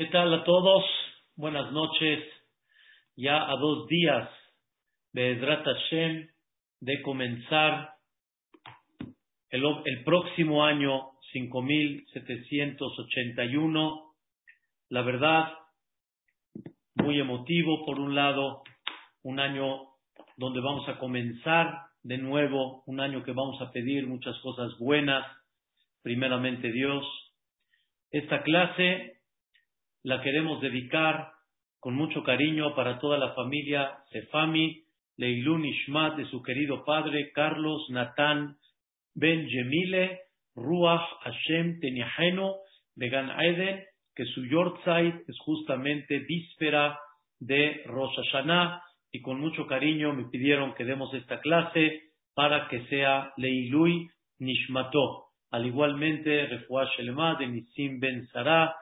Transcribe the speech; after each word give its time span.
¿Qué 0.00 0.06
tal 0.06 0.32
a 0.32 0.44
todos? 0.44 0.82
Buenas 1.36 1.72
noches. 1.72 2.24
Ya 3.16 3.50
a 3.50 3.56
dos 3.56 3.86
días 3.86 4.30
de 5.12 5.32
Edrat 5.32 5.62
Hashem 5.62 6.26
de 6.80 7.02
comenzar 7.02 7.96
el, 9.50 9.62
el 9.84 10.02
próximo 10.02 10.64
año 10.64 11.10
5781. 11.32 14.14
La 14.88 15.02
verdad, 15.02 15.52
muy 16.94 17.20
emotivo 17.20 17.84
por 17.84 18.00
un 18.00 18.14
lado, 18.14 18.62
un 19.22 19.38
año 19.38 19.82
donde 20.38 20.60
vamos 20.60 20.88
a 20.88 20.98
comenzar 20.98 21.78
de 22.02 22.16
nuevo, 22.16 22.84
un 22.86 23.00
año 23.00 23.22
que 23.22 23.32
vamos 23.32 23.60
a 23.60 23.70
pedir 23.70 24.06
muchas 24.06 24.38
cosas 24.38 24.78
buenas, 24.78 25.26
primeramente 26.00 26.72
Dios. 26.72 27.04
Esta 28.10 28.42
clase 28.42 29.19
la 30.02 30.22
queremos 30.22 30.60
dedicar 30.60 31.32
con 31.78 31.94
mucho 31.94 32.22
cariño 32.22 32.74
para 32.74 32.98
toda 32.98 33.18
la 33.18 33.32
familia 33.34 33.98
Sefami, 34.10 34.82
Leilun 35.16 35.64
Ishmat 35.64 36.16
de 36.16 36.26
su 36.26 36.42
querido 36.42 36.84
padre 36.84 37.30
Carlos 37.32 37.86
Natán 37.90 38.56
Ben 39.14 39.48
Jemile, 39.48 40.20
Ruach 40.54 41.02
Hashem 41.22 41.80
Teniaheno, 41.80 42.56
Began 42.96 43.30
Eden, 43.40 43.84
que 44.14 44.24
su 44.26 44.44
Yortzeit 44.46 45.14
es 45.28 45.38
justamente 45.40 46.18
víspera 46.20 46.98
de 47.38 47.82
Rosh 47.86 48.14
Hashanah, 48.16 48.82
y 49.12 49.20
con 49.22 49.40
mucho 49.40 49.66
cariño 49.66 50.12
me 50.12 50.28
pidieron 50.30 50.74
que 50.74 50.84
demos 50.84 51.12
esta 51.14 51.40
clase 51.40 52.12
para 52.34 52.68
que 52.68 52.86
sea 52.86 53.32
Leilui 53.36 54.08
Nishmato. 54.38 55.26
Al 55.50 55.66
igualmente, 55.66 56.46
Refuah 56.46 56.88
Shelema 56.96 57.34
de 57.34 57.48
Nisim 57.48 57.98
Ben 57.98 58.26
Sarah 58.28 58.74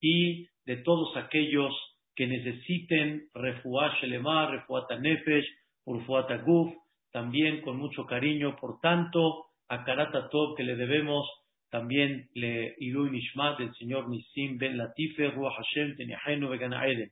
y 0.00 0.48
de 0.66 0.76
todos 0.78 1.16
aquellos 1.16 1.72
que 2.14 2.26
necesiten 2.26 3.28
refuá 3.34 3.96
Shelema, 4.00 4.50
refuá 4.50 4.86
Tanefesh, 4.86 5.46
refuá 5.86 6.26
Guf, 6.44 6.72
también 7.12 7.62
con 7.62 7.76
mucho 7.76 8.06
cariño, 8.06 8.56
por 8.56 8.80
tanto, 8.80 9.46
a 9.68 9.84
Karata 9.84 10.28
Tov 10.28 10.56
que 10.56 10.62
le 10.62 10.76
debemos 10.76 11.26
también 11.74 12.28
le 12.34 12.76
Ilu 12.78 13.10
Nishmat 13.10 13.58
del 13.58 13.74
señor 13.74 14.08
Nisim 14.08 14.58
Ben 14.58 14.78
Latife, 14.78 15.30
Ruach 15.30 15.56
Hashem, 15.56 15.96
Teniahenu 15.96 16.52
Eden. 16.52 17.10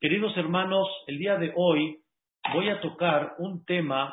Queridos 0.00 0.36
hermanos, 0.36 0.88
el 1.06 1.18
día 1.18 1.36
de 1.36 1.52
hoy 1.54 1.98
voy 2.52 2.68
a 2.68 2.80
tocar 2.80 3.34
un 3.38 3.64
tema 3.64 4.12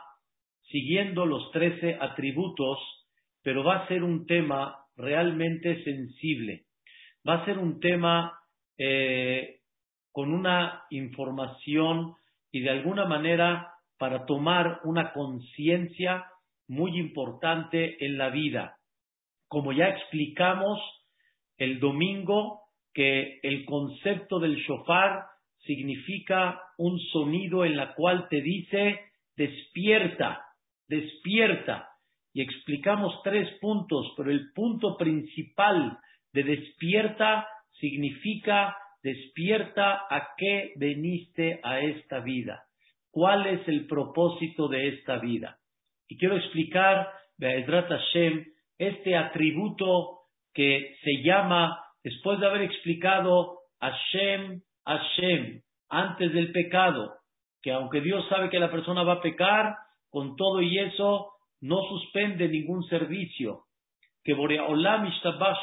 siguiendo 0.70 1.26
los 1.26 1.50
trece 1.52 1.98
atributos, 2.00 2.78
pero 3.42 3.64
va 3.64 3.78
a 3.78 3.88
ser 3.88 4.04
un 4.04 4.28
tema 4.28 4.76
realmente 4.96 5.84
sensible. 5.84 6.66
Va 7.28 7.42
a 7.42 7.46
ser 7.46 7.58
un 7.58 7.80
tema 7.80 8.39
eh, 8.80 9.60
con 10.12 10.34
una 10.34 10.86
información 10.90 12.16
y 12.52 12.62
de 12.62 12.70
alguna 12.72 13.06
manera 13.06 13.74
para 13.98 14.26
tomar 14.26 14.80
una 14.86 15.12
conciencia 15.12 16.26
muy 16.68 16.98
importante 16.98 18.04
en 18.06 18.18
la 18.18 18.30
vida. 18.30 18.78
Como 19.50 19.74
ya 19.74 19.90
explicamos 19.90 20.80
el 21.58 21.80
domingo, 21.80 22.62
que 22.94 23.40
el 23.44 23.66
concepto 23.66 24.40
del 24.40 24.56
shofar 24.56 25.26
significa 25.66 26.62
un 26.78 27.00
sonido 27.12 27.66
en 27.66 27.76
la 27.76 27.94
cual 27.94 28.28
te 28.30 28.42
dice 28.42 29.00
despierta, 29.36 30.42
despierta. 30.88 31.90
Y 32.34 32.42
explicamos 32.42 33.22
tres 33.24 33.50
puntos, 33.60 34.14
pero 34.16 34.32
el 34.32 34.52
punto 34.54 34.96
principal 34.98 35.98
de 36.32 36.44
despierta 36.44 37.48
significa 37.80 38.76
despierta 39.02 40.06
a 40.10 40.30
qué 40.38 40.74
veniste 40.76 41.60
a 41.64 41.80
esta 41.80 42.20
vida, 42.20 42.64
cuál 43.12 43.48
es 43.48 43.68
el 43.68 43.88
propósito 43.88 44.68
de 44.68 44.90
esta 44.90 45.18
vida. 45.18 45.58
Y 46.08 46.18
quiero 46.18 46.38
explicar, 46.38 47.10
Be'ezrat 47.38 47.88
Hashem, 47.88 48.46
este 48.78 49.16
atributo 49.16 50.20
que 50.54 50.96
se 51.04 51.24
llama, 51.24 51.80
después 52.04 52.40
de 52.40 52.48
haber 52.48 52.64
explicado 52.64 53.60
Hashem, 53.80 54.62
Hashem, 54.86 55.62
antes 55.90 56.34
del 56.34 56.52
pecado, 56.52 57.16
que 57.62 57.72
aunque 57.72 58.02
Dios 58.02 58.26
sabe 58.30 58.50
que 58.50 58.60
la 58.60 58.72
persona 58.72 59.04
va 59.04 59.14
a 59.14 59.22
pecar, 59.22 59.76
con 60.10 60.36
todo 60.36 60.62
y 60.62 60.80
eso 60.80 61.34
no 61.62 61.84
suspende 61.84 62.48
ningún 62.48 62.84
servicio, 62.86 63.66
que 64.24 64.34
Boreolam 64.34 65.10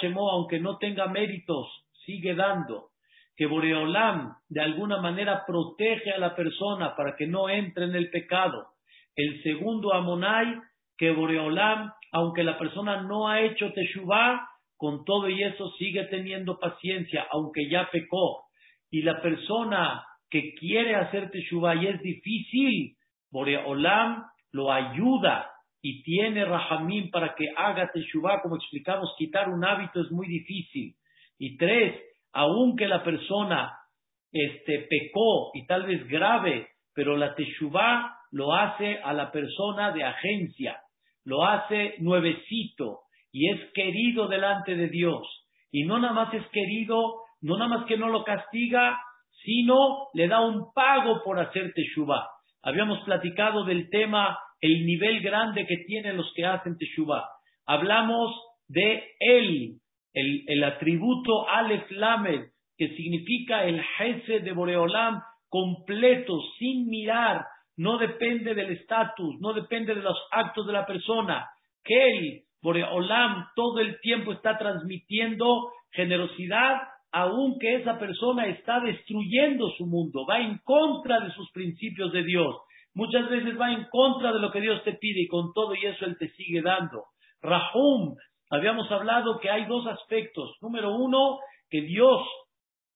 Shemo, 0.00 0.31
aunque 0.31 0.60
no 0.60 0.78
tenga 0.78 1.06
méritos, 1.09 1.85
sigue 2.06 2.34
dando, 2.34 2.91
que 3.37 3.47
Boreolam 3.47 4.33
de 4.49 4.62
alguna 4.62 5.00
manera 5.03 5.44
protege 5.47 6.12
a 6.12 6.19
la 6.19 6.34
persona 6.34 6.97
para 6.97 7.17
que 7.17 7.27
no 7.27 7.50
entre 7.50 7.84
en 7.84 7.94
el 7.94 8.09
pecado. 8.11 8.69
El 9.15 9.43
segundo 9.43 9.93
Amonai, 9.93 10.59
que 10.97 11.11
Boreolam, 11.11 11.93
aunque 12.12 12.43
la 12.43 12.59
persona 12.59 13.03
no 13.03 13.28
ha 13.28 13.43
hecho 13.43 13.72
Teshuvah, 13.72 14.49
con 14.78 15.05
todo 15.05 15.28
y 15.28 15.43
eso 15.43 15.71
sigue 15.78 16.05
teniendo 16.05 16.59
paciencia, 16.59 17.27
aunque 17.31 17.69
ya 17.69 17.89
pecó. 17.91 18.45
Y 18.91 19.03
la 19.03 19.21
persona 19.21 20.05
que 20.31 20.55
quiere 20.55 20.95
hacer 20.95 21.31
Teshuvah 21.31 21.77
y 21.77 21.87
es 21.89 22.00
difícil, 22.03 22.97
Boreolam 23.31 24.25
lo 24.53 24.72
ayuda 24.72 25.50
y 25.83 26.03
tiene 26.03 26.45
Rahamim 26.45 27.11
para 27.11 27.34
que 27.34 27.47
haga 27.56 27.91
Teshuvah, 27.93 28.43
como 28.43 28.56
explicamos, 28.56 29.15
quitar 29.19 29.49
un 29.49 29.65
hábito 29.65 30.00
es 30.00 30.11
muy 30.11 30.27
difícil. 30.27 30.95
Y 31.38 31.56
tres, 31.56 32.00
aunque 32.32 32.88
la 32.88 33.02
persona 33.02 33.72
este, 34.32 34.86
pecó 34.88 35.50
y 35.54 35.66
tal 35.66 35.84
vez 35.84 36.06
grave, 36.08 36.69
pero 36.94 37.16
la 37.16 37.34
teshuvah 37.34 38.16
lo 38.32 38.54
hace 38.54 38.98
a 39.02 39.12
la 39.12 39.30
persona 39.30 39.92
de 39.92 40.04
agencia, 40.04 40.80
lo 41.24 41.44
hace 41.44 41.94
nuevecito 41.98 43.00
y 43.32 43.50
es 43.50 43.72
querido 43.74 44.28
delante 44.28 44.74
de 44.74 44.88
Dios. 44.88 45.26
Y 45.70 45.84
no 45.84 45.98
nada 45.98 46.14
más 46.14 46.34
es 46.34 46.47
querido, 46.48 47.22
no 47.42 47.56
nada 47.58 47.78
más 47.78 47.86
que 47.86 47.97
no 47.97 48.08
lo 48.08 48.24
castiga, 48.24 48.98
sino 49.44 50.08
le 50.14 50.28
da 50.28 50.41
un 50.41 50.72
pago 50.74 51.22
por 51.22 51.38
hacer 51.38 51.72
teshuvah. 51.74 52.26
Habíamos 52.62 53.00
platicado 53.04 53.64
del 53.64 53.88
tema, 53.91 54.38
el 54.60 54.86
nivel 54.86 55.20
grande 55.20 55.66
que 55.66 55.76
tienen 55.86 56.16
los 56.16 56.32
que 56.34 56.44
hacen 56.44 56.76
teshuvah. 56.78 57.28
Hablamos 57.66 58.34
de 58.68 59.04
él, 59.20 59.80
el, 60.16 60.65
atributo 60.65 61.47
Aleph 61.49 61.91
Lamed, 61.91 62.47
que 62.77 62.88
significa 62.97 63.65
el 63.65 63.82
jefe 63.82 64.41
de 64.41 64.53
Boreolam 64.53 65.21
completo, 65.49 66.41
sin 66.59 66.87
mirar, 66.88 67.44
no 67.77 67.99
depende 67.99 68.54
del 68.54 68.71
estatus, 68.72 69.37
no 69.41 69.53
depende 69.53 69.94
de 69.94 70.00
los 70.00 70.16
actos 70.31 70.66
de 70.66 70.72
la 70.72 70.87
persona, 70.87 71.47
que 71.84 72.10
el 72.10 72.43
Boreolam 72.62 73.47
todo 73.54 73.81
el 73.81 74.00
tiempo 74.00 74.32
está 74.32 74.56
transmitiendo 74.56 75.71
generosidad, 75.93 76.78
aunque 77.12 77.77
esa 77.77 77.98
persona 77.98 78.47
está 78.47 78.81
destruyendo 78.81 79.71
su 79.77 79.87
mundo, 79.87 80.27
va 80.28 80.41
en 80.41 80.59
contra 80.65 81.21
de 81.21 81.31
sus 81.33 81.50
principios 81.53 82.10
de 82.12 82.25
Dios, 82.25 82.56
muchas 82.94 83.28
veces 83.28 83.60
va 83.60 83.72
en 83.72 83.84
contra 83.91 84.33
de 84.33 84.41
lo 84.41 84.50
que 84.50 84.62
Dios 84.62 84.83
te 84.83 84.94
pide 84.94 85.22
y 85.22 85.28
con 85.28 85.53
todo 85.53 85.75
y 85.75 85.84
eso 85.84 86.06
Él 86.06 86.16
te 86.19 86.31
sigue 86.31 86.62
dando. 86.62 87.04
Rahum, 87.43 88.16
Habíamos 88.51 88.91
hablado 88.93 89.41
que 89.41 89.51
hay 89.51 89.65
dos 89.65 89.87
aspectos. 89.87 90.57
Número 90.61 90.95
uno, 90.95 91.39
que 91.69 91.81
Dios 91.81 92.23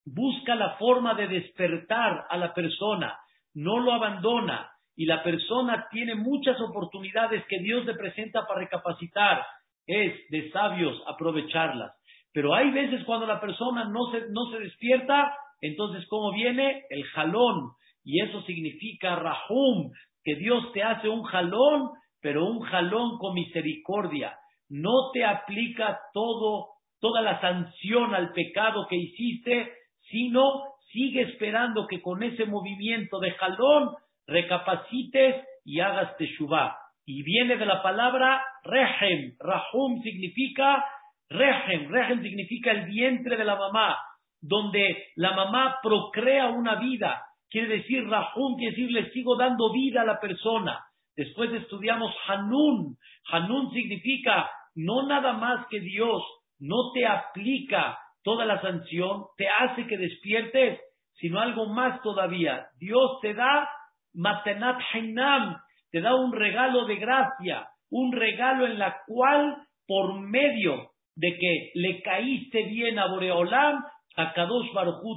busca 0.05 0.55
la 0.55 0.77
forma 0.77 1.15
de 1.15 1.29
despertar 1.29 2.27
a 2.29 2.37
la 2.37 2.55
persona, 2.55 3.19
no 3.55 3.79
lo 3.81 3.93
abandona 3.93 4.71
y 4.97 5.07
la 5.07 5.23
persona 5.23 5.87
tiene 5.91 6.15
muchas 6.15 6.61
oportunidades 6.61 7.45
que 7.49 7.59
Dios 7.61 7.85
le 7.85 7.95
presenta 7.95 8.47
para 8.47 8.61
recapacitar. 8.61 9.45
Es 9.87 10.15
de 10.31 10.51
sabios 10.53 11.03
aprovecharlas. 11.07 11.93
Pero 12.33 12.55
hay 12.55 12.71
veces 12.71 13.05
cuando 13.05 13.27
la 13.27 13.41
persona 13.41 13.85
no 13.87 14.11
se, 14.13 14.29
no 14.31 14.51
se 14.53 14.61
despierta, 14.61 15.35
entonces 15.61 16.07
¿cómo 16.09 16.33
viene? 16.33 16.85
El 16.91 17.05
jalón. 17.07 17.73
Y 18.05 18.23
eso 18.23 18.41
significa 18.43 19.17
rahum, 19.17 19.91
que 20.23 20.37
Dios 20.37 20.73
te 20.73 20.83
hace 20.83 21.09
un 21.09 21.23
jalón, 21.25 21.91
pero 22.21 22.47
un 22.47 22.61
jalón 22.61 23.19
con 23.19 23.35
misericordia 23.35 24.37
no 24.71 25.11
te 25.13 25.25
aplica 25.25 26.01
todo, 26.15 26.69
toda 27.01 27.21
la 27.23 27.41
sanción 27.41 28.15
al 28.15 28.33
pecado 28.33 28.87
que 28.89 28.97
hiciste, 28.97 29.73
sino 30.11 30.63
sigue 30.93 31.23
esperando 31.23 31.87
que 31.87 32.01
con 32.01 32.23
ese 32.23 32.47
movimiento 32.47 33.19
de 33.19 33.33
jalón 33.33 33.91
recapacites 34.27 35.45
y 35.65 35.81
hagas 35.81 36.17
teshuvah. 36.17 36.77
Y 37.05 37.23
viene 37.23 37.57
de 37.57 37.67
la 37.67 37.83
palabra 37.83 38.43
rehem. 38.63 39.35
Rahum 39.41 40.01
significa 40.03 40.85
rehem. 41.29 41.91
Rehem 41.91 42.23
significa 42.23 42.71
el 42.71 42.87
vientre 42.87 43.37
de 43.37 43.45
la 43.45 43.57
mamá, 43.57 43.97
donde 44.41 45.07
la 45.17 45.33
mamá 45.33 45.79
procrea 45.83 46.47
una 46.49 46.77
vida. 46.77 47.23
Quiere 47.49 47.79
decir 47.79 48.09
rahum, 48.09 48.57
quiere 48.57 48.77
decir 48.77 48.91
le 48.93 49.11
sigo 49.11 49.37
dando 49.37 49.73
vida 49.73 50.03
a 50.03 50.05
la 50.05 50.21
persona. 50.21 50.79
Después 51.17 51.53
estudiamos 51.53 52.15
Hanun. 52.29 52.97
Hanun 53.33 53.73
significa 53.73 54.49
no 54.75 55.07
nada 55.07 55.33
más 55.35 55.67
que 55.69 55.81
Dios 55.81 56.23
no 56.59 56.93
te 56.93 57.07
aplica 57.07 57.99
toda 58.23 58.45
la 58.45 58.61
sanción, 58.61 59.25
te 59.37 59.49
hace 59.49 59.87
que 59.87 59.97
despiertes, 59.97 60.81
sino 61.15 61.41
algo 61.41 61.67
más 61.67 62.03
todavía. 62.03 62.67
Dios 62.79 63.19
te 63.23 63.35
da 63.35 63.69
Matenat 64.15 64.79
Hainam, 64.93 65.57
te 65.91 66.01
da 66.01 66.15
un 66.15 66.33
regalo 66.33 66.85
de 66.87 66.97
gracia, 66.97 67.69
un 67.91 68.13
regalo 68.13 68.67
en 68.67 68.79
la 68.79 68.99
cual, 69.07 69.57
por 69.87 70.21
medio 70.21 70.91
de 71.17 71.37
que 71.37 71.71
le 71.75 72.03
caíste 72.03 72.65
bien 72.65 72.99
a 72.99 73.07
Boreolam, 73.07 73.85
a 74.17 74.33
Kadosh 74.33 74.69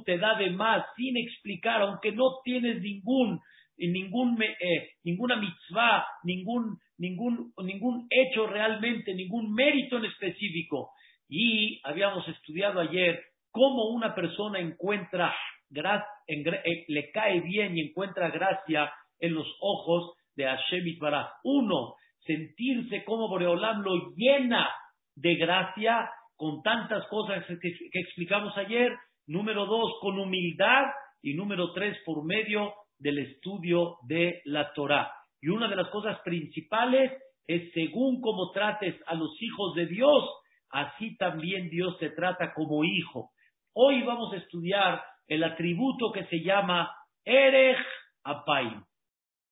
te 0.05 0.17
da 0.17 0.35
de 0.35 0.51
más, 0.51 0.85
sin 0.95 1.17
explicar, 1.17 1.81
aunque 1.81 2.11
no 2.11 2.23
tienes 2.43 2.81
ningún, 2.81 3.39
ningún 3.77 4.41
eh, 4.41 4.89
ninguna 5.03 5.35
mitzvah, 5.35 6.05
ningún, 6.23 6.77
ningún, 6.97 7.53
ningún 7.63 8.07
hecho 8.09 8.47
realmente, 8.47 9.13
ningún 9.13 9.53
mérito 9.53 9.97
en 9.97 10.05
específico. 10.05 10.91
Y 11.27 11.81
habíamos 11.83 12.27
estudiado 12.27 12.79
ayer 12.79 13.21
cómo 13.51 13.89
una 13.89 14.13
persona 14.13 14.59
encuentra 14.59 15.33
eh, 15.75 16.85
le 16.87 17.11
cae 17.11 17.41
bien 17.41 17.77
y 17.77 17.89
encuentra 17.89 18.29
gracia 18.29 18.91
en 19.19 19.33
los 19.33 19.47
ojos 19.59 20.13
de 20.35 20.45
Hashem 20.45 20.87
Itbaraj. 20.87 21.27
Uno, 21.43 21.95
sentirse 22.19 23.03
como 23.03 23.27
Boreolam 23.27 23.81
lo 23.81 24.13
llena 24.15 24.69
de 25.15 25.35
gracia 25.35 26.09
con 26.35 26.61
tantas 26.61 27.07
cosas 27.07 27.45
que, 27.45 27.99
explicamos 27.99 28.55
ayer. 28.57 28.95
Número 29.27 29.65
dos, 29.65 29.93
con 30.01 30.19
humildad. 30.19 30.85
Y 31.21 31.35
número 31.35 31.71
tres, 31.71 31.97
por 32.05 32.25
medio 32.25 32.73
del 32.99 33.19
estudio 33.19 33.97
de 34.07 34.41
la 34.45 34.73
Torah. 34.73 35.11
Y 35.43 35.49
una 35.49 35.67
de 35.67 35.75
las 35.75 35.89
cosas 35.89 36.21
principales 36.21 37.11
es 37.45 37.69
según 37.73 38.21
como 38.21 38.51
trates 38.53 38.95
a 39.07 39.13
los 39.13 39.29
hijos 39.41 39.75
de 39.75 39.87
Dios, 39.87 40.23
así 40.69 41.17
también 41.17 41.69
Dios 41.69 41.99
te 41.99 42.11
trata 42.11 42.53
como 42.53 42.85
hijo. 42.85 43.31
Hoy 43.73 44.03
vamos 44.03 44.33
a 44.33 44.37
estudiar 44.37 45.03
el 45.27 45.43
atributo 45.43 46.13
que 46.13 46.23
se 46.27 46.39
llama 46.39 46.89
Erech 47.25 47.85
Apaim. 48.23 48.85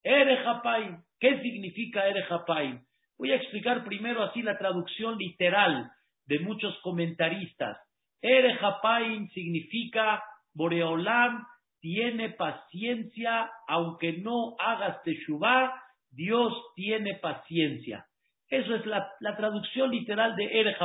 Erech 0.01 0.47
Apaim. 0.47 1.03
¿Qué 1.19 1.41
significa 1.41 2.07
Erech 2.07 2.31
Apaim? 2.31 2.79
Voy 3.17 3.33
a 3.33 3.35
explicar 3.35 3.83
primero 3.83 4.23
así 4.23 4.41
la 4.41 4.57
traducción 4.57 5.17
literal 5.17 5.91
de 6.25 6.39
muchos 6.39 6.73
comentaristas. 6.83 7.77
Erech 8.21 8.63
Apaim 8.63 9.27
significa 9.31 10.23
Boreolam 10.53 11.45
tiene 11.81 12.30
paciencia, 12.30 13.51
aunque 13.68 14.13
no 14.13 14.56
hagas 14.60 15.04
teshuvah, 15.04 15.74
Dios 16.12 16.54
tiene 16.75 17.16
paciencia. 17.16 18.06
Eso 18.50 18.75
es 18.75 18.86
la, 18.86 19.10
traducción 19.38 19.92
literal 19.92 20.36
de 20.36 20.45
Erech. 20.45 20.78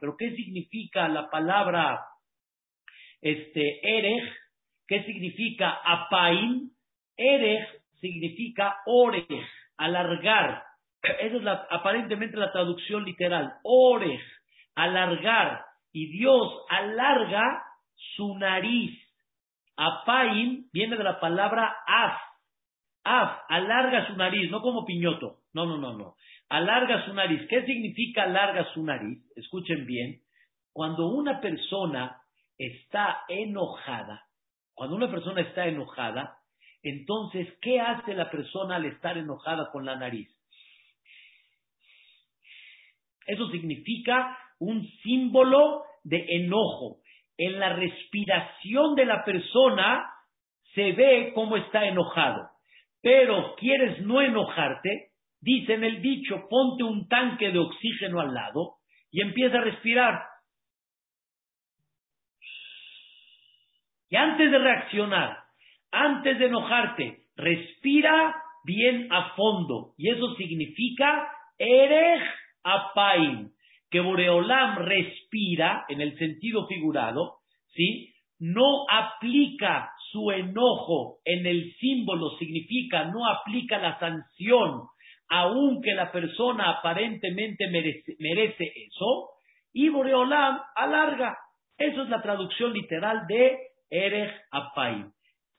Pero 0.00 0.16
¿qué 0.16 0.34
significa 0.36 1.08
la 1.08 1.28
palabra 1.28 2.00
este, 3.20 3.80
Erech, 3.82 4.32
¿qué 4.86 5.02
significa 5.04 5.80
Apaim? 5.84 6.70
Erech 7.16 7.68
significa 8.00 8.76
Orej, 8.86 9.26
alargar. 9.76 10.62
Esa 11.02 11.36
es 11.36 11.46
aparentemente 11.70 12.36
la 12.36 12.52
traducción 12.52 13.04
literal. 13.04 13.52
Orej, 13.64 14.20
alargar. 14.76 15.64
Y 15.92 16.06
Dios 16.10 16.64
alarga 16.68 17.64
su 18.16 18.36
nariz. 18.38 19.07
Apaim 19.78 20.68
viene 20.72 20.96
de 20.96 21.04
la 21.04 21.20
palabra 21.20 21.76
af. 21.86 22.20
Af, 23.04 23.44
alarga 23.48 24.08
su 24.08 24.16
nariz, 24.16 24.50
no 24.50 24.60
como 24.60 24.84
piñoto. 24.84 25.38
No, 25.54 25.66
no, 25.66 25.78
no, 25.78 25.96
no. 25.96 26.16
Alarga 26.48 27.06
su 27.06 27.14
nariz. 27.14 27.46
¿Qué 27.48 27.64
significa 27.64 28.24
alarga 28.24 28.66
su 28.74 28.82
nariz? 28.82 29.18
Escuchen 29.36 29.86
bien. 29.86 30.20
Cuando 30.72 31.06
una 31.06 31.40
persona 31.40 32.20
está 32.58 33.22
enojada, 33.28 34.24
cuando 34.74 34.96
una 34.96 35.10
persona 35.10 35.42
está 35.42 35.66
enojada, 35.66 36.38
entonces, 36.82 37.48
¿qué 37.60 37.80
hace 37.80 38.14
la 38.14 38.30
persona 38.30 38.76
al 38.76 38.86
estar 38.86 39.16
enojada 39.16 39.70
con 39.70 39.84
la 39.84 39.94
nariz? 39.94 40.28
Eso 43.26 43.48
significa 43.50 44.36
un 44.58 44.84
símbolo 45.02 45.84
de 46.02 46.24
enojo. 46.28 46.98
En 47.38 47.58
la 47.58 47.72
respiración 47.72 48.94
de 48.94 49.06
la 49.06 49.24
persona 49.24 50.10
se 50.74 50.92
ve 50.92 51.32
cómo 51.34 51.56
está 51.56 51.86
enojado. 51.86 52.50
Pero 53.00 53.54
quieres 53.56 54.00
no 54.00 54.20
enojarte, 54.20 55.12
dice 55.40 55.74
en 55.74 55.84
el 55.84 56.02
dicho, 56.02 56.46
ponte 56.50 56.82
un 56.82 57.08
tanque 57.08 57.50
de 57.50 57.58
oxígeno 57.58 58.20
al 58.20 58.34
lado 58.34 58.74
y 59.10 59.22
empieza 59.22 59.58
a 59.58 59.62
respirar. 59.62 60.20
Y 64.10 64.16
antes 64.16 64.50
de 64.50 64.58
reaccionar, 64.58 65.38
antes 65.92 66.38
de 66.38 66.46
enojarte, 66.46 67.22
respira 67.36 68.34
bien 68.64 69.08
a 69.10 69.34
fondo. 69.34 69.94
Y 69.96 70.10
eso 70.10 70.34
significa 70.34 71.30
Erech 71.58 72.22
Apaim, 72.62 73.50
que 73.90 74.00
Boreolam 74.00 74.78
respira 74.78 75.84
en 75.88 76.00
el 76.00 76.16
sentido 76.18 76.66
figurado, 76.66 77.38
¿sí? 77.74 78.12
No 78.38 78.86
aplica 78.90 79.90
su 80.10 80.30
enojo 80.30 81.18
en 81.24 81.46
el 81.46 81.74
símbolo, 81.80 82.36
significa 82.38 83.04
no 83.04 83.26
aplica 83.26 83.78
la 83.78 83.98
sanción, 83.98 84.82
aunque 85.28 85.94
la 85.94 86.10
persona 86.10 86.70
aparentemente 86.70 87.68
merece, 87.68 88.72
eso, 88.86 89.30
y 89.72 89.88
Boreolam 89.88 90.60
alarga. 90.74 91.36
Eso 91.76 92.02
es 92.02 92.08
la 92.08 92.22
traducción 92.22 92.72
literal 92.72 93.26
de 93.28 93.58
Erech 93.90 94.34
Apaim. 94.50 95.10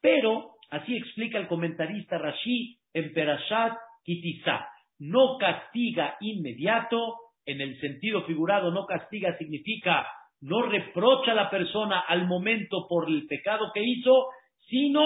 Pero, 0.02 0.52
así 0.72 0.96
explica 0.96 1.38
el 1.38 1.48
comentarista 1.48 2.18
Rashi 2.18 2.78
en 2.94 3.14
Perashat 3.14 3.74
Kitizá, 4.04 4.68
no 5.00 5.38
castiga 5.38 6.18
inmediato, 6.20 7.16
en 7.46 7.62
el 7.62 7.80
sentido 7.80 8.24
figurado, 8.24 8.72
no 8.72 8.86
castiga 8.86 9.38
significa 9.38 10.08
no 10.42 10.62
reprocha 10.64 11.32
a 11.32 11.36
la 11.36 11.50
persona 11.50 12.00
al 12.00 12.28
momento 12.28 12.88
por 12.88 13.10
el 13.10 13.28
pecado 13.28 13.72
que 13.74 13.84
hizo, 13.84 14.28
sino 14.68 15.02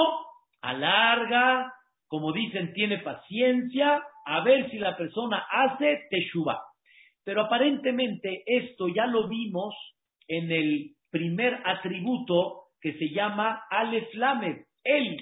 alarga, 0.61 1.73
como 2.07 2.31
dicen, 2.31 2.73
tiene 2.73 2.99
paciencia 2.99 4.01
a 4.25 4.43
ver 4.43 4.69
si 4.69 4.77
la 4.77 4.95
persona 4.95 5.43
hace 5.49 6.03
teshuva. 6.09 6.61
Pero 7.23 7.41
aparentemente 7.41 8.43
esto 8.45 8.87
ya 8.87 9.07
lo 9.07 9.27
vimos 9.27 9.73
en 10.27 10.51
el 10.51 10.91
primer 11.09 11.59
atributo 11.65 12.63
que 12.81 12.93
se 12.93 13.09
llama 13.09 13.63
Aleph 13.69 14.13
Lamed, 14.13 14.57
él, 14.83 15.17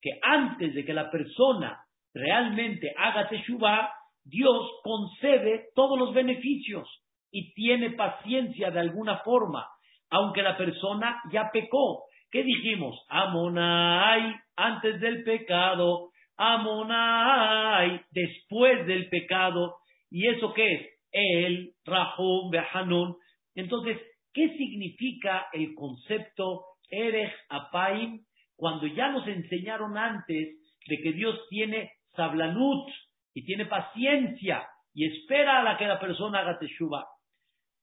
que 0.00 0.10
antes 0.22 0.74
de 0.74 0.84
que 0.84 0.92
la 0.92 1.10
persona 1.10 1.80
realmente 2.12 2.92
haga 2.96 3.28
Teshuvah, 3.28 3.90
Dios 4.30 4.70
concede 4.82 5.66
todos 5.74 5.98
los 5.98 6.14
beneficios 6.14 6.88
y 7.30 7.52
tiene 7.54 7.90
paciencia 7.90 8.70
de 8.70 8.80
alguna 8.80 9.18
forma, 9.18 9.66
aunque 10.08 10.42
la 10.42 10.56
persona 10.56 11.20
ya 11.32 11.50
pecó. 11.52 12.04
¿Qué 12.30 12.44
dijimos? 12.44 12.96
Amonai, 13.08 14.34
antes 14.56 15.00
del 15.00 15.24
pecado, 15.24 16.10
Amonai, 16.36 18.00
después 18.12 18.86
del 18.86 19.08
pecado. 19.08 19.76
¿Y 20.10 20.28
eso 20.28 20.52
qué 20.54 20.72
es? 20.74 20.86
El, 21.12 21.72
Rahum, 21.84 22.50
Behanun. 22.50 23.16
Entonces, 23.54 23.98
¿qué 24.32 24.56
significa 24.56 25.48
el 25.52 25.74
concepto 25.74 26.66
Erech 26.90 27.32
Apaim, 27.48 28.20
cuando 28.56 28.86
ya 28.86 29.08
nos 29.10 29.26
enseñaron 29.26 29.96
antes 29.96 30.58
de 30.86 30.96
que 31.02 31.12
Dios 31.12 31.38
tiene 31.48 31.90
sablanut 32.14 32.88
y 33.34 33.44
tiene 33.44 33.66
paciencia 33.66 34.66
y 34.94 35.06
espera 35.06 35.60
a 35.60 35.62
la 35.62 35.78
que 35.78 35.86
la 35.86 36.00
persona 36.00 36.40
haga 36.40 36.58
teshuva. 36.58 37.06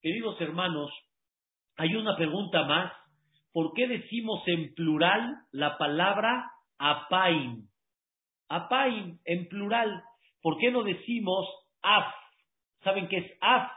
Queridos 0.02 0.40
hermanos, 0.42 0.92
hay 1.78 1.96
una 1.96 2.16
pregunta 2.16 2.64
más. 2.64 2.92
¿Por 3.54 3.74
qué 3.74 3.88
decimos 3.88 4.44
en 4.48 4.74
plural 4.76 5.36
la 5.52 5.78
palabra 5.78 6.52
apaim? 6.78 7.68
Apaim 8.50 9.20
en 9.26 9.48
plural. 9.48 10.04
¿Por 10.42 10.58
qué 10.58 10.72
no 10.72 10.84
decimos 10.84 11.48
af? 11.82 12.14
¿Saben 12.84 13.08
qué 13.08 13.18
es 13.18 13.32
af? 13.42 13.72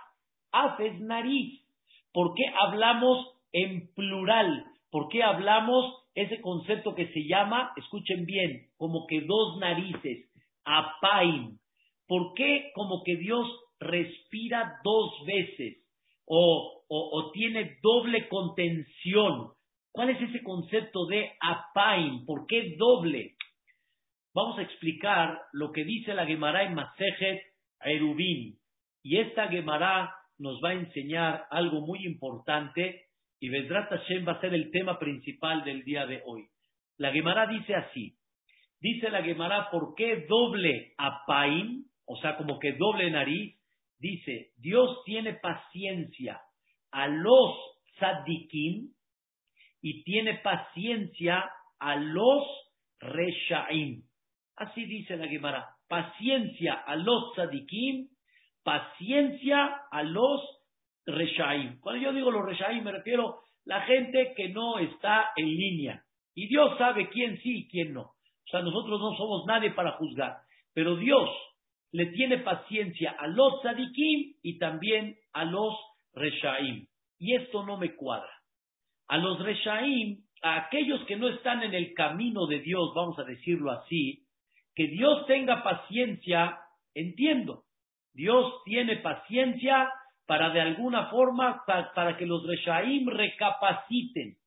Af 0.52 0.80
es 0.80 1.00
nariz. 1.00 1.64
¿Por 2.12 2.34
qué 2.34 2.44
hablamos 2.60 3.26
en 3.52 3.92
plural? 3.94 4.64
¿Por 4.90 5.08
qué 5.08 5.22
hablamos 5.22 6.00
ese 6.14 6.40
concepto 6.40 6.94
que 6.94 7.12
se 7.12 7.26
llama, 7.26 7.72
escuchen 7.76 8.26
bien, 8.26 8.68
como 8.76 9.06
que 9.06 9.20
dos 9.20 9.58
narices, 9.58 10.29
apaim? 10.64 11.58
¿Por 12.06 12.34
qué 12.34 12.70
como 12.74 13.02
que 13.04 13.16
Dios 13.16 13.46
respira 13.78 14.80
dos 14.82 15.12
veces 15.26 15.78
o, 16.26 17.30
tiene 17.32 17.78
doble 17.82 18.28
contención? 18.28 19.52
¿Cuál 19.92 20.10
es 20.10 20.20
ese 20.22 20.42
concepto 20.42 21.06
de 21.06 21.32
apaim? 21.40 22.24
¿Por 22.26 22.46
qué 22.46 22.74
doble? 22.76 23.36
Vamos 24.34 24.58
a 24.58 24.62
explicar 24.62 25.40
lo 25.52 25.72
que 25.72 25.84
dice 25.84 26.14
la 26.14 26.26
Gemara 26.26 26.64
en 26.64 26.74
Masejet 26.74 27.42
Erubin. 27.80 28.58
Y 29.02 29.18
esta 29.18 29.48
Gemara 29.48 30.14
nos 30.38 30.60
va 30.64 30.70
a 30.70 30.74
enseñar 30.74 31.46
algo 31.50 31.80
muy 31.80 32.04
importante 32.04 33.06
Y 33.40 33.48
Vedrat 33.48 33.88
Hashem 33.88 34.26
va 34.28 34.32
a 34.32 34.40
ser 34.40 34.52
el 34.52 34.70
tema 34.70 34.98
principal 34.98 35.64
del 35.64 35.82
día 35.84 36.06
de 36.06 36.22
hoy. 36.26 36.48
La 36.98 37.10
Gemara 37.10 37.46
dice 37.46 37.74
así. 37.74 38.19
Dice 38.80 39.10
la 39.10 39.22
Gemara, 39.22 39.70
¿por 39.70 39.94
qué 39.94 40.24
doble 40.26 40.94
apaim? 40.96 41.84
O 42.06 42.16
sea, 42.16 42.36
como 42.36 42.58
que 42.58 42.72
doble 42.72 43.10
nariz. 43.10 43.56
Dice, 43.98 44.52
Dios 44.56 45.02
tiene 45.04 45.34
paciencia 45.34 46.40
a 46.90 47.06
los 47.06 47.56
tzadikim 47.98 48.92
y 49.82 50.02
tiene 50.04 50.38
paciencia 50.38 51.44
a 51.78 51.96
los 51.96 52.44
reshaim. 53.00 54.02
Así 54.56 54.84
dice 54.86 55.16
la 55.16 55.28
Gemara. 55.28 55.66
Paciencia 55.86 56.74
a 56.74 56.96
los 56.96 57.34
tzadikim, 57.34 58.08
paciencia 58.62 59.82
a 59.90 60.02
los 60.02 60.40
reshaim. 61.06 61.80
Cuando 61.80 62.02
yo 62.02 62.12
digo 62.12 62.30
los 62.30 62.46
reshaim 62.46 62.82
me 62.82 62.92
refiero 62.92 63.28
a 63.28 63.40
la 63.64 63.82
gente 63.82 64.32
que 64.36 64.48
no 64.48 64.78
está 64.78 65.30
en 65.36 65.46
línea. 65.46 66.02
Y 66.34 66.46
Dios 66.48 66.78
sabe 66.78 67.10
quién 67.10 67.38
sí 67.38 67.58
y 67.58 67.68
quién 67.68 67.92
no. 67.92 68.12
O 68.50 68.52
sea, 68.52 68.62
nosotros 68.62 69.00
no 69.00 69.16
somos 69.16 69.46
nadie 69.46 69.70
para 69.70 69.92
juzgar. 69.92 70.38
Pero 70.74 70.96
Dios 70.96 71.30
le 71.92 72.06
tiene 72.06 72.38
paciencia 72.38 73.14
a 73.16 73.28
los 73.28 73.60
tzadikim 73.62 74.34
y 74.42 74.58
también 74.58 75.16
a 75.32 75.44
los 75.44 75.72
reshaim. 76.14 76.88
Y 77.20 77.36
esto 77.36 77.64
no 77.64 77.76
me 77.76 77.94
cuadra. 77.94 78.30
A 79.06 79.18
los 79.18 79.38
reshaim, 79.40 80.24
a 80.42 80.66
aquellos 80.66 81.04
que 81.04 81.14
no 81.14 81.28
están 81.28 81.62
en 81.62 81.74
el 81.74 81.94
camino 81.94 82.48
de 82.48 82.58
Dios, 82.58 82.92
vamos 82.92 83.16
a 83.20 83.24
decirlo 83.24 83.70
así, 83.70 84.24
que 84.74 84.88
Dios 84.88 85.26
tenga 85.26 85.62
paciencia, 85.62 86.58
entiendo. 86.92 87.62
Dios 88.12 88.52
tiene 88.64 88.96
paciencia 88.96 89.92
para 90.26 90.50
de 90.50 90.60
alguna 90.60 91.06
forma, 91.06 91.62
para, 91.66 92.16
que 92.16 92.26
los 92.26 92.44
reshaim 92.44 93.06
recapaciten. 93.08 94.39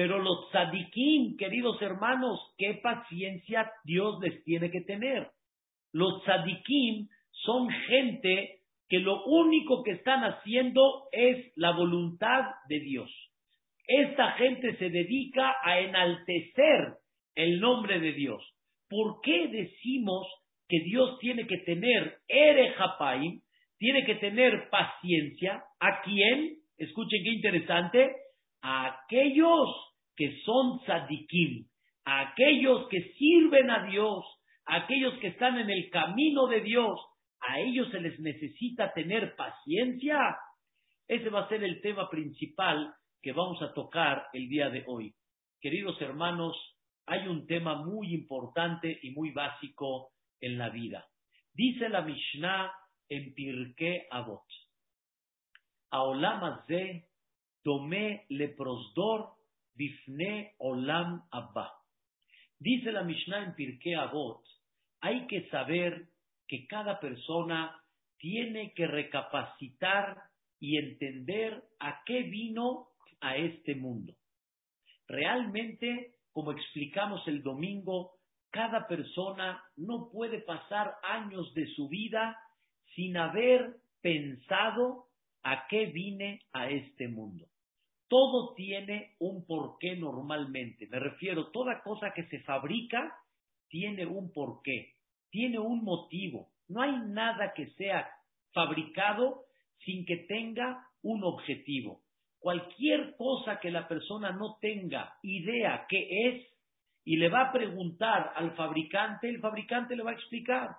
Pero 0.00 0.18
los 0.18 0.48
tzadikim, 0.48 1.36
queridos 1.36 1.76
hermanos, 1.82 2.54
qué 2.56 2.80
paciencia 2.82 3.70
Dios 3.84 4.18
les 4.22 4.42
tiene 4.44 4.70
que 4.70 4.80
tener. 4.80 5.28
Los 5.92 6.22
tzadikim 6.22 7.06
son 7.32 7.68
gente 7.68 8.60
que 8.88 8.98
lo 9.00 9.22
único 9.26 9.82
que 9.82 9.90
están 9.90 10.22
haciendo 10.24 11.02
es 11.12 11.52
la 11.56 11.72
voluntad 11.72 12.46
de 12.70 12.80
Dios. 12.80 13.10
Esta 13.86 14.32
gente 14.38 14.74
se 14.78 14.88
dedica 14.88 15.54
a 15.62 15.80
enaltecer 15.80 16.94
el 17.34 17.60
nombre 17.60 18.00
de 18.00 18.14
Dios. 18.14 18.42
¿Por 18.88 19.20
qué 19.20 19.48
decimos 19.48 20.26
que 20.66 20.80
Dios 20.80 21.18
tiene 21.18 21.46
que 21.46 21.58
tener 21.58 22.20
Erejapaim, 22.26 23.42
tiene 23.76 24.06
que 24.06 24.14
tener 24.14 24.70
paciencia? 24.70 25.62
¿A 25.78 26.00
quién? 26.00 26.56
Escuchen 26.78 27.22
qué 27.22 27.32
interesante. 27.32 28.12
A 28.62 29.04
aquellos 29.04 29.89
que 30.20 30.38
son 30.44 30.80
tzadikim, 30.80 31.64
aquellos 32.04 32.88
que 32.90 33.14
sirven 33.16 33.70
a 33.70 33.86
Dios, 33.86 34.22
aquellos 34.66 35.14
que 35.18 35.28
están 35.28 35.56
en 35.56 35.70
el 35.70 35.88
camino 35.88 36.46
de 36.46 36.60
Dios, 36.60 37.00
a 37.40 37.58
ellos 37.58 37.90
se 37.90 38.02
les 38.02 38.20
necesita 38.20 38.92
tener 38.92 39.34
paciencia. 39.34 40.36
Ese 41.08 41.30
va 41.30 41.46
a 41.46 41.48
ser 41.48 41.64
el 41.64 41.80
tema 41.80 42.10
principal 42.10 42.92
que 43.22 43.32
vamos 43.32 43.62
a 43.62 43.72
tocar 43.72 44.26
el 44.34 44.46
día 44.50 44.68
de 44.68 44.84
hoy. 44.88 45.14
Queridos 45.58 45.98
hermanos, 46.02 46.54
hay 47.06 47.26
un 47.26 47.46
tema 47.46 47.76
muy 47.82 48.12
importante 48.12 48.98
y 49.00 49.12
muy 49.12 49.30
básico 49.30 50.10
en 50.38 50.58
la 50.58 50.68
vida. 50.68 51.06
Dice 51.54 51.88
la 51.88 52.02
Mishnah 52.02 52.70
en 53.08 53.32
Pirke 53.32 54.06
Avot. 54.10 54.44
Aolam 55.92 56.60
tome 57.62 58.26
leprosdor 58.28 59.39
bifne 59.80 60.54
olam 60.58 61.22
abba. 61.30 61.72
Dice 62.58 62.92
la 62.92 63.02
Mishnah 63.02 63.44
en 63.44 63.54
Pirke 63.54 63.96
Avot, 63.96 64.44
hay 65.00 65.26
que 65.26 65.48
saber 65.48 66.08
que 66.46 66.66
cada 66.66 67.00
persona 67.00 67.82
tiene 68.18 68.74
que 68.74 68.86
recapacitar 68.86 70.22
y 70.58 70.76
entender 70.76 71.62
a 71.78 72.02
qué 72.04 72.24
vino 72.24 72.88
a 73.20 73.36
este 73.36 73.74
mundo. 73.74 74.14
Realmente 75.08 76.20
como 76.32 76.52
explicamos 76.52 77.26
el 77.28 77.42
domingo, 77.42 78.12
cada 78.50 78.86
persona 78.86 79.62
no 79.76 80.10
puede 80.10 80.40
pasar 80.40 80.94
años 81.02 81.52
de 81.54 81.66
su 81.74 81.88
vida 81.88 82.38
sin 82.94 83.16
haber 83.16 83.76
pensado 84.00 85.06
a 85.42 85.66
qué 85.68 85.86
vine 85.86 86.40
a 86.52 86.70
este 86.70 87.08
mundo. 87.08 87.49
Todo 88.10 88.54
tiene 88.54 89.14
un 89.20 89.46
porqué 89.46 89.94
normalmente. 89.94 90.88
Me 90.88 90.98
refiero, 90.98 91.52
toda 91.52 91.80
cosa 91.80 92.12
que 92.12 92.24
se 92.24 92.40
fabrica 92.40 93.14
tiene 93.68 94.04
un 94.04 94.32
porqué, 94.32 94.94
tiene 95.30 95.60
un 95.60 95.84
motivo. 95.84 96.48
No 96.66 96.82
hay 96.82 96.90
nada 96.90 97.52
que 97.54 97.70
sea 97.74 98.10
fabricado 98.52 99.44
sin 99.84 100.04
que 100.04 100.16
tenga 100.28 100.88
un 101.02 101.22
objetivo. 101.22 102.02
Cualquier 102.40 103.14
cosa 103.16 103.60
que 103.60 103.70
la 103.70 103.86
persona 103.86 104.32
no 104.32 104.58
tenga 104.60 105.14
idea 105.22 105.86
qué 105.88 106.08
es 106.30 106.46
y 107.04 107.16
le 107.16 107.28
va 107.28 107.42
a 107.42 107.52
preguntar 107.52 108.32
al 108.34 108.56
fabricante, 108.56 109.28
el 109.28 109.38
fabricante 109.38 109.94
le 109.94 110.02
va 110.02 110.10
a 110.10 110.14
explicar. 110.14 110.70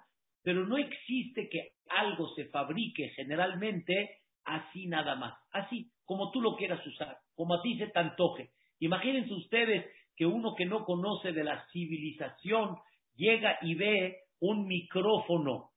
Pero 0.43 0.67
no 0.67 0.77
existe 0.77 1.47
que 1.47 1.75
algo 1.87 2.27
se 2.35 2.49
fabrique 2.49 3.07
generalmente 3.15 4.17
así 4.43 4.87
nada 4.87 5.15
más, 5.15 5.33
así 5.51 5.89
como 6.11 6.29
tú 6.29 6.41
lo 6.41 6.57
quieras 6.57 6.85
usar, 6.85 7.15
como 7.35 7.53
a 7.53 7.61
ti 7.61 7.77
se 7.77 7.87
te 7.87 7.97
antoje. 7.97 8.49
Imagínense 8.81 9.33
ustedes 9.33 9.85
que 10.17 10.25
uno 10.25 10.55
que 10.57 10.65
no 10.65 10.83
conoce 10.83 11.31
de 11.31 11.41
la 11.41 11.65
civilización 11.71 12.75
llega 13.15 13.57
y 13.61 13.75
ve 13.75 14.17
un 14.41 14.67
micrófono 14.67 15.69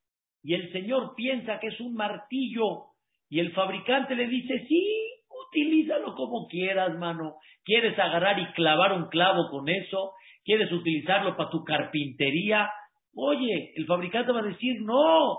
y 0.43 0.55
el 0.55 0.73
señor 0.73 1.15
piensa 1.15 1.61
que 1.61 1.69
es 1.69 1.79
un 1.79 1.95
martillo 1.95 2.87
y 3.31 3.39
el 3.39 3.53
fabricante 3.53 4.17
le 4.17 4.27
dice, 4.27 4.67
sí, 4.67 4.85
utilízalo 5.53 6.17
como 6.17 6.49
quieras, 6.49 6.99
mano. 6.99 7.37
¿Quieres 7.63 7.97
agarrar 7.97 8.37
y 8.41 8.53
clavar 8.55 8.93
un 8.95 9.07
clavo 9.11 9.49
con 9.53 9.69
eso? 9.69 10.15
¿Quieres 10.45 10.73
utilizarlo 10.73 11.37
para 11.37 11.51
tu 11.51 11.63
carpintería? 11.63 12.69
Oye, 13.15 13.73
el 13.77 13.87
fabricante 13.87 14.33
va 14.33 14.41
a 14.41 14.49
decir, 14.49 14.83
no, 14.83 15.39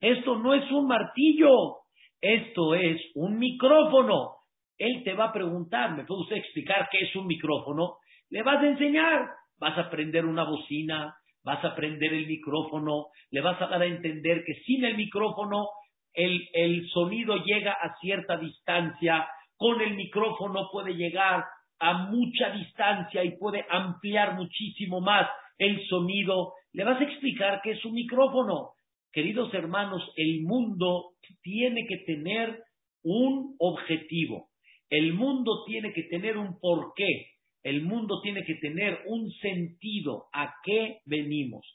esto 0.00 0.36
no 0.36 0.54
es 0.54 0.70
un 0.70 0.86
martillo, 0.86 1.77
esto 2.20 2.74
es 2.74 3.00
un 3.14 3.38
micrófono. 3.38 4.36
Él 4.76 5.02
te 5.04 5.14
va 5.14 5.26
a 5.26 5.32
preguntar, 5.32 5.96
¿me 5.96 6.04
puede 6.04 6.22
usted 6.22 6.36
explicar 6.36 6.88
qué 6.90 7.00
es 7.00 7.16
un 7.16 7.26
micrófono? 7.26 7.96
Le 8.30 8.42
vas 8.42 8.62
a 8.62 8.66
enseñar, 8.66 9.28
vas 9.58 9.76
a 9.78 9.90
prender 9.90 10.24
una 10.24 10.44
bocina, 10.44 11.14
vas 11.44 11.64
a 11.64 11.74
prender 11.74 12.12
el 12.12 12.26
micrófono, 12.26 13.06
le 13.30 13.40
vas 13.40 13.60
a 13.60 13.66
dar 13.66 13.82
a 13.82 13.86
entender 13.86 14.42
que 14.44 14.54
sin 14.64 14.84
el 14.84 14.96
micrófono 14.96 15.68
el, 16.12 16.48
el 16.52 16.88
sonido 16.88 17.36
llega 17.44 17.72
a 17.72 17.96
cierta 18.00 18.36
distancia, 18.36 19.28
con 19.56 19.80
el 19.80 19.94
micrófono 19.94 20.68
puede 20.70 20.94
llegar 20.94 21.44
a 21.80 21.92
mucha 22.10 22.50
distancia 22.50 23.24
y 23.24 23.36
puede 23.38 23.64
ampliar 23.68 24.34
muchísimo 24.34 25.00
más 25.00 25.28
el 25.58 25.84
sonido. 25.86 26.54
Le 26.72 26.84
vas 26.84 27.00
a 27.00 27.04
explicar 27.04 27.60
qué 27.62 27.72
es 27.72 27.84
un 27.84 27.94
micrófono. 27.94 28.70
Queridos 29.12 29.52
hermanos, 29.54 30.02
el 30.16 30.42
mundo 30.42 31.12
tiene 31.42 31.86
que 31.88 31.98
tener 31.98 32.62
un 33.02 33.56
objetivo. 33.58 34.48
El 34.90 35.14
mundo 35.14 35.64
tiene 35.66 35.92
que 35.92 36.04
tener 36.04 36.36
un 36.36 36.58
porqué. 36.60 37.26
El 37.62 37.82
mundo 37.82 38.20
tiene 38.22 38.44
que 38.44 38.54
tener 38.56 39.00
un 39.06 39.30
sentido. 39.32 40.26
¿A 40.32 40.54
qué 40.64 40.98
venimos? 41.06 41.66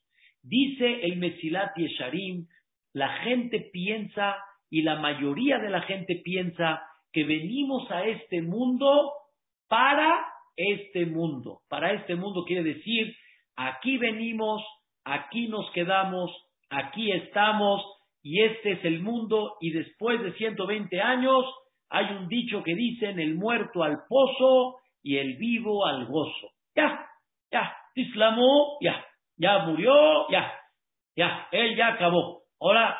Dice 0.41 1.05
el 1.05 1.17
Mesilat 1.17 1.75
Yesharim, 1.77 2.47
la 2.93 3.09
gente 3.23 3.69
piensa 3.71 4.37
y 4.69 4.81
la 4.81 4.99
mayoría 4.99 5.59
de 5.59 5.69
la 5.69 5.81
gente 5.81 6.21
piensa 6.23 6.81
que 7.11 7.23
venimos 7.23 7.89
a 7.91 8.05
este 8.05 8.41
mundo 8.41 9.11
para 9.67 10.25
este 10.55 11.05
mundo. 11.05 11.61
Para 11.69 11.93
este 11.93 12.15
mundo 12.15 12.43
quiere 12.45 12.63
decir, 12.63 13.15
aquí 13.55 13.97
venimos, 13.97 14.63
aquí 15.03 15.47
nos 15.47 15.69
quedamos, 15.71 16.31
aquí 16.73 17.11
estamos 17.11 17.81
y 18.21 18.41
este 18.41 18.73
es 18.73 18.85
el 18.85 19.01
mundo 19.01 19.57
y 19.61 19.71
después 19.71 20.21
de 20.21 20.33
120 20.33 21.01
años 21.01 21.45
hay 21.89 22.05
un 22.15 22.27
dicho 22.27 22.63
que 22.63 22.75
dicen 22.75 23.19
el 23.19 23.35
muerto 23.35 23.83
al 23.83 23.99
pozo 24.07 24.77
y 25.01 25.17
el 25.17 25.37
vivo 25.37 25.85
al 25.85 26.05
gozo. 26.05 26.49
Ya, 26.75 27.05
ya, 27.51 27.75
islamó, 27.95 28.77
ya, 28.81 29.05
ya 29.37 29.59
murió, 29.65 30.29
ya, 30.29 30.51
ya, 31.15 31.47
él 31.51 31.75
ya 31.75 31.89
acabó. 31.89 32.43
Ahora, 32.59 32.97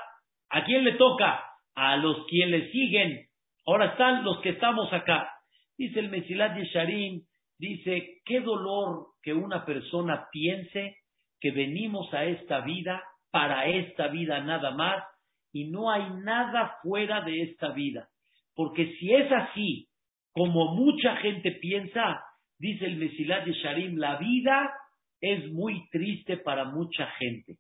¿a 0.50 0.64
quién 0.64 0.84
le 0.84 0.94
toca? 0.94 1.44
A 1.76 1.98
los 1.98 2.26
quienes 2.28 2.66
le 2.66 2.72
siguen 2.72 3.28
Ahora 3.66 3.92
están 3.92 4.24
los 4.24 4.40
que 4.42 4.50
estamos 4.50 4.92
acá. 4.92 5.30
Dice 5.78 6.00
el 6.00 6.10
Mesilat 6.10 6.58
Yesharim, 6.58 7.22
dice, 7.58 8.22
qué 8.26 8.42
dolor 8.42 9.08
que 9.22 9.34
una 9.34 9.66
persona 9.66 10.28
piense 10.32 10.98
que 11.40 11.52
venimos 11.52 12.14
a 12.14 12.26
esta 12.26 12.62
vida, 12.62 13.02
para 13.34 13.66
esta 13.66 14.10
vida 14.10 14.42
nada 14.42 14.70
más, 14.76 15.04
y 15.52 15.72
no 15.72 15.90
hay 15.90 16.08
nada 16.24 16.78
fuera 16.84 17.22
de 17.22 17.42
esta 17.42 17.70
vida. 17.70 18.08
Porque 18.54 18.96
si 19.00 19.12
es 19.12 19.32
así, 19.32 19.88
como 20.34 20.76
mucha 20.76 21.16
gente 21.16 21.52
piensa, 21.54 22.24
dice 22.60 22.86
el 22.86 22.98
Mesilat 22.98 23.48
Sharim, 23.48 23.98
la 23.98 24.18
vida 24.18 24.72
es 25.20 25.52
muy 25.52 25.90
triste 25.90 26.38
para 26.38 26.66
mucha 26.66 27.08
gente. 27.18 27.56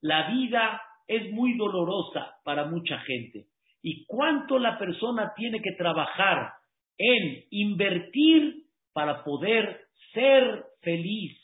La 0.00 0.30
vida 0.30 0.80
es 1.08 1.32
muy 1.32 1.56
dolorosa 1.56 2.36
para 2.44 2.66
mucha 2.66 3.00
gente. 3.00 3.46
¿Y 3.82 4.06
cuánto 4.06 4.60
la 4.60 4.78
persona 4.78 5.32
tiene 5.34 5.60
que 5.60 5.72
trabajar 5.72 6.52
en 6.98 7.42
invertir 7.50 8.62
para 8.92 9.24
poder 9.24 9.86
ser 10.12 10.66
feliz, 10.82 11.36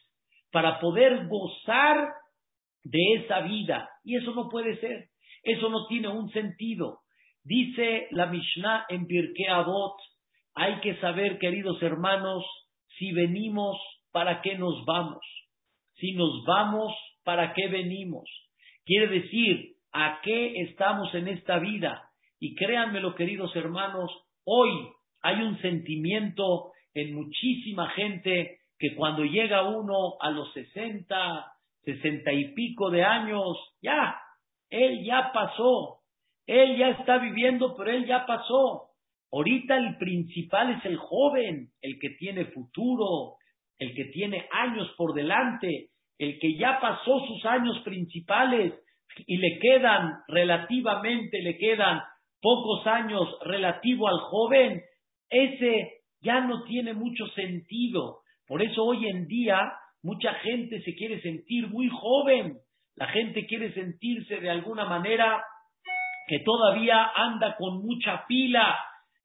para 0.52 0.78
poder 0.78 1.26
gozar 1.26 2.21
de 2.84 3.14
esa 3.14 3.40
vida? 3.40 3.88
Y 4.04 4.16
eso 4.16 4.34
no 4.34 4.48
puede 4.48 4.76
ser. 4.78 5.08
Eso 5.42 5.68
no 5.68 5.86
tiene 5.86 6.08
un 6.08 6.30
sentido. 6.30 7.00
Dice 7.44 8.06
la 8.10 8.26
Mishnah 8.26 8.86
en 8.88 9.06
Pirkei 9.06 9.46
Avot, 9.46 9.96
hay 10.54 10.80
que 10.80 10.96
saber, 11.00 11.38
queridos 11.38 11.82
hermanos, 11.82 12.44
si 12.98 13.12
venimos, 13.12 13.76
¿para 14.12 14.42
qué 14.42 14.56
nos 14.56 14.84
vamos? 14.84 15.24
Si 15.94 16.12
nos 16.12 16.44
vamos, 16.46 16.92
¿para 17.24 17.52
qué 17.54 17.68
venimos? 17.68 18.28
Quiere 18.84 19.08
decir, 19.08 19.72
¿a 19.92 20.20
qué 20.22 20.54
estamos 20.62 21.12
en 21.14 21.28
esta 21.28 21.58
vida? 21.58 22.10
Y 22.38 22.54
créanmelo, 22.54 23.14
queridos 23.14 23.54
hermanos, 23.56 24.10
hoy 24.44 24.70
hay 25.22 25.42
un 25.42 25.60
sentimiento 25.60 26.72
en 26.94 27.14
muchísima 27.14 27.88
gente 27.90 28.58
que 28.78 28.94
cuando 28.94 29.24
llega 29.24 29.68
uno 29.68 30.16
a 30.20 30.30
los 30.30 30.52
sesenta, 30.52 31.46
sesenta 31.84 32.32
y 32.32 32.54
pico 32.54 32.90
de 32.90 33.02
años, 33.02 33.56
ya, 33.80 34.16
él 34.70 35.04
ya 35.04 35.30
pasó, 35.32 36.00
él 36.46 36.76
ya 36.76 36.90
está 36.90 37.18
viviendo, 37.18 37.74
pero 37.76 37.90
él 37.90 38.06
ya 38.06 38.26
pasó. 38.26 38.88
Ahorita 39.32 39.76
el 39.76 39.96
principal 39.96 40.70
es 40.70 40.84
el 40.84 40.96
joven, 40.96 41.68
el 41.80 41.98
que 41.98 42.10
tiene 42.10 42.46
futuro, 42.46 43.36
el 43.78 43.94
que 43.94 44.06
tiene 44.06 44.46
años 44.50 44.92
por 44.96 45.14
delante, 45.14 45.88
el 46.18 46.38
que 46.38 46.56
ya 46.56 46.78
pasó 46.80 47.18
sus 47.26 47.44
años 47.46 47.80
principales 47.80 48.74
y 49.26 49.36
le 49.38 49.58
quedan 49.58 50.12
relativamente, 50.28 51.42
le 51.42 51.58
quedan 51.58 52.00
pocos 52.40 52.86
años 52.86 53.28
relativo 53.42 54.08
al 54.08 54.18
joven, 54.20 54.82
ese 55.30 56.02
ya 56.20 56.40
no 56.40 56.64
tiene 56.64 56.92
mucho 56.92 57.26
sentido. 57.28 58.20
Por 58.46 58.62
eso 58.62 58.84
hoy 58.84 59.08
en 59.08 59.26
día 59.26 59.72
mucha 60.02 60.34
gente 60.34 60.82
se 60.82 60.94
quiere 60.94 61.20
sentir 61.20 61.68
muy 61.68 61.88
joven, 61.88 62.58
la 62.96 63.08
gente 63.08 63.46
quiere 63.46 63.72
sentirse 63.72 64.40
de 64.40 64.50
alguna 64.50 64.84
manera 64.84 65.42
que 66.26 66.40
todavía 66.40 67.10
anda 67.14 67.56
con 67.56 67.82
mucha 67.82 68.26
pila, 68.26 68.78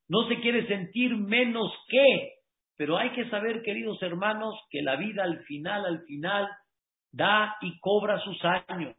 no 0.07 0.27
se 0.27 0.39
quiere 0.39 0.67
sentir 0.67 1.15
menos 1.15 1.71
que, 1.89 2.33
pero 2.77 2.97
hay 2.97 3.09
que 3.11 3.29
saber, 3.29 3.61
queridos 3.63 4.01
hermanos, 4.01 4.55
que 4.69 4.81
la 4.81 4.95
vida 4.95 5.23
al 5.23 5.39
final, 5.43 5.85
al 5.85 6.03
final, 6.05 6.47
da 7.11 7.57
y 7.61 7.79
cobra 7.79 8.19
sus 8.19 8.39
años, 8.43 8.95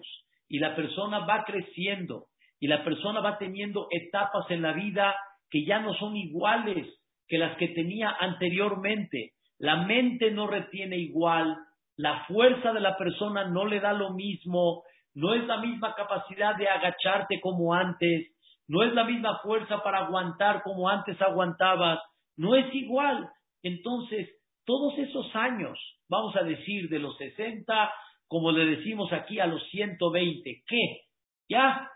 y 0.48 0.58
la 0.58 0.74
persona 0.74 1.20
va 1.20 1.44
creciendo, 1.44 2.26
y 2.60 2.66
la 2.66 2.84
persona 2.84 3.20
va 3.20 3.38
teniendo 3.38 3.86
etapas 3.90 4.50
en 4.50 4.62
la 4.62 4.72
vida 4.72 5.14
que 5.50 5.64
ya 5.64 5.80
no 5.80 5.94
son 5.94 6.16
iguales 6.16 6.86
que 7.28 7.38
las 7.38 7.56
que 7.58 7.68
tenía 7.68 8.10
anteriormente. 8.18 9.32
La 9.58 9.84
mente 9.84 10.30
no 10.30 10.46
retiene 10.46 10.96
igual, 10.96 11.56
la 11.98 12.24
fuerza 12.26 12.72
de 12.72 12.80
la 12.80 12.96
persona 12.96 13.44
no 13.44 13.66
le 13.66 13.80
da 13.80 13.92
lo 13.92 14.12
mismo, 14.12 14.84
no 15.14 15.34
es 15.34 15.44
la 15.46 15.58
misma 15.58 15.94
capacidad 15.96 16.56
de 16.56 16.68
agacharte 16.68 17.40
como 17.40 17.74
antes, 17.74 18.28
no 18.68 18.84
es 18.84 18.94
la 18.94 19.02
misma 19.02 19.40
fuerza 19.42 19.82
para 19.82 20.06
aguantar 20.06 20.62
como 20.62 20.88
antes 20.88 21.20
aguantabas, 21.20 21.98
no 22.36 22.54
es 22.54 22.72
igual. 22.72 23.28
Entonces, 23.64 24.28
todos 24.64 24.96
esos 24.96 25.34
años, 25.34 25.76
vamos 26.08 26.36
a 26.36 26.44
decir, 26.44 26.88
de 26.88 27.00
los 27.00 27.16
60, 27.16 27.92
como 28.28 28.52
le 28.52 28.76
decimos 28.76 29.12
aquí, 29.12 29.40
a 29.40 29.46
los 29.46 29.66
120, 29.70 30.62
¿qué? 30.68 31.00
Ya, 31.48 31.90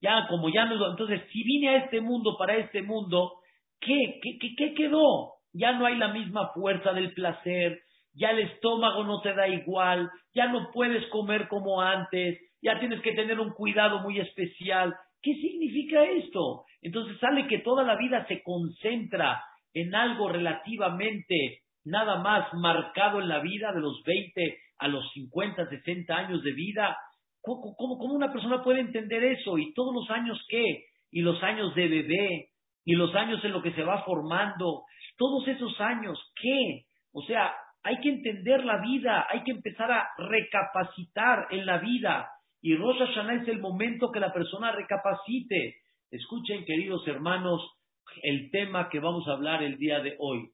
ya, 0.00 0.26
como 0.28 0.48
ya 0.48 0.64
no, 0.64 0.90
entonces, 0.92 1.20
si 1.30 1.42
vine 1.42 1.68
a 1.68 1.76
este 1.84 2.00
mundo 2.00 2.36
para 2.38 2.56
este 2.56 2.80
mundo, 2.80 3.34
¿qué? 3.80 4.18
¿Qué, 4.22 4.38
qué, 4.40 4.54
qué 4.56 4.74
quedó? 4.74 5.34
Ya 5.52 5.72
no 5.72 5.84
hay 5.84 5.96
la 5.96 6.08
misma 6.08 6.52
fuerza 6.54 6.94
del 6.94 7.12
placer, 7.12 7.82
ya 8.14 8.30
el 8.30 8.40
estómago 8.40 9.04
no 9.04 9.20
te 9.20 9.34
da 9.34 9.48
igual, 9.48 10.10
ya 10.34 10.46
no 10.48 10.70
puedes 10.72 11.06
comer 11.08 11.48
como 11.48 11.80
antes, 11.80 12.38
ya 12.60 12.78
tienes 12.78 13.00
que 13.02 13.12
tener 13.12 13.40
un 13.40 13.50
cuidado 13.50 14.00
muy 14.00 14.20
especial. 14.20 14.94
¿Qué 15.22 15.34
significa 15.34 16.04
esto? 16.04 16.64
Entonces 16.80 17.18
sale 17.18 17.46
que 17.46 17.58
toda 17.58 17.84
la 17.84 17.96
vida 17.96 18.26
se 18.26 18.42
concentra 18.42 19.42
en 19.74 19.94
algo 19.94 20.28
relativamente 20.28 21.60
nada 21.84 22.20
más 22.20 22.52
marcado 22.54 23.20
en 23.20 23.28
la 23.28 23.40
vida 23.40 23.72
de 23.72 23.80
los 23.80 24.02
20 24.04 24.58
a 24.78 24.88
los 24.88 25.10
50, 25.12 25.68
60 25.68 26.14
años 26.14 26.42
de 26.42 26.52
vida. 26.52 26.96
¿Cómo, 27.40 27.74
cómo, 27.76 28.14
una 28.14 28.32
persona 28.32 28.62
puede 28.62 28.80
entender 28.80 29.24
eso? 29.24 29.58
¿Y 29.58 29.72
todos 29.74 29.94
los 29.94 30.10
años 30.10 30.38
qué? 30.48 30.84
¿Y 31.10 31.22
los 31.22 31.42
años 31.42 31.74
de 31.74 31.88
bebé? 31.88 32.48
¿Y 32.84 32.94
los 32.94 33.14
años 33.14 33.44
en 33.44 33.52
lo 33.52 33.62
que 33.62 33.72
se 33.72 33.82
va 33.82 34.04
formando? 34.04 34.84
Todos 35.16 35.46
esos 35.48 35.80
años, 35.80 36.18
¿qué? 36.40 36.84
O 37.12 37.22
sea, 37.22 37.52
hay 37.82 38.00
que 38.00 38.10
entender 38.10 38.64
la 38.64 38.78
vida, 38.78 39.26
hay 39.28 39.42
que 39.42 39.50
empezar 39.52 39.90
a 39.90 40.08
recapacitar 40.16 41.48
en 41.50 41.66
la 41.66 41.78
vida. 41.78 42.28
Y 42.60 42.76
Rosh 42.76 42.98
Hashanah 42.98 43.42
es 43.42 43.48
el 43.48 43.60
momento 43.60 44.12
que 44.12 44.20
la 44.20 44.32
persona 44.32 44.72
recapacite. 44.72 45.76
Escuchen, 46.10 46.64
queridos 46.64 47.06
hermanos, 47.08 47.60
el 48.22 48.50
tema 48.50 48.88
que 48.88 49.00
vamos 49.00 49.26
a 49.26 49.32
hablar 49.32 49.62
el 49.62 49.78
día 49.78 50.00
de 50.00 50.14
hoy. 50.18 50.50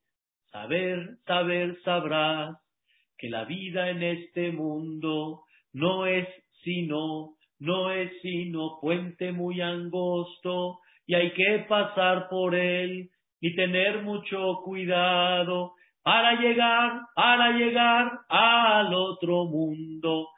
Saber, 0.51 1.19
saber, 1.27 1.79
sabrás 1.83 2.57
que 3.19 3.29
la 3.29 3.45
vida 3.45 3.91
en 3.91 4.03
este 4.03 4.53
mundo 4.53 5.43
no 5.73 6.07
es 6.07 6.27
sino, 6.63 7.35
no 7.59 7.91
es 7.91 8.11
sino 8.23 8.79
puente 8.81 9.33
muy 9.33 9.61
angosto 9.61 10.79
y 11.07 11.15
hay 11.15 11.33
que 11.33 11.67
pasar 11.69 12.29
por 12.31 12.55
él 12.55 13.11
y 13.41 13.55
tener 13.55 14.03
mucho 14.03 14.61
cuidado 14.65 15.75
para 16.09 16.41
llegar, 16.41 17.03
para 17.15 17.51
llegar 17.53 18.21
al 18.31 18.95
otro 18.95 19.45
mundo. 19.45 20.29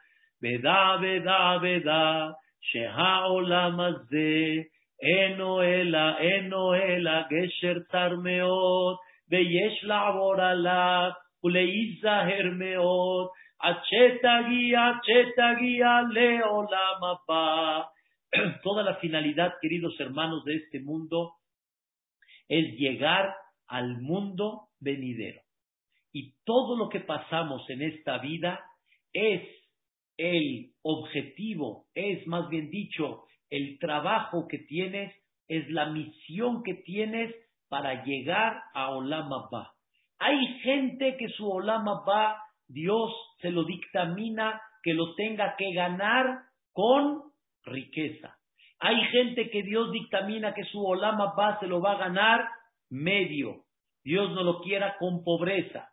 Veda, 0.41 0.97
veda, 0.97 1.59
veda, 1.59 2.35
sheha 2.59 3.27
olamazde, 3.27 4.67
enoela, 4.99 6.17
enoela, 6.19 7.25
gesher 7.29 7.87
tarmeot, 7.89 8.99
veyesh 9.29 9.81
labor 9.83 10.41
alav, 10.41 11.13
uleizaher 11.41 12.51
meot, 12.51 13.29
achetagi, 13.61 14.75
achetagi, 14.75 15.79
leolamapa. 16.11 17.87
Toda 18.61 18.83
la 18.83 18.95
finalidad, 18.95 19.53
queridos 19.61 19.97
hermanos 20.01 20.43
de 20.43 20.55
este 20.55 20.81
mundo, 20.81 21.35
es 22.49 22.77
llegar 22.77 23.33
al 23.67 24.01
mundo 24.01 24.67
venidero. 24.81 25.41
Y 26.13 26.33
todo 26.43 26.75
lo 26.77 26.89
que 26.89 26.99
pasamos 26.99 27.67
en 27.69 27.81
esta 27.81 28.17
vida 28.19 28.59
es 29.13 29.41
el 30.17 30.71
objetivo, 30.83 31.85
es 31.95 32.25
más 32.27 32.49
bien 32.49 32.69
dicho, 32.69 33.23
el 33.49 33.79
trabajo 33.79 34.47
que 34.47 34.59
tienes, 34.59 35.13
es 35.47 35.69
la 35.69 35.87
misión 35.87 36.63
que 36.63 36.75
tienes 36.75 37.33
para 37.67 38.03
llegar 38.03 38.61
a 38.73 38.91
Olama 38.91 39.49
Ba. 39.51 39.73
Hay 40.19 40.59
gente 40.59 41.17
que 41.17 41.29
su 41.29 41.49
Olama 41.49 42.03
Ba, 42.05 42.37
Dios 42.67 43.11
se 43.41 43.51
lo 43.51 43.63
dictamina 43.63 44.61
que 44.83 44.93
lo 44.93 45.15
tenga 45.15 45.55
que 45.57 45.73
ganar 45.73 46.43
con 46.71 47.31
riqueza. 47.63 48.37
Hay 48.79 48.99
gente 49.11 49.49
que 49.49 49.63
Dios 49.63 49.91
dictamina 49.91 50.53
que 50.53 50.63
su 50.65 50.83
Olama 50.83 51.33
Ba 51.35 51.59
se 51.59 51.67
lo 51.67 51.81
va 51.81 51.93
a 51.93 51.97
ganar 51.97 52.47
medio. 52.89 53.63
Dios 54.03 54.31
no 54.31 54.43
lo 54.43 54.61
quiera 54.61 54.95
con 54.97 55.23
pobreza. 55.23 55.89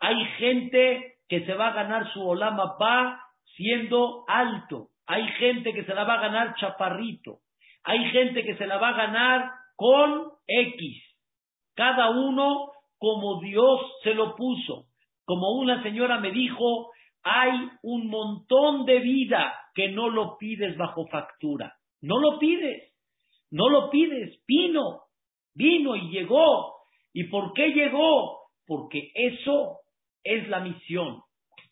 Hay 0.00 0.24
gente 0.38 1.14
que 1.28 1.44
se 1.44 1.54
va 1.54 1.68
a 1.68 1.74
ganar 1.74 2.12
su 2.12 2.26
Olama 2.26 2.76
Ba 2.78 3.20
siendo 3.56 4.24
alto. 4.26 4.88
Hay 5.06 5.26
gente 5.38 5.72
que 5.72 5.84
se 5.84 5.94
la 5.94 6.04
va 6.04 6.14
a 6.14 6.22
ganar 6.22 6.54
chaparrito. 6.56 7.40
Hay 7.84 8.10
gente 8.10 8.42
que 8.42 8.56
se 8.56 8.66
la 8.66 8.78
va 8.78 8.88
a 8.88 8.96
ganar 8.96 9.50
con 9.76 10.32
X. 10.46 11.02
Cada 11.74 12.10
uno 12.10 12.72
como 12.98 13.40
Dios 13.40 13.80
se 14.02 14.14
lo 14.14 14.34
puso. 14.36 14.86
Como 15.24 15.52
una 15.52 15.82
señora 15.82 16.18
me 16.18 16.30
dijo, 16.30 16.90
hay 17.22 17.68
un 17.82 18.08
montón 18.08 18.84
de 18.86 19.00
vida 19.00 19.54
que 19.74 19.88
no 19.90 20.08
lo 20.08 20.36
pides 20.38 20.76
bajo 20.76 21.06
factura. 21.06 21.74
No 22.00 22.18
lo 22.18 22.38
pides. 22.38 22.92
No 23.50 23.68
lo 23.68 23.90
pides. 23.90 24.42
Vino. 24.46 25.02
Vino 25.54 25.96
y 25.96 26.10
llegó. 26.10 26.76
¿Y 27.12 27.24
por 27.24 27.52
qué 27.52 27.68
llegó? 27.68 28.38
Porque 28.66 29.10
eso 29.14 29.80
es 30.24 30.48
la 30.48 30.60
misión, 30.60 31.20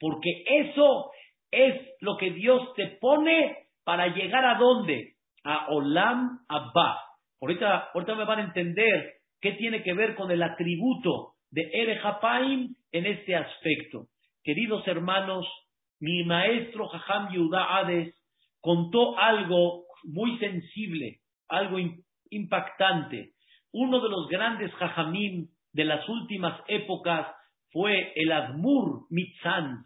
porque 0.00 0.44
eso 0.46 1.11
es 1.50 1.74
lo 2.00 2.16
que 2.16 2.30
Dios 2.30 2.74
te 2.74 2.98
pone 3.00 3.68
para 3.84 4.08
llegar 4.08 4.44
a 4.44 4.58
dónde? 4.58 5.14
A 5.44 5.68
Olam 5.68 6.40
Abba. 6.48 7.02
Ahorita, 7.40 7.90
ahorita 7.94 8.14
me 8.14 8.24
van 8.24 8.40
a 8.40 8.44
entender 8.44 9.18
¿Qué 9.40 9.52
tiene 9.52 9.82
que 9.82 9.94
ver 9.94 10.14
con 10.16 10.30
el 10.30 10.42
atributo 10.42 11.34
de 11.50 11.70
Ere 11.72 12.00
en 12.92 13.06
este 13.06 13.37
aspecto? 13.37 14.06
Queridos 14.42 14.87
hermanos, 14.88 15.46
mi 16.00 16.24
maestro 16.24 16.88
Jajam 16.88 17.30
Yehuda 17.30 17.76
Hades 17.76 18.14
contó 18.61 19.16
algo 19.16 19.84
muy 20.02 20.38
sensible, 20.38 21.20
algo 21.48 21.78
impactante. 22.30 23.32
Uno 23.72 24.00
de 24.00 24.08
los 24.08 24.28
grandes 24.28 24.72
Jajamim 24.74 25.48
de 25.72 25.84
las 25.84 26.08
últimas 26.08 26.61
épocas 26.66 27.28
fue 27.72 28.12
el 28.14 28.33
Admur 28.33 29.07
Mitzan, 29.11 29.85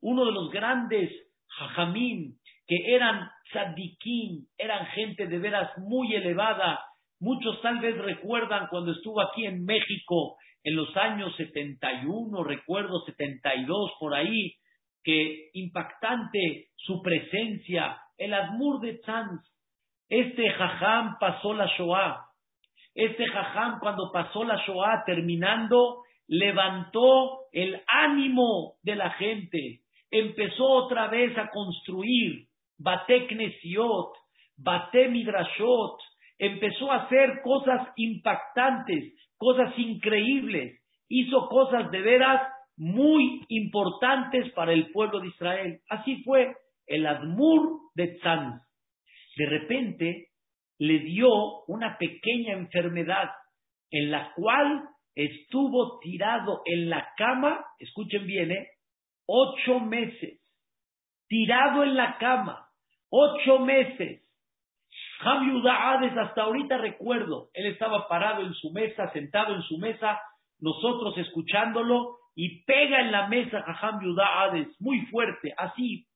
uno 0.00 0.26
de 0.26 0.32
los 0.32 0.50
grandes 0.50 1.10
Jajamim 1.48 2.36
que 2.66 2.94
eran 2.94 3.30
tzadikim, 3.50 4.46
eran 4.56 4.86
gente 4.86 5.26
de 5.26 5.38
veras 5.38 5.76
muy 5.78 6.14
elevada. 6.14 6.80
Muchos 7.20 7.60
tal 7.62 7.78
vez 7.80 7.96
recuerdan 7.98 8.68
cuando 8.68 8.92
estuvo 8.92 9.20
aquí 9.20 9.46
en 9.46 9.64
México 9.64 10.36
en 10.62 10.76
los 10.76 10.96
años 10.96 11.34
71, 11.36 12.42
recuerdo 12.42 13.00
72 13.04 13.92
por 14.00 14.14
ahí, 14.14 14.54
que 15.02 15.50
impactante 15.52 16.68
su 16.76 17.02
presencia, 17.02 17.98
el 18.16 18.32
Admur 18.32 18.80
de 18.80 18.94
Tzanz. 18.98 19.42
Este 20.08 20.50
jajam 20.50 21.18
pasó 21.18 21.52
la 21.52 21.66
Shoah. 21.66 22.24
Este 22.94 23.26
jajam 23.26 23.78
cuando 23.80 24.10
pasó 24.10 24.44
la 24.44 24.56
Shoah 24.66 25.04
terminando, 25.04 26.02
levantó 26.26 27.46
el 27.52 27.80
ánimo 27.86 28.74
de 28.82 28.96
la 28.96 29.10
gente. 29.10 29.80
Empezó 30.10 30.64
otra 30.64 31.08
vez 31.08 31.36
a 31.38 31.50
construir 31.50 32.46
Bate 32.78 33.26
Knesiot, 33.26 34.12
Bate 34.56 35.08
Midrashot. 35.08 35.98
Empezó 36.38 36.92
a 36.92 37.04
hacer 37.04 37.40
cosas 37.42 37.88
impactantes, 37.96 39.14
cosas 39.36 39.72
increíbles. 39.78 40.80
Hizo 41.08 41.48
cosas 41.48 41.90
de 41.90 42.00
veras 42.00 42.42
muy 42.76 43.44
importantes 43.48 44.52
para 44.52 44.72
el 44.72 44.90
pueblo 44.90 45.20
de 45.20 45.28
Israel. 45.28 45.80
Así 45.88 46.22
fue 46.24 46.54
el 46.86 47.06
Admur 47.06 47.80
de 47.94 48.08
Tzanz. 48.18 48.62
De 49.36 49.46
repente 49.46 50.28
le 50.78 50.98
dio 51.00 51.28
una 51.66 51.96
pequeña 51.98 52.54
enfermedad 52.54 53.30
en 53.90 54.10
la 54.10 54.32
cual 54.34 54.88
estuvo 55.14 55.98
tirado 56.00 56.62
en 56.64 56.90
la 56.90 57.12
cama, 57.16 57.64
escuchen 57.78 58.26
bien, 58.26 58.50
¿eh? 58.52 58.68
ocho 59.26 59.80
meses, 59.80 60.40
tirado 61.28 61.82
en 61.82 61.96
la 61.96 62.18
cama, 62.18 62.68
ocho 63.10 63.60
meses. 63.60 64.20
Yuda 65.24 65.90
Hades, 65.90 66.16
hasta 66.18 66.42
ahorita 66.42 66.76
recuerdo, 66.78 67.48
él 67.54 67.66
estaba 67.66 68.08
parado 68.08 68.42
en 68.42 68.52
su 68.52 68.70
mesa, 68.72 69.10
sentado 69.12 69.54
en 69.54 69.62
su 69.62 69.78
mesa, 69.78 70.20
nosotros 70.58 71.16
escuchándolo, 71.16 72.18
y 72.34 72.64
pega 72.64 73.00
en 73.00 73.12
la 73.12 73.28
mesa 73.28 73.62
Jajam 73.62 74.02
Yudá 74.02 74.42
Hades, 74.42 74.68
muy 74.80 75.06
fuerte, 75.06 75.54
así, 75.56 76.06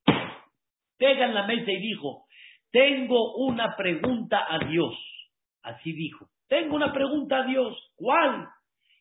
pega 0.98 1.26
en 1.26 1.34
la 1.34 1.46
mesa 1.46 1.70
y 1.70 1.80
dijo, 1.80 2.26
tengo 2.70 3.37
una 3.37 3.76
pregunta 3.76 4.46
a 4.48 4.58
Dios. 4.66 4.94
Así 5.62 5.92
dijo, 5.92 6.26
tengo 6.48 6.76
una 6.76 6.92
pregunta 6.92 7.38
a 7.38 7.46
Dios. 7.46 7.92
¿Cuál? 7.96 8.48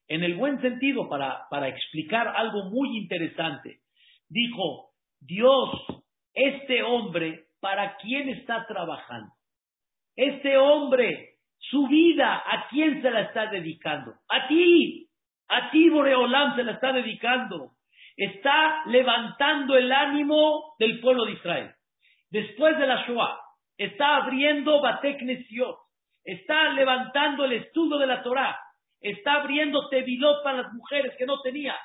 En 0.08 0.24
el 0.24 0.36
buen 0.36 0.62
sentido, 0.62 1.10
para, 1.10 1.48
para 1.50 1.68
explicar 1.68 2.28
algo 2.30 2.70
muy 2.70 2.98
interesante. 2.98 3.80
Dijo, 4.30 4.92
Dios, 5.20 5.70
este 6.34 6.84
hombre, 6.84 7.46
¿para 7.60 7.98
quién 7.98 8.30
está 8.30 8.66
trabajando? 8.68 9.34
Este 10.16 10.58
hombre, 10.58 11.38
su 11.58 11.88
vida, 11.88 12.36
¿a 12.46 12.68
quién 12.70 13.02
se 13.02 13.12
la 13.12 13.22
está 13.22 13.48
dedicando? 13.48 14.14
A 14.30 14.48
ti, 14.48 15.10
a 15.48 15.72
ti 15.72 15.90
Boreolam 15.90 16.56
se 16.56 16.64
la 16.64 16.74
está 16.74 16.92
dedicando. 16.94 17.72
Está 18.16 18.84
levantando 18.88 19.78
el 19.78 19.92
ánimo 19.92 20.76
del 20.80 21.00
pueblo 21.00 21.26
de 21.26 21.34
Israel. 21.34 21.72
Después 22.30 22.78
de 22.78 22.88
la 22.88 23.06
Shoah, 23.06 23.40
está 23.78 24.18
abriendo 24.18 24.82
Batek 24.82 25.22
Está 26.24 26.70
levantando 26.74 27.46
el 27.46 27.54
estudio 27.54 27.98
de 27.98 28.08
la 28.08 28.22
Torah. 28.24 28.60
Está 29.02 29.36
abriendo 29.42 29.90
Tevilot 29.90 30.44
para 30.44 30.64
las 30.64 30.74
mujeres 30.74 31.14
que 31.18 31.26
no 31.26 31.42
tenían. 31.42 31.76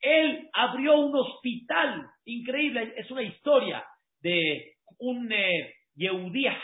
Él 0.00 0.48
abrió 0.52 0.98
un 0.98 1.14
hospital 1.14 2.06
increíble. 2.24 2.94
Es 2.96 3.10
una 3.10 3.22
historia 3.22 3.84
de 4.20 4.74
un 4.98 5.30
eh, 5.32 5.74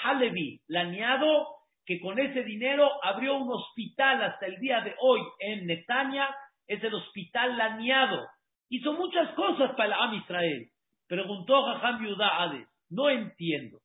Halevi 0.03 0.61
laneado 0.69 1.57
que 1.85 2.01
con 2.01 2.19
ese 2.19 2.43
dinero 2.43 2.91
abrió 3.03 3.37
un 3.37 3.51
hospital 3.53 4.23
hasta 4.23 4.47
el 4.47 4.59
día 4.59 4.81
de 4.81 4.95
hoy 4.99 5.21
en 5.39 5.67
Netanya, 5.67 6.29
es 6.67 6.83
el 6.83 6.93
hospital 6.95 7.57
laneado. 7.57 8.27
Hizo 8.69 8.93
muchas 8.95 9.33
cosas 9.35 9.71
para 9.77 9.87
el 9.87 9.93
Am 9.93 10.15
Israel. 10.15 10.69
Preguntó 11.07 11.63
Jajam 11.63 12.05
Yudá 12.05 12.43
Hades, 12.43 12.69
no 12.91 13.09
entiendo. 13.09 13.79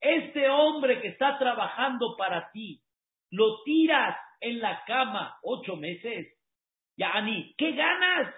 Este 0.00 0.48
hombre 0.48 1.02
que 1.02 1.08
está 1.08 1.38
trabajando 1.38 2.16
para 2.16 2.50
ti, 2.50 2.80
lo 3.30 3.62
tiras 3.64 4.16
en 4.44 4.60
la 4.60 4.82
cama 4.86 5.36
ocho 5.42 5.76
meses. 5.76 6.28
Yani, 6.96 7.54
¿qué 7.56 7.72
ganas? 7.72 8.34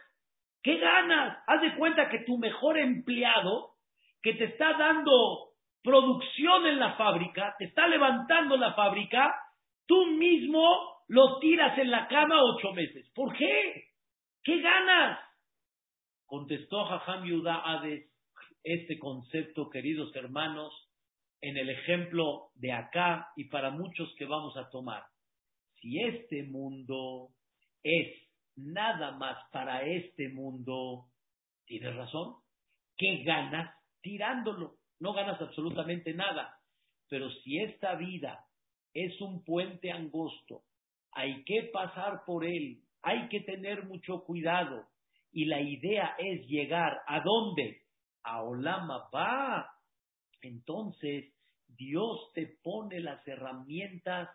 ¿Qué 0.63 0.79
ganas? 0.79 1.39
Haz 1.47 1.61
de 1.61 1.75
cuenta 1.77 2.09
que 2.09 2.21
tu 2.21 2.39
mejor 2.39 2.79
empleado, 2.79 3.75
que 4.23 4.35
te 4.35 4.45
está 4.45 4.73
dando 4.79 5.51
producción 5.83 6.67
en 6.67 6.79
la 6.79 6.95
fábrica, 6.95 7.55
te 7.59 7.67
está 7.67 7.87
levantando 7.87 8.57
la 8.57 8.75
fábrica, 8.75 9.35
tú 9.87 10.07
mismo 10.07 10.65
lo 11.09 11.39
tiras 11.39 11.79
en 11.79 11.91
la 11.91 12.09
cama 12.09 12.43
ocho 12.43 12.73
meses. 12.73 13.09
¿Por 13.15 13.37
qué? 13.37 13.91
¿Qué 14.43 14.61
ganas? 14.61 15.21
Contestó 16.25 16.85
Jajam 16.85 17.25
Yudá 17.25 17.63
Hades 17.65 18.11
este 18.65 18.99
concepto, 18.99 19.71
queridos 19.71 20.15
hermanos, 20.17 20.73
en 21.41 21.57
el 21.57 21.71
ejemplo 21.71 22.49
de 22.57 22.73
acá 22.73 23.29
y 23.37 23.45
para 23.45 23.71
muchos 23.71 24.13
que 24.19 24.25
vamos 24.25 24.57
a 24.57 24.69
tomar. 24.71 25.05
Si 25.81 26.01
este 26.03 26.45
mundo 26.45 27.31
es 27.83 28.09
nada 28.57 29.13
más 29.13 29.37
para 29.51 29.83
este 29.87 30.29
mundo, 30.29 31.07
tienes 31.67 31.95
razón. 31.95 32.37
¿Qué 32.97 33.23
ganas 33.25 33.75
tirándolo? 34.01 34.79
no 35.01 35.13
ganas 35.13 35.41
absolutamente 35.41 36.15
nada. 36.15 36.59
Pero 37.09 37.31
si 37.31 37.59
esta 37.59 37.95
vida 37.95 38.45
es 38.93 39.21
un 39.21 39.45
puente 39.45 39.93
angosto, 39.93 40.63
hay 41.13 41.45
que 41.45 41.71
pasar 41.73 42.25
por 42.25 42.45
él, 42.45 42.83
hay 43.03 43.29
que 43.29 43.41
tener 43.41 43.85
mucho 43.85 44.25
cuidado. 44.25 44.87
Y 45.33 45.45
la 45.45 45.61
idea 45.61 46.15
es 46.19 46.47
llegar 46.47 47.01
a 47.07 47.21
dónde? 47.21 47.83
A 48.25 48.43
Olama 48.43 49.09
va. 49.15 49.71
Entonces, 50.41 51.33
Dios 51.69 52.33
te 52.35 52.59
pone 52.63 53.01
las 53.01 53.27
herramientas, 53.27 54.29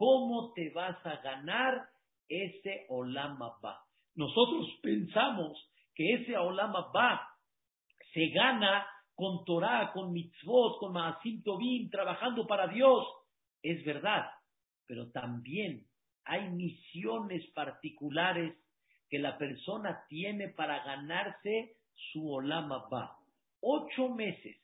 cómo 0.00 0.54
te 0.54 0.70
vas 0.70 0.96
a 1.04 1.16
ganar 1.16 1.86
ese 2.26 2.86
Olama 2.88 3.58
va. 3.62 3.84
Nosotros 4.14 4.66
pensamos 4.82 5.58
que 5.94 6.14
ese 6.14 6.38
Olama 6.38 6.90
va 6.90 7.28
se 8.14 8.28
gana 8.28 8.86
con 9.14 9.44
Torah, 9.44 9.92
con 9.92 10.10
mitzvot, 10.10 10.78
con 10.78 10.94
Maasim 10.94 11.42
Tobim, 11.42 11.90
trabajando 11.90 12.46
para 12.46 12.68
Dios. 12.68 13.06
Es 13.62 13.84
verdad, 13.84 14.24
pero 14.86 15.10
también 15.10 15.84
hay 16.24 16.48
misiones 16.48 17.46
particulares 17.50 18.56
que 19.10 19.18
la 19.18 19.36
persona 19.36 20.06
tiene 20.08 20.48
para 20.48 20.82
ganarse 20.82 21.76
su 22.10 22.26
Olama 22.26 22.88
Ba. 22.90 23.18
Ocho 23.60 24.08
meses 24.08 24.56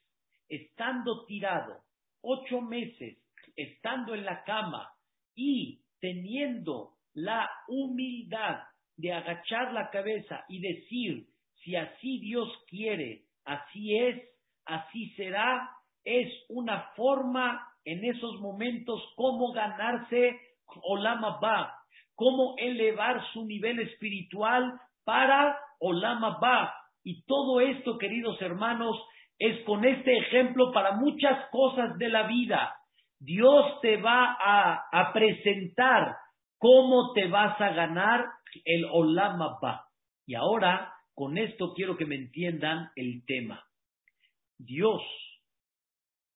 estando 0.48 1.26
tirado, 1.26 1.82
ocho 2.22 2.62
meses 2.62 3.18
estando 3.54 4.14
en 4.14 4.24
la 4.24 4.42
cama 4.42 4.95
y 5.36 5.80
teniendo 6.00 6.94
la 7.14 7.48
humildad 7.68 8.58
de 8.96 9.12
agachar 9.12 9.72
la 9.72 9.90
cabeza 9.90 10.44
y 10.48 10.60
decir, 10.60 11.26
si 11.62 11.76
así 11.76 12.18
Dios 12.20 12.48
quiere, 12.68 13.22
así 13.44 13.96
es, 13.96 14.22
así 14.64 15.10
será, 15.10 15.70
es 16.04 16.32
una 16.48 16.90
forma 16.96 17.60
en 17.84 18.04
esos 18.04 18.40
momentos 18.40 19.00
cómo 19.16 19.52
ganarse 19.52 20.40
Olama 20.82 21.38
Ba, 21.40 21.74
cómo 22.14 22.54
elevar 22.58 23.22
su 23.32 23.44
nivel 23.44 23.80
espiritual 23.80 24.80
para 25.04 25.58
Olama 25.78 26.38
Ba. 26.40 26.74
Y 27.04 27.22
todo 27.24 27.60
esto, 27.60 27.98
queridos 27.98 28.40
hermanos, 28.40 28.96
es 29.38 29.62
con 29.64 29.84
este 29.84 30.16
ejemplo 30.16 30.72
para 30.72 30.92
muchas 30.92 31.48
cosas 31.50 31.96
de 31.98 32.08
la 32.08 32.26
vida. 32.26 32.74
Dios 33.18 33.80
te 33.80 33.96
va 33.96 34.36
a, 34.40 35.12
presentar 35.12 36.16
cómo 36.58 37.12
te 37.14 37.26
vas 37.28 37.60
a 37.60 37.70
ganar 37.70 38.24
el 38.64 38.84
Olama 38.90 39.58
Ba. 39.60 39.86
Y 40.26 40.34
ahora, 40.34 40.92
con 41.14 41.38
esto 41.38 41.72
quiero 41.74 41.96
que 41.96 42.06
me 42.06 42.16
entiendan 42.16 42.90
el 42.96 43.24
tema. 43.26 43.64
Dios 44.58 45.02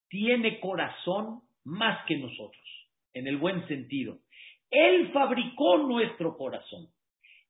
tiene 0.08 0.60
corazón 0.60 1.42
más 1.64 2.04
que 2.06 2.16
nosotros, 2.16 2.88
en 3.12 3.26
el 3.26 3.36
buen 3.36 3.66
sentido. 3.68 4.18
Él 4.70 5.10
fabricó 5.12 5.78
nuestro 5.78 6.36
corazón. 6.36 6.88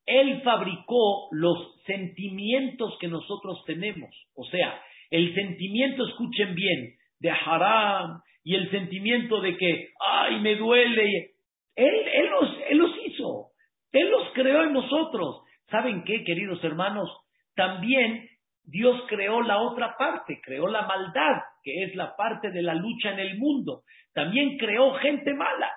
Él 0.07 0.43
fabricó 0.43 1.29
los 1.31 1.83
sentimientos 1.87 2.97
que 3.01 3.09
nosotros 3.09 3.63
tenemos. 3.67 4.11
O 4.35 4.45
sea, 4.45 4.83
el 5.11 5.35
sentimiento, 5.35 6.07
escuchen 6.07 6.55
bien, 6.55 6.97
de 7.21 7.31
haram 7.31 8.23
y 8.43 8.55
el 8.55 8.71
sentimiento 8.71 9.41
de 9.41 9.57
que, 9.57 9.89
ay, 10.01 10.41
me 10.41 10.57
duele. 10.57 11.33
Él, 11.77 11.95
él, 12.15 12.27
los, 12.31 12.57
él 12.69 12.79
los 12.79 12.91
hizo. 13.07 13.51
Él 13.93 14.11
los 14.11 14.33
creó 14.33 14.63
en 14.63 14.73
nosotros. 14.73 15.43
¿Saben 15.71 16.05
qué, 16.05 16.25
queridos 16.25 16.63
hermanos? 16.65 17.11
También 17.55 18.29
Dios 18.65 19.03
creó 19.09 19.43
la 19.43 19.61
otra 19.61 19.95
parte, 19.99 20.41
creó 20.43 20.69
la 20.69 20.83
maldad, 20.83 21.43
que 21.63 21.85
es 21.85 21.95
la 21.95 22.15
parte 22.17 22.51
de 22.51 22.63
la 22.63 22.75
lucha 22.75 23.11
en 23.13 23.19
el 23.19 23.39
mundo. 23.39 23.83
También 24.15 24.57
creó 24.59 24.95
gente 24.95 25.35
mala, 25.35 25.71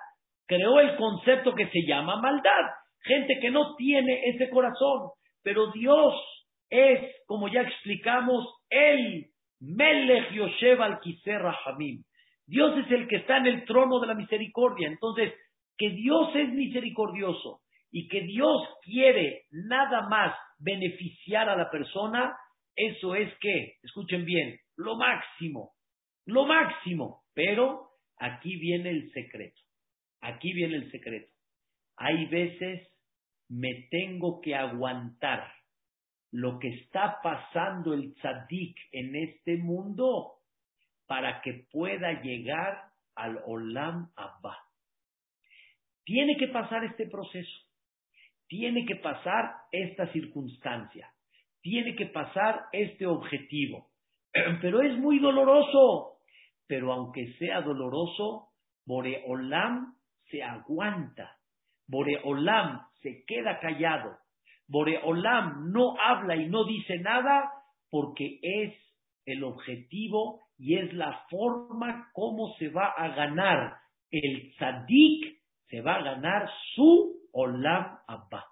creó 0.46 0.80
el 0.80 0.96
concepto 0.96 1.54
que 1.54 1.68
se 1.68 1.86
llama 1.86 2.20
maldad, 2.20 2.70
gente 3.02 3.38
que 3.40 3.50
no 3.50 3.74
tiene 3.76 4.28
ese 4.30 4.48
corazón. 4.50 5.10
Pero 5.42 5.70
Dios 5.72 6.14
es, 6.70 7.00
como 7.26 7.48
ya 7.48 7.62
explicamos, 7.62 8.46
el 8.70 9.26
Melech 9.60 10.32
Yoshev 10.32 10.82
al 10.82 11.00
Hamim. 11.66 12.02
Dios 12.46 12.76
es 12.84 12.90
el 12.90 13.08
que 13.08 13.16
está 13.16 13.38
en 13.38 13.46
el 13.46 13.64
trono 13.64 14.00
de 14.00 14.06
la 14.06 14.14
misericordia. 14.14 14.88
Entonces, 14.88 15.32
que 15.76 15.90
Dios 15.90 16.34
es 16.34 16.50
misericordioso 16.50 17.60
y 17.90 18.08
que 18.08 18.22
Dios 18.22 18.62
quiere 18.82 19.44
nada 19.50 20.08
más 20.08 20.34
beneficiar 20.58 21.48
a 21.48 21.56
la 21.56 21.70
persona, 21.70 22.36
eso 22.76 23.14
es 23.14 23.32
que, 23.38 23.74
escuchen 23.82 24.24
bien, 24.24 24.58
lo 24.76 24.96
máximo, 24.96 25.72
lo 26.26 26.46
máximo. 26.46 27.22
Pero 27.34 27.88
aquí 28.18 28.56
viene 28.56 28.90
el 28.90 29.10
secreto, 29.12 29.60
aquí 30.20 30.52
viene 30.52 30.76
el 30.76 30.90
secreto. 30.90 31.32
Hay 31.96 32.26
veces 32.26 32.88
me 33.48 33.86
tengo 33.90 34.40
que 34.40 34.54
aguantar 34.54 35.52
lo 36.32 36.58
que 36.58 36.68
está 36.68 37.20
pasando 37.22 37.94
el 37.94 38.14
tzadik 38.14 38.76
en 38.90 39.14
este 39.14 39.56
mundo 39.56 40.32
para 41.14 41.40
que 41.42 41.64
pueda 41.70 42.22
llegar 42.22 42.76
al 43.14 43.38
Olam 43.46 44.10
Abba. 44.16 44.58
Tiene 46.02 46.36
que 46.36 46.48
pasar 46.48 46.82
este 46.82 47.06
proceso, 47.06 47.56
tiene 48.48 48.84
que 48.84 48.96
pasar 48.96 49.52
esta 49.70 50.12
circunstancia, 50.12 51.08
tiene 51.60 51.94
que 51.94 52.06
pasar 52.06 52.62
este 52.72 53.06
objetivo, 53.06 53.92
pero 54.60 54.82
es 54.82 54.98
muy 54.98 55.20
doloroso. 55.20 56.18
Pero 56.66 56.92
aunque 56.92 57.32
sea 57.34 57.60
doloroso, 57.60 58.48
Boreolam 58.84 59.94
se 60.32 60.42
aguanta, 60.42 61.38
Boreolam 61.86 62.88
se 63.02 63.24
queda 63.24 63.60
callado, 63.60 64.18
Boreolam 64.66 65.70
no 65.70 65.94
habla 65.96 66.34
y 66.34 66.48
no 66.48 66.64
dice 66.64 66.98
nada 66.98 67.52
porque 67.88 68.40
es 68.42 68.74
el 69.26 69.44
objetivo 69.44 70.40
y 70.58 70.76
es 70.76 70.92
la 70.94 71.24
forma 71.30 72.08
como 72.12 72.54
se 72.58 72.68
va 72.68 72.86
a 72.86 73.08
ganar 73.08 73.74
el 74.10 74.52
tzadik, 74.56 75.38
se 75.68 75.80
va 75.80 75.96
a 75.96 76.02
ganar 76.02 76.48
su 76.74 77.14
Olam 77.32 77.98
Abba. 78.06 78.44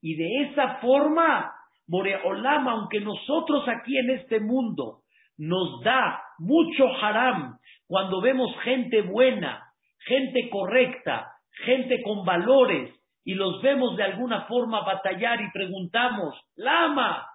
Y 0.00 0.14
de 0.14 0.44
esa 0.44 0.76
forma, 0.76 1.52
Boreolam, 1.86 2.68
aunque 2.68 3.00
nosotros 3.00 3.64
aquí 3.68 3.96
en 3.98 4.10
este 4.10 4.40
mundo 4.40 5.02
nos 5.36 5.82
da 5.82 6.22
mucho 6.38 6.86
haram 7.02 7.58
cuando 7.86 8.20
vemos 8.20 8.54
gente 8.62 9.02
buena, 9.02 9.62
gente 10.06 10.48
correcta, 10.50 11.32
gente 11.64 12.02
con 12.02 12.24
valores, 12.24 12.94
y 13.24 13.34
los 13.34 13.60
vemos 13.60 13.96
de 13.96 14.04
alguna 14.04 14.46
forma 14.46 14.80
batallar 14.84 15.40
y 15.42 15.50
preguntamos, 15.52 16.34
Lama, 16.56 17.26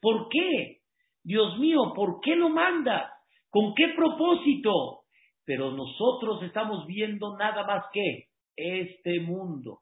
¿por 0.00 0.28
qué? 0.28 0.78
Dios 1.26 1.58
mío, 1.58 1.92
¿por 1.92 2.20
qué 2.20 2.36
lo 2.36 2.50
manda? 2.50 3.12
¿Con 3.50 3.74
qué 3.74 3.88
propósito? 3.96 5.00
Pero 5.44 5.72
nosotros 5.72 6.40
estamos 6.44 6.86
viendo 6.86 7.36
nada 7.36 7.66
más 7.66 7.84
que 7.92 8.26
este 8.54 9.18
mundo. 9.18 9.80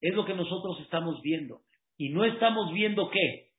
Es 0.00 0.14
lo 0.14 0.24
que 0.24 0.32
nosotros 0.32 0.80
estamos 0.80 1.20
viendo. 1.20 1.60
Y 1.98 2.08
no 2.08 2.24
estamos 2.24 2.72
viendo 2.72 3.10
qué? 3.10 3.50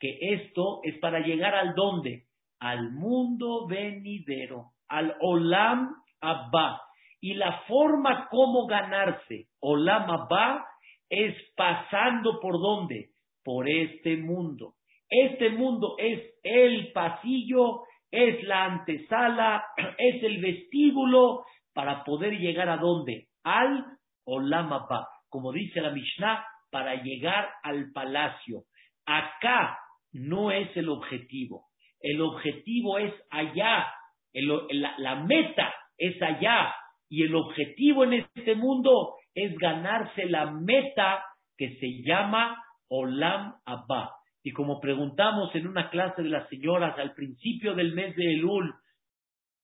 Que 0.00 0.16
esto 0.36 0.80
es 0.84 0.98
para 0.98 1.20
llegar 1.20 1.54
al 1.54 1.74
dónde? 1.74 2.28
Al 2.60 2.90
mundo 2.92 3.66
venidero, 3.66 4.70
al 4.88 5.16
Olam 5.20 5.96
Abba. 6.22 6.80
Y 7.20 7.34
la 7.34 7.60
forma 7.68 8.26
como 8.30 8.66
ganarse 8.66 9.48
Olam 9.60 10.10
Abba 10.10 10.64
es 11.10 11.34
pasando 11.56 12.40
por 12.40 12.54
dónde? 12.54 13.10
Por 13.44 13.68
este 13.68 14.16
mundo. 14.16 14.75
Este 15.08 15.50
mundo 15.50 15.96
es 15.98 16.22
el 16.42 16.92
pasillo, 16.92 17.82
es 18.10 18.42
la 18.44 18.64
antesala, 18.64 19.64
es 19.98 20.22
el 20.22 20.38
vestíbulo 20.40 21.44
para 21.72 22.04
poder 22.04 22.38
llegar 22.38 22.68
a 22.68 22.78
dónde? 22.78 23.28
Al 23.44 23.84
Olamapa, 24.24 25.08
como 25.28 25.52
dice 25.52 25.80
la 25.80 25.90
Mishnah, 25.90 26.44
para 26.70 27.02
llegar 27.02 27.48
al 27.62 27.92
palacio. 27.92 28.62
Acá 29.06 29.78
no 30.12 30.50
es 30.50 30.76
el 30.76 30.88
objetivo. 30.88 31.66
El 32.00 32.20
objetivo 32.20 32.98
es 32.98 33.12
allá. 33.30 33.86
la 34.32 35.14
meta 35.16 35.74
es 35.96 36.20
allá. 36.20 36.74
Y 37.08 37.22
el 37.22 37.34
objetivo 37.34 38.04
en 38.04 38.14
este 38.14 38.54
mundo 38.56 39.14
es 39.34 39.56
ganarse 39.58 40.24
la 40.26 40.50
meta 40.50 41.24
que 41.56 41.76
se 41.76 42.02
llama 42.02 42.62
Olam 42.88 43.54
Abba. 43.64 44.12
Y 44.46 44.52
como 44.52 44.78
preguntamos 44.78 45.52
en 45.56 45.66
una 45.66 45.90
clase 45.90 46.22
de 46.22 46.28
las 46.28 46.48
señoras 46.48 46.96
al 47.00 47.14
principio 47.14 47.74
del 47.74 47.94
mes 47.94 48.14
de 48.14 48.34
Elul, 48.34 48.72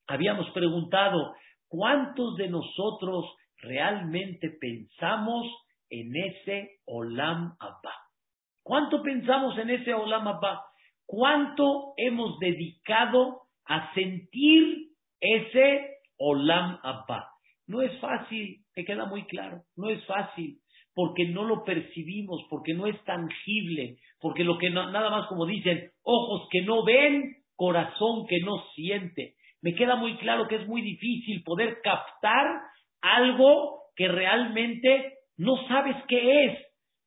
habíamos 0.08 0.50
preguntado, 0.50 1.36
¿cuántos 1.68 2.34
de 2.34 2.48
nosotros 2.48 3.26
realmente 3.58 4.50
pensamos 4.60 5.46
en 5.88 6.16
ese 6.16 6.80
Olam 6.84 7.54
Abba? 7.60 7.94
¿Cuánto 8.64 9.04
pensamos 9.04 9.56
en 9.56 9.70
ese 9.70 9.94
Olam 9.94 10.26
Abba? 10.26 10.64
¿Cuánto 11.06 11.92
hemos 11.96 12.40
dedicado 12.40 13.42
a 13.66 13.94
sentir 13.94 14.88
ese 15.20 15.98
Olam 16.18 16.80
Abba? 16.82 17.28
No 17.68 17.82
es 17.82 18.00
fácil, 18.00 18.64
te 18.74 18.84
queda 18.84 19.04
muy 19.04 19.26
claro, 19.26 19.62
no 19.76 19.90
es 19.90 20.04
fácil, 20.06 20.58
porque 20.94 21.26
no 21.26 21.44
lo 21.44 21.64
percibimos, 21.64 22.42
porque 22.50 22.74
no 22.74 22.86
es 22.86 23.02
tangible, 23.04 23.96
porque 24.20 24.44
lo 24.44 24.58
que 24.58 24.70
nada 24.70 25.10
más 25.10 25.26
como 25.26 25.46
dicen, 25.46 25.90
ojos 26.02 26.48
que 26.50 26.62
no 26.62 26.84
ven, 26.84 27.36
corazón 27.56 28.26
que 28.28 28.40
no 28.40 28.64
siente. 28.74 29.34
Me 29.62 29.74
queda 29.74 29.96
muy 29.96 30.16
claro 30.16 30.48
que 30.48 30.56
es 30.56 30.66
muy 30.66 30.82
difícil 30.82 31.42
poder 31.44 31.78
captar 31.82 32.46
algo 33.00 33.82
que 33.96 34.08
realmente 34.08 35.12
no 35.36 35.56
sabes 35.68 35.96
qué 36.08 36.46
es, 36.46 36.58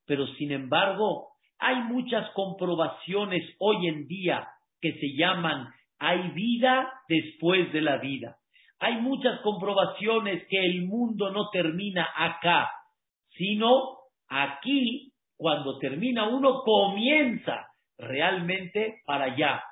pero 0.06 0.26
sin 0.38 0.52
embargo 0.52 1.28
hay 1.58 1.76
muchas 1.84 2.30
comprobaciones 2.30 3.42
hoy 3.58 3.88
en 3.88 4.06
día 4.06 4.48
que 4.80 4.92
se 4.94 5.16
llaman 5.16 5.68
hay 5.98 6.30
vida 6.30 6.92
después 7.08 7.72
de 7.72 7.80
la 7.80 7.98
vida. 7.98 8.36
Hay 8.78 9.00
muchas 9.00 9.40
comprobaciones 9.40 10.46
que 10.48 10.58
el 10.58 10.86
mundo 10.86 11.30
no 11.30 11.48
termina 11.50 12.06
acá, 12.14 12.68
sino 13.36 13.98
aquí, 14.28 15.12
cuando 15.36 15.78
termina 15.78 16.28
uno, 16.28 16.62
comienza 16.62 17.66
realmente 17.98 19.00
para 19.04 19.26
allá. 19.26 19.62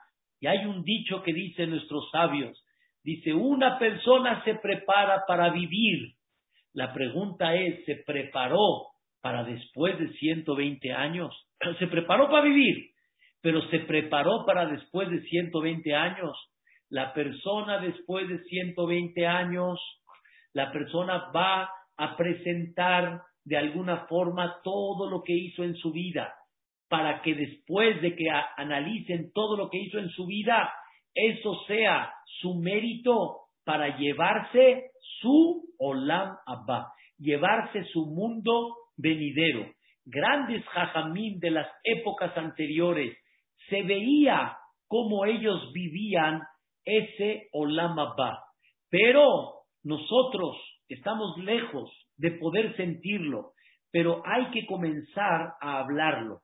Y 0.40 0.46
hay 0.46 0.66
un 0.66 0.83
dicho 0.83 1.22
que 1.22 1.33
dicen 1.33 1.70
nuestros 1.70 2.11
sabios, 2.11 2.64
dice, 3.03 3.33
una 3.33 3.79
persona 3.79 4.44
se 4.44 4.55
prepara 4.57 5.24
para 5.27 5.50
vivir. 5.50 6.14
La 6.72 6.92
pregunta 6.92 7.55
es, 7.55 7.85
¿se 7.85 7.96
preparó 8.07 8.88
para 9.22 9.44
después 9.44 9.98
de 9.98 10.12
120 10.12 10.92
años? 10.92 11.35
Se 11.79 11.87
preparó 11.87 12.29
para 12.29 12.42
vivir, 12.42 12.90
pero 13.40 13.62
se 13.68 13.79
preparó 13.81 14.44
para 14.44 14.66
después 14.66 15.09
de 15.09 15.22
120 15.22 15.94
años 15.94 16.37
la 16.94 17.12
persona 17.12 17.79
después 17.79 18.29
de 18.29 18.38
120 18.44 19.27
años, 19.27 19.81
la 20.53 20.70
persona 20.70 21.31
va 21.35 21.68
a 21.96 22.16
presentar 22.16 23.20
de 23.44 23.57
alguna 23.57 24.07
forma 24.07 24.61
todo 24.62 25.11
lo 25.11 25.22
que 25.22 25.35
hizo 25.35 25.64
en 25.64 25.74
su 25.76 25.92
vida, 25.92 26.33
para 26.88 27.22
que 27.22 27.35
después 27.35 28.00
de 28.00 28.14
que 28.14 28.26
analicen 28.57 29.30
todo 29.33 29.57
lo 29.57 29.68
que 29.70 29.78
hizo 29.78 29.98
en 29.98 30.09
su 30.11 30.26
vida, 30.26 30.72
eso 31.14 31.54
sea 31.66 32.12
su 32.40 32.54
mérito 32.54 33.40
para 33.64 33.96
llevarse 33.96 34.90
su 35.20 35.64
Olam 35.78 36.37
Abba, 36.46 36.92
llevarse 37.18 37.85
su 37.85 38.07
mundo 38.07 38.76
venidero. 38.96 39.70
Grandes 40.04 40.64
jajamín 40.66 41.38
de 41.40 41.50
las 41.50 41.68
épocas 41.83 42.37
anteriores, 42.37 43.16
se 43.68 43.83
veía 43.83 44.57
cómo 44.87 45.24
ellos 45.24 45.72
vivían 45.72 46.42
ese 46.85 47.48
Olama 47.52 48.14
va. 48.18 48.44
Pero 48.90 49.62
nosotros 49.83 50.57
estamos 50.88 51.37
lejos 51.38 51.90
de 52.16 52.33
poder 52.33 52.77
sentirlo. 52.77 53.53
pero 53.90 54.22
hay 54.27 54.50
que 54.50 54.66
comenzar 54.66 55.53
a 55.61 55.79
hablarlo, 55.79 56.40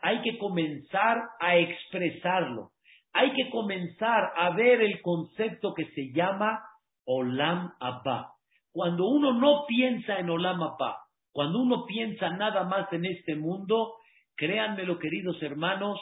hay 0.00 0.22
que 0.22 0.38
comenzar 0.38 1.22
a 1.38 1.58
expresarlo, 1.58 2.70
hay 3.12 3.30
que 3.34 3.50
comenzar 3.50 4.32
a 4.36 4.56
ver 4.56 4.80
el 4.80 5.02
concepto 5.02 5.74
que 5.74 5.84
se 5.90 6.12
llama 6.14 6.62
Olam 7.04 7.72
Abba. 7.78 8.32
Cuando 8.72 9.06
uno 9.06 9.34
no 9.34 9.66
piensa 9.66 10.18
en 10.18 10.30
Olam 10.30 10.62
Abba, 10.62 10.96
cuando 11.30 11.60
uno 11.60 11.84
piensa 11.84 12.30
nada 12.30 12.64
más 12.64 12.90
en 12.92 13.04
este 13.04 13.36
mundo, 13.36 13.96
créanmelo 14.34 14.98
queridos 14.98 15.42
hermanos, 15.42 16.00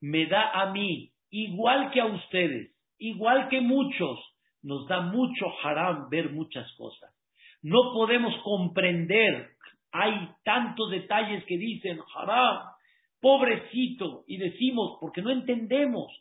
me 0.00 0.26
da 0.26 0.50
a 0.60 0.72
mí, 0.72 1.12
igual 1.30 1.92
que 1.92 2.00
a 2.00 2.06
ustedes, 2.06 2.74
igual 2.98 3.48
que 3.48 3.60
muchos, 3.60 4.18
nos 4.62 4.88
da 4.88 5.02
mucho 5.02 5.46
haram 5.62 6.08
ver 6.10 6.32
muchas 6.32 6.66
cosas. 6.76 7.14
No 7.62 7.92
podemos 7.92 8.34
comprender, 8.42 9.50
hay 9.92 10.28
tantos 10.44 10.90
detalles 10.90 11.44
que 11.44 11.56
dicen 11.56 11.98
haram, 12.16 12.64
pobrecito, 13.20 14.24
y 14.26 14.36
decimos, 14.36 14.98
porque 15.00 15.22
no 15.22 15.30
entendemos 15.30 16.12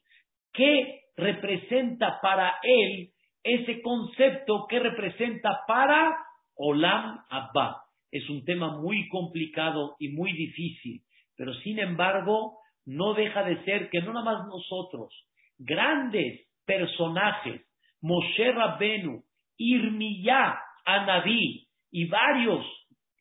qué 0.54 1.01
representa 1.17 2.19
para 2.21 2.54
él 2.62 3.10
ese 3.43 3.82
concepto 3.82 4.67
que 4.69 4.80
representa 4.80 5.62
para 5.67 6.15
Olam 6.56 7.23
Abba. 7.30 7.82
Es 8.12 8.30
un 8.30 8.43
tema 8.45 8.77
muy 8.77 9.08
complicado 9.10 9.95
y 9.99 10.10
muy 10.10 10.34
difícil, 10.34 11.01
pero 11.36 11.54
sin 11.56 11.80
embargo, 11.80 12.60
no 12.86 13.13
deja 13.13 13.43
de 13.43 13.63
ser 13.63 13.89
que 13.89 14.01
no 14.01 14.13
nada 14.13 14.25
más 14.25 14.47
nosotros, 14.47 15.13
grandes 15.58 16.47
personajes, 16.65 17.62
Moshe 18.01 18.51
Rabbenu, 18.51 19.23
Irmiyah, 19.58 20.60
Anadí 20.85 21.67
y 21.91 22.05
varios 22.07 22.65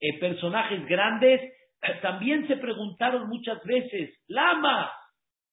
eh, 0.01 0.19
personajes 0.19 0.87
grandes, 0.87 1.41
eh, 1.43 1.99
también 2.03 2.47
se 2.47 2.57
preguntaron 2.57 3.29
muchas 3.29 3.63
veces, 3.65 4.19
Lama, 4.29 4.91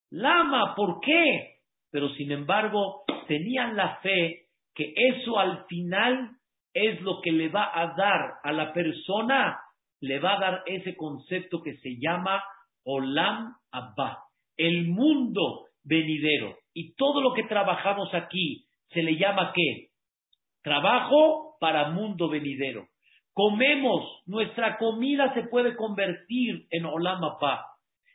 Lama, 0.09 0.73
¿por 0.75 0.99
qué? 1.01 1.57
Pero 1.91 2.09
sin 2.09 2.31
embargo, 2.31 3.03
tenían 3.27 3.75
la 3.75 3.97
fe 3.97 4.47
que 4.73 4.93
eso 4.95 5.39
al 5.39 5.65
final 5.65 6.31
es 6.73 7.01
lo 7.01 7.21
que 7.21 7.31
le 7.31 7.49
va 7.49 7.71
a 7.73 7.95
dar 7.95 8.35
a 8.43 8.51
la 8.51 8.71
persona, 8.71 9.59
le 9.99 10.19
va 10.19 10.35
a 10.35 10.39
dar 10.39 10.63
ese 10.67 10.95
concepto 10.95 11.61
que 11.63 11.75
se 11.77 11.97
llama 11.99 12.43
Olam 12.83 13.55
Abba, 13.71 14.19
el 14.55 14.87
mundo 14.87 15.65
venidero. 15.83 16.55
Y 16.73 16.93
todo 16.95 17.21
lo 17.21 17.33
que 17.33 17.43
trabajamos 17.43 18.13
aquí 18.13 18.65
se 18.89 19.01
le 19.01 19.17
llama 19.17 19.51
qué? 19.55 19.87
Trabajo 20.61 21.46
para 21.59 21.89
mundo 21.89 22.29
venidero. 22.29 22.87
Comemos, 23.33 24.23
nuestra 24.25 24.77
comida 24.77 25.33
se 25.33 25.43
puede 25.43 25.75
convertir 25.75 26.65
en 26.71 26.85
Olam 26.85 27.23
Abba. 27.23 27.67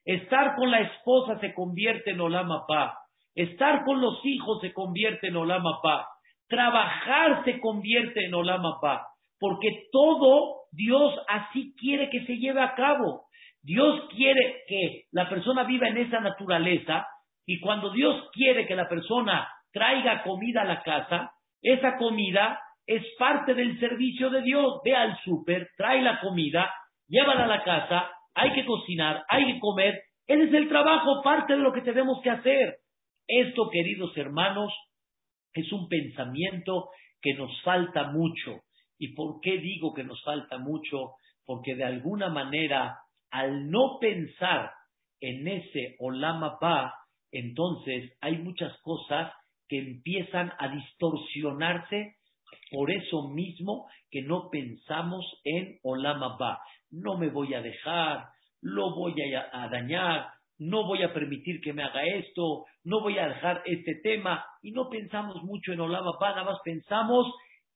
Estar 0.04 0.56
con 0.56 0.70
la 0.70 0.80
esposa 0.80 1.38
se 1.38 1.54
convierte 1.54 2.10
en 2.10 2.20
Olam 2.20 2.50
Abba. 2.50 2.98
Estar 3.34 3.84
con 3.84 4.00
los 4.00 4.18
hijos 4.24 4.60
se 4.60 4.72
convierte 4.72 5.28
en 5.28 5.36
Olam 5.36 5.64
Abba. 5.66 6.08
Trabajar 6.48 7.44
se 7.44 7.60
convierte 7.60 8.26
en 8.26 8.34
Olam 8.34 8.66
Abba. 8.66 9.06
Porque 9.38 9.86
todo 9.92 10.62
Dios 10.72 11.14
así 11.28 11.74
quiere 11.76 12.10
que 12.10 12.26
se 12.26 12.38
lleve 12.38 12.60
a 12.60 12.74
cabo. 12.74 13.26
Dios 13.62 14.08
quiere 14.10 14.64
que 14.66 15.04
la 15.12 15.28
persona 15.28 15.62
viva 15.64 15.86
en 15.86 15.98
esa 15.98 16.18
naturaleza 16.20 17.06
y 17.46 17.60
cuando 17.60 17.90
Dios 17.90 18.28
quiere 18.32 18.66
que 18.66 18.74
la 18.74 18.88
persona 18.88 19.48
traiga 19.72 20.22
comida 20.22 20.62
a 20.62 20.66
la 20.66 20.82
casa, 20.82 21.32
esa 21.60 21.96
comida 21.96 22.60
es 22.86 23.02
parte 23.18 23.54
del 23.54 23.78
servicio 23.78 24.30
de 24.30 24.42
Dios. 24.42 24.80
Ve 24.84 24.94
al 24.94 25.18
súper, 25.24 25.68
trae 25.76 26.02
la 26.02 26.20
comida, 26.20 26.70
llévala 27.08 27.44
a 27.44 27.48
la 27.48 27.64
casa, 27.64 28.10
hay 28.34 28.52
que 28.52 28.64
cocinar, 28.64 29.24
hay 29.28 29.52
que 29.52 29.60
comer. 29.60 30.02
Ese 30.26 30.44
es 30.44 30.54
el 30.54 30.68
trabajo, 30.68 31.22
parte 31.22 31.54
de 31.54 31.60
lo 31.60 31.72
que 31.72 31.82
tenemos 31.82 32.20
que 32.22 32.30
hacer. 32.30 32.76
Esto, 33.26 33.68
queridos 33.70 34.16
hermanos, 34.16 34.72
es 35.54 35.70
un 35.72 35.88
pensamiento 35.88 36.88
que 37.20 37.34
nos 37.34 37.50
falta 37.62 38.10
mucho. 38.10 38.60
¿Y 38.98 39.14
por 39.14 39.40
qué 39.40 39.58
digo 39.58 39.92
que 39.94 40.04
nos 40.04 40.22
falta 40.22 40.58
mucho? 40.58 41.12
Porque 41.44 41.74
de 41.74 41.84
alguna 41.84 42.28
manera 42.28 42.98
al 43.32 43.70
no 43.70 43.98
pensar 43.98 44.70
en 45.20 45.48
ese 45.48 45.96
Olama 45.98 46.58
Ba, 46.60 46.94
entonces 47.32 48.12
hay 48.20 48.38
muchas 48.38 48.76
cosas 48.82 49.32
que 49.68 49.78
empiezan 49.78 50.52
a 50.58 50.68
distorsionarse 50.68 52.16
por 52.70 52.90
eso 52.90 53.28
mismo 53.28 53.86
que 54.10 54.22
no 54.22 54.48
pensamos 54.50 55.24
en 55.44 55.78
Olama 55.82 56.36
Ba. 56.38 56.60
No 56.90 57.16
me 57.16 57.28
voy 57.28 57.54
a 57.54 57.62
dejar, 57.62 58.26
lo 58.60 58.94
voy 58.94 59.14
a, 59.34 59.68
dañar, 59.68 60.28
no 60.58 60.86
voy 60.86 61.02
a 61.02 61.12
permitir 61.12 61.60
que 61.60 61.72
me 61.72 61.82
haga 61.82 62.04
esto, 62.04 62.64
no 62.84 63.00
voy 63.00 63.18
a 63.18 63.28
dejar 63.28 63.62
este 63.66 63.96
tema 64.02 64.44
y 64.62 64.70
no 64.72 64.88
pensamos 64.88 65.42
mucho 65.42 65.72
en 65.72 65.80
Olama 65.80 66.12
Ba, 66.20 66.30
nada 66.30 66.44
más 66.44 66.58
pensamos 66.64 67.26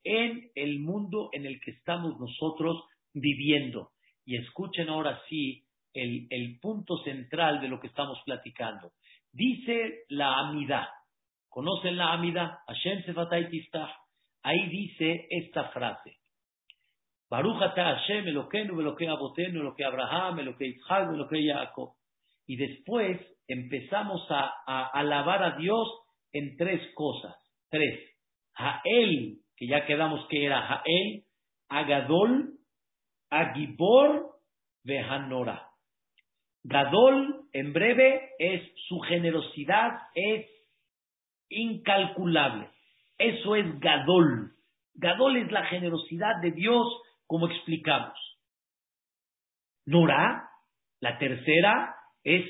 en 0.04 0.50
el 0.54 0.78
mundo 0.80 1.30
en 1.32 1.46
el 1.46 1.60
que 1.60 1.72
estamos 1.72 2.18
nosotros 2.18 2.84
viviendo. 3.12 3.90
Y 4.24 4.36
escuchen 4.36 4.88
ahora 4.88 5.20
sí 5.28 5.64
el, 5.94 6.58
punto 6.60 6.98
central 6.98 7.60
de 7.60 7.68
lo 7.68 7.80
que 7.80 7.86
estamos 7.88 8.18
platicando. 8.24 8.92
Dice 9.32 10.04
la 10.08 10.38
Amida. 10.38 10.88
¿Conocen 11.48 11.96
la 11.96 12.12
Amida? 12.12 12.60
Hashem 12.66 13.02
Ahí 14.46 14.68
dice 14.68 15.26
esta 15.28 15.70
frase. 15.70 16.18
Baruch 17.28 17.58
Hashem, 17.58 18.28
Eloquenu, 18.28 18.80
Eloque 18.80 19.08
Abotenu, 19.08 19.58
Eloque 19.58 19.84
Abraham, 19.84 20.38
Eloque 20.38 20.66
Isaac, 20.66 21.08
Eloque 21.12 21.42
Jacob. 21.44 21.94
Y 22.46 22.54
después 22.54 23.20
empezamos 23.48 24.24
a, 24.30 24.54
a, 24.64 24.86
alabar 24.92 25.42
a 25.42 25.56
Dios 25.56 25.88
en 26.32 26.56
tres 26.56 26.80
cosas. 26.94 27.34
Tres. 27.70 27.98
Jael, 28.52 29.38
que 29.56 29.66
ya 29.66 29.84
quedamos 29.84 30.24
que 30.28 30.44
era 30.44 30.62
Jael, 30.62 31.24
Agadol, 31.68 32.52
Agibor, 33.28 34.30
Vehanora. 34.84 35.70
Gadol, 36.62 37.48
en 37.52 37.72
breve, 37.72 38.30
es 38.38 38.62
su 38.86 39.00
generosidad, 39.00 39.90
es 40.14 40.46
incalculable. 41.48 42.75
Eso 43.18 43.56
es 43.56 43.78
Gadol. 43.80 44.52
Gadol 44.94 45.36
es 45.36 45.52
la 45.52 45.64
generosidad 45.66 46.40
de 46.42 46.52
Dios, 46.52 46.86
como 47.26 47.48
explicamos. 47.48 48.18
Nora, 49.84 50.48
la 51.00 51.18
tercera, 51.18 51.94
es, 52.24 52.44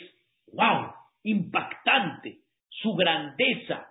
wow, 0.52 0.92
impactante, 1.22 2.38
su 2.68 2.94
grandeza, 2.94 3.88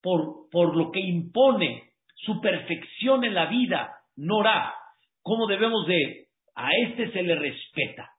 por, 0.00 0.48
por 0.50 0.76
lo 0.76 0.90
que 0.90 1.00
impone, 1.00 1.90
su 2.14 2.40
perfección 2.40 3.24
en 3.24 3.34
la 3.34 3.46
vida. 3.46 3.96
Nora, 4.16 4.74
¿cómo 5.22 5.46
debemos 5.46 5.86
de 5.86 6.22
a 6.54 6.68
este 6.86 7.10
se 7.12 7.22
le 7.22 7.34
respeta. 7.34 8.10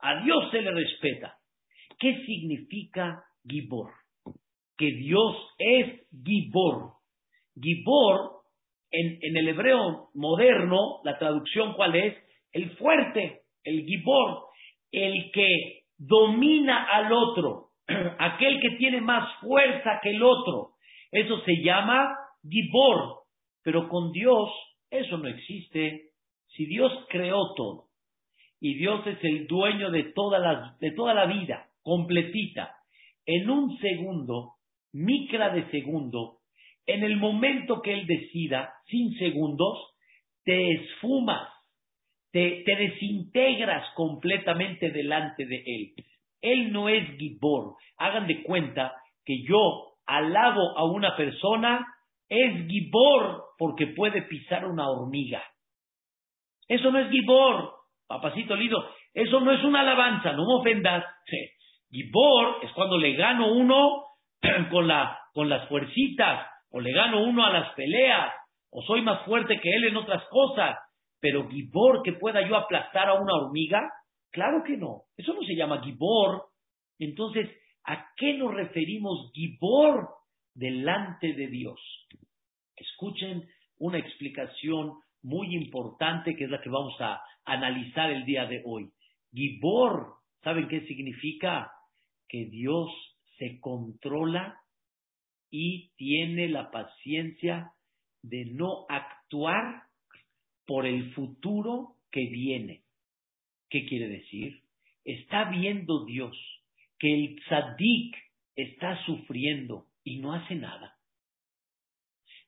A 0.00 0.22
Dios 0.22 0.50
se 0.50 0.60
le 0.60 0.70
respeta. 0.70 1.38
¿Qué 1.98 2.24
significa 2.26 3.24
Gibor? 3.46 3.92
Que 4.76 4.86
Dios 4.86 5.36
es 5.58 6.06
Gibor. 6.24 6.94
Gibor, 7.60 8.42
en, 8.90 9.18
en 9.22 9.36
el 9.36 9.48
hebreo 9.48 10.10
moderno, 10.14 11.00
la 11.04 11.18
traducción 11.18 11.74
cuál 11.74 11.94
es? 11.96 12.16
El 12.52 12.70
fuerte, 12.76 13.42
el 13.64 13.84
Gibor, 13.84 14.44
el 14.92 15.30
que 15.32 15.84
domina 15.98 16.84
al 16.84 17.12
otro, 17.12 17.70
aquel 18.18 18.60
que 18.60 18.76
tiene 18.76 19.00
más 19.00 19.40
fuerza 19.40 20.00
que 20.02 20.10
el 20.10 20.22
otro. 20.22 20.74
Eso 21.10 21.40
se 21.44 21.62
llama 21.62 22.16
Gibor. 22.48 23.24
Pero 23.62 23.88
con 23.88 24.12
Dios 24.12 24.50
eso 24.90 25.18
no 25.18 25.28
existe. 25.28 26.10
Si 26.48 26.66
Dios 26.66 26.92
creó 27.08 27.54
todo 27.56 27.86
y 28.60 28.74
Dios 28.74 29.06
es 29.06 29.18
el 29.24 29.46
dueño 29.46 29.90
de 29.90 30.04
toda 30.14 30.38
la, 30.38 30.76
de 30.80 30.92
toda 30.92 31.14
la 31.14 31.26
vida, 31.26 31.66
completita, 31.82 32.74
en 33.26 33.50
un 33.50 33.76
segundo, 33.78 34.52
micra 34.92 35.50
de 35.50 35.70
segundo, 35.70 36.38
en 36.86 37.02
el 37.02 37.16
momento 37.16 37.80
que 37.82 37.94
Él 37.94 38.06
decida, 38.06 38.72
sin 38.86 39.16
segundos, 39.18 39.94
te 40.44 40.72
esfumas, 40.72 41.48
te, 42.30 42.62
te 42.64 42.76
desintegras 42.76 43.92
completamente 43.94 44.90
delante 44.90 45.46
de 45.46 45.62
Él. 45.64 45.94
Él 46.40 46.72
no 46.72 46.88
es 46.88 47.16
Gibor. 47.16 47.76
Hagan 47.96 48.26
de 48.26 48.42
cuenta 48.42 48.94
que 49.24 49.42
yo 49.48 49.94
alabo 50.06 50.76
a 50.76 50.84
una 50.84 51.16
persona, 51.16 51.86
es 52.28 52.66
Gibor 52.68 53.44
porque 53.58 53.88
puede 53.88 54.22
pisar 54.22 54.66
una 54.66 54.88
hormiga. 54.88 55.42
Eso 56.68 56.90
no 56.90 56.98
es 56.98 57.10
Gibor, 57.10 57.72
papacito 58.06 58.56
lindo. 58.56 58.90
Eso 59.12 59.40
no 59.40 59.52
es 59.52 59.62
una 59.64 59.80
alabanza, 59.80 60.32
no 60.32 60.44
me 60.44 60.54
ofendas. 60.60 61.04
Gibor 61.90 62.58
es 62.62 62.72
cuando 62.72 62.98
le 62.98 63.14
gano 63.14 63.52
uno 63.52 64.04
con, 64.70 64.88
con 65.32 65.48
las 65.48 65.68
fuercitas, 65.68 66.46
o 66.74 66.80
le 66.80 66.92
gano 66.92 67.22
uno 67.22 67.44
a 67.44 67.52
las 67.52 67.72
peleas, 67.74 68.34
o 68.68 68.82
soy 68.82 69.00
más 69.02 69.24
fuerte 69.24 69.60
que 69.60 69.70
él 69.76 69.84
en 69.84 69.96
otras 69.96 70.24
cosas. 70.28 70.76
Pero 71.20 71.48
Gibor, 71.48 72.02
que 72.02 72.14
pueda 72.14 72.46
yo 72.48 72.56
aplastar 72.56 73.08
a 73.08 73.14
una 73.14 73.32
hormiga, 73.36 73.80
claro 74.32 74.64
que 74.66 74.76
no. 74.76 75.02
Eso 75.16 75.34
no 75.34 75.42
se 75.42 75.54
llama 75.54 75.84
Gibor. 75.84 76.46
Entonces, 76.98 77.48
¿a 77.84 78.08
qué 78.16 78.34
nos 78.34 78.52
referimos 78.52 79.30
Gibor 79.32 80.08
delante 80.52 81.32
de 81.34 81.46
Dios? 81.46 81.78
Escuchen 82.74 83.48
una 83.78 83.98
explicación 83.98 84.94
muy 85.22 85.54
importante 85.54 86.34
que 86.34 86.44
es 86.44 86.50
la 86.50 86.60
que 86.60 86.70
vamos 86.70 87.00
a 87.00 87.22
analizar 87.44 88.10
el 88.10 88.24
día 88.24 88.46
de 88.46 88.64
hoy. 88.66 88.90
Gibor, 89.32 90.14
¿saben 90.42 90.66
qué 90.66 90.80
significa? 90.88 91.70
Que 92.28 92.46
Dios 92.46 92.90
se 93.38 93.60
controla 93.60 94.58
y 95.56 95.92
tiene 95.94 96.48
la 96.48 96.72
paciencia 96.72 97.70
de 98.24 98.44
no 98.44 98.86
actuar 98.88 99.84
por 100.66 100.84
el 100.84 101.14
futuro 101.14 101.94
que 102.10 102.26
viene. 102.26 102.82
¿Qué 103.70 103.86
quiere 103.86 104.08
decir? 104.08 104.62
Está 105.04 105.50
viendo 105.50 106.06
Dios 106.06 106.36
que 106.98 107.14
el 107.14 107.36
tzadik 107.36 108.16
está 108.56 109.00
sufriendo 109.06 109.86
y 110.02 110.18
no 110.18 110.32
hace 110.32 110.56
nada. 110.56 110.96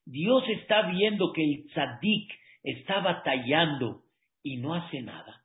Dios 0.04 0.42
está 0.48 0.90
viendo 0.90 1.32
que 1.32 1.44
el 1.44 1.66
tzadik 1.68 2.28
está 2.64 2.98
batallando 2.98 4.02
y 4.42 4.56
no 4.56 4.74
hace 4.74 5.00
nada. 5.02 5.44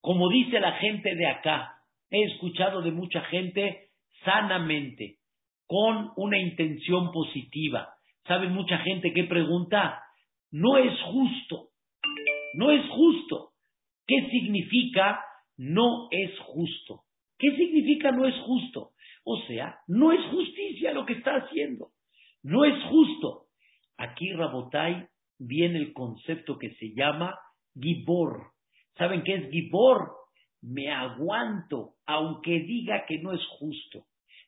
Como 0.00 0.30
dice 0.30 0.58
la 0.58 0.72
gente 0.78 1.16
de 1.16 1.26
acá, 1.26 1.82
he 2.08 2.22
escuchado 2.32 2.80
de 2.80 2.92
mucha 2.92 3.20
gente 3.26 3.90
sanamente, 4.24 5.18
con 5.66 6.10
una 6.16 6.38
intención 6.38 7.10
positiva. 7.12 7.88
¿Saben 8.26 8.52
mucha 8.52 8.78
gente 8.78 9.12
que 9.12 9.24
pregunta? 9.24 10.02
No 10.50 10.78
es 10.78 10.92
justo, 11.02 11.68
no 12.54 12.70
es 12.70 12.88
justo. 12.90 13.50
¿Qué 14.06 14.28
significa 14.30 15.20
no 15.56 16.08
es 16.10 16.38
justo? 16.40 17.02
¿Qué 17.38 17.54
significa 17.56 18.12
no 18.12 18.26
es 18.26 18.34
justo? 18.42 18.92
O 19.24 19.40
sea, 19.48 19.78
no 19.88 20.12
es 20.12 20.20
justicia 20.30 20.92
lo 20.92 21.04
que 21.04 21.14
está 21.14 21.32
haciendo. 21.36 21.88
No 22.42 22.64
es 22.64 22.80
justo. 22.84 23.46
Aquí, 23.98 24.32
Rabotai, 24.32 25.08
viene 25.38 25.78
el 25.78 25.92
concepto 25.92 26.58
que 26.58 26.74
se 26.74 26.94
llama 26.94 27.36
Gibor. 27.74 28.52
¿Saben 28.96 29.22
qué 29.24 29.34
es 29.34 29.50
Gibor? 29.50 30.12
Me 30.62 30.90
aguanto, 30.90 31.94
aunque 32.06 32.60
diga 32.60 33.04
que 33.06 33.18
no 33.18 33.32
es 33.32 33.44
justo. 33.58 34.06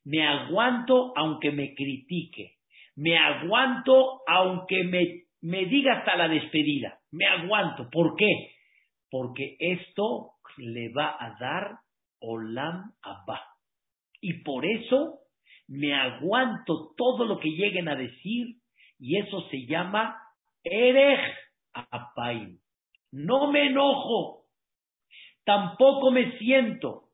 Me 0.09 0.27
aguanto 0.27 1.13
aunque 1.15 1.51
me 1.51 1.75
critique. 1.75 2.55
Me 2.97 3.19
aguanto 3.19 4.23
aunque 4.27 4.83
me, 4.85 5.25
me 5.43 5.67
diga 5.67 5.99
hasta 5.99 6.17
la 6.17 6.29
despedida. 6.29 6.99
Me 7.11 7.27
aguanto. 7.27 7.91
¿Por 7.91 8.17
qué? 8.17 8.55
Porque 9.11 9.59
esto 9.61 10.31
le 10.57 10.91
va 10.95 11.15
a 11.21 11.37
dar 11.39 11.81
Olam 12.21 12.95
Abba. 13.03 13.43
Y 14.23 14.43
por 14.45 14.65
eso 14.65 15.19
me 15.67 15.93
aguanto 15.93 16.95
todo 16.97 17.27
lo 17.27 17.39
que 17.39 17.51
lleguen 17.51 17.91
a 17.91 17.95
decir 17.95 18.57
y 18.99 19.19
eso 19.19 19.43
se 19.51 19.67
llama 19.67 20.17
Erech 20.65 21.37
Apaim. 21.75 22.59
No 23.13 23.53
me 23.53 23.67
enojo, 23.67 24.47
tampoco 25.45 26.11
me 26.13 26.39
siento, 26.39 27.11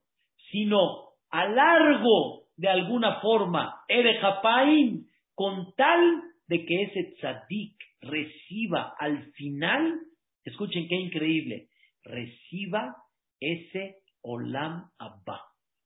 sino 0.53 1.09
alargo 1.31 2.44
de 2.57 2.69
alguna 2.69 3.21
forma 3.21 3.83
Erech 3.89 4.23
Apaim 4.23 5.07
con 5.35 5.75
tal 5.77 6.23
de 6.47 6.65
que 6.65 6.83
ese 6.83 7.15
tzadik 7.17 7.77
reciba 8.01 8.95
al 8.99 9.33
final, 9.33 10.01
escuchen 10.45 10.87
qué 10.89 10.97
increíble, 10.97 11.69
reciba 12.03 12.97
ese 13.41 14.03
Olam 14.23 14.91
Abba. 14.99 15.41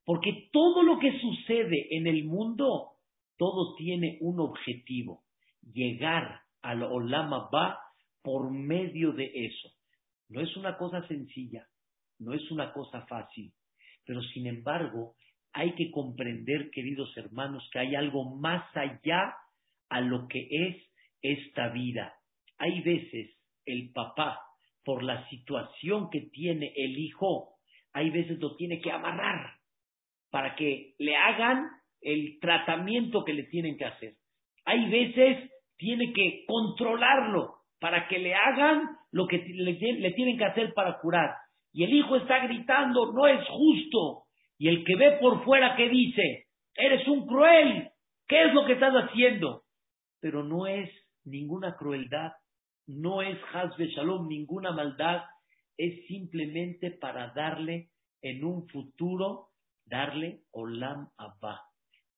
Porque 0.05 0.49
todo 0.53 0.83
lo 0.83 0.99
que 0.99 1.19
sucede 1.21 1.97
en 1.97 2.07
el 2.07 2.25
mundo, 2.25 2.93
todo 3.37 3.75
tiene 3.77 4.19
un 4.21 4.41
objetivo, 4.41 5.25
llegar 5.63 6.41
al 6.63 6.83
Olam 6.83 7.33
Abba 7.33 7.79
por 8.23 8.51
medio 8.51 9.13
de 9.13 9.31
eso. 9.35 9.71
No 10.29 10.41
es 10.41 10.57
una 10.57 10.77
cosa 10.77 11.07
sencilla, 11.09 11.67
no 12.19 12.35
es 12.35 12.51
una 12.51 12.73
cosa 12.73 13.07
fácil, 13.07 13.53
pero 14.05 14.21
sin 14.23 14.47
embargo 14.47 15.15
hay 15.59 15.73
que 15.73 15.91
comprender, 15.91 16.71
queridos 16.71 17.13
hermanos, 17.17 17.69
que 17.73 17.81
hay 17.81 17.97
algo 17.97 18.37
más 18.37 18.65
allá 18.77 19.35
a 19.89 20.01
lo 20.01 20.29
que 20.29 20.47
es 20.51 20.77
esta 21.21 21.71
vida. 21.71 22.15
Hay 22.59 22.81
veces 22.83 23.37
el 23.67 23.91
papá, 23.93 24.41
por 24.85 25.03
la 25.03 25.29
situación 25.29 26.11
que 26.11 26.21
tiene 26.33 26.73
el 26.77 26.97
hijo, 26.97 27.57
hay 27.93 28.11
veces 28.11 28.39
lo 28.39 28.55
tiene 28.55 28.81
que 28.81 28.93
amarrar 28.93 29.55
para 30.31 30.55
que 30.55 30.95
le 31.01 31.17
hagan 31.17 31.67
el 32.03 32.39
tratamiento 32.41 33.25
que 33.25 33.33
le 33.33 33.43
tienen 33.43 33.77
que 33.77 33.85
hacer. 33.85 34.15
Hay 34.65 34.89
veces 34.89 35.51
tiene 35.77 36.13
que 36.13 36.45
controlarlo 36.47 37.57
para 37.81 38.07
que 38.07 38.21
le 38.21 38.33
hagan 38.33 38.83
lo 39.11 39.27
que 39.27 39.39
le, 39.39 39.75
tienen 40.13 40.39
que 40.39 40.45
hacer 40.45 40.73
para 40.73 41.01
curar. 41.01 41.35
Y 41.73 41.83
el 41.83 41.93
hijo 41.95 42.15
está 42.15 42.47
gritando, 42.47 43.13
no 43.13 43.27
es 43.27 43.45
justo. 43.49 44.28
Y 44.59 44.69
el 44.69 44.85
que 44.85 44.97
ve 44.97 45.19
por 45.21 45.45
fuera 45.45 45.77
que 45.77 45.89
dice, 45.89 46.47
eres 46.75 47.07
un 47.07 47.27
cruel, 47.27 47.91
¿qué 48.27 48.47
es 48.47 48.55
lo 48.55 48.67
que 48.67 48.73
estás 48.73 48.93
haciendo? 48.93 49.63
Pero 50.21 50.43
no 50.43 50.67
es 50.67 50.91
ninguna 51.25 51.77
crueldad, 51.77 52.33
no 52.87 53.23
es 53.23 53.39
Hazbe 53.53 53.87
Shalom, 53.89 54.27
ninguna 54.27 54.73
maldad, 54.73 55.23
es 55.77 56.07
simplemente 56.07 56.91
para 56.91 57.33
darle 57.35 57.91
en 58.21 58.45
un 58.45 58.67
futuro, 58.69 59.51
darle 59.87 60.41
Olam 60.51 61.09
Abba, 61.17 61.63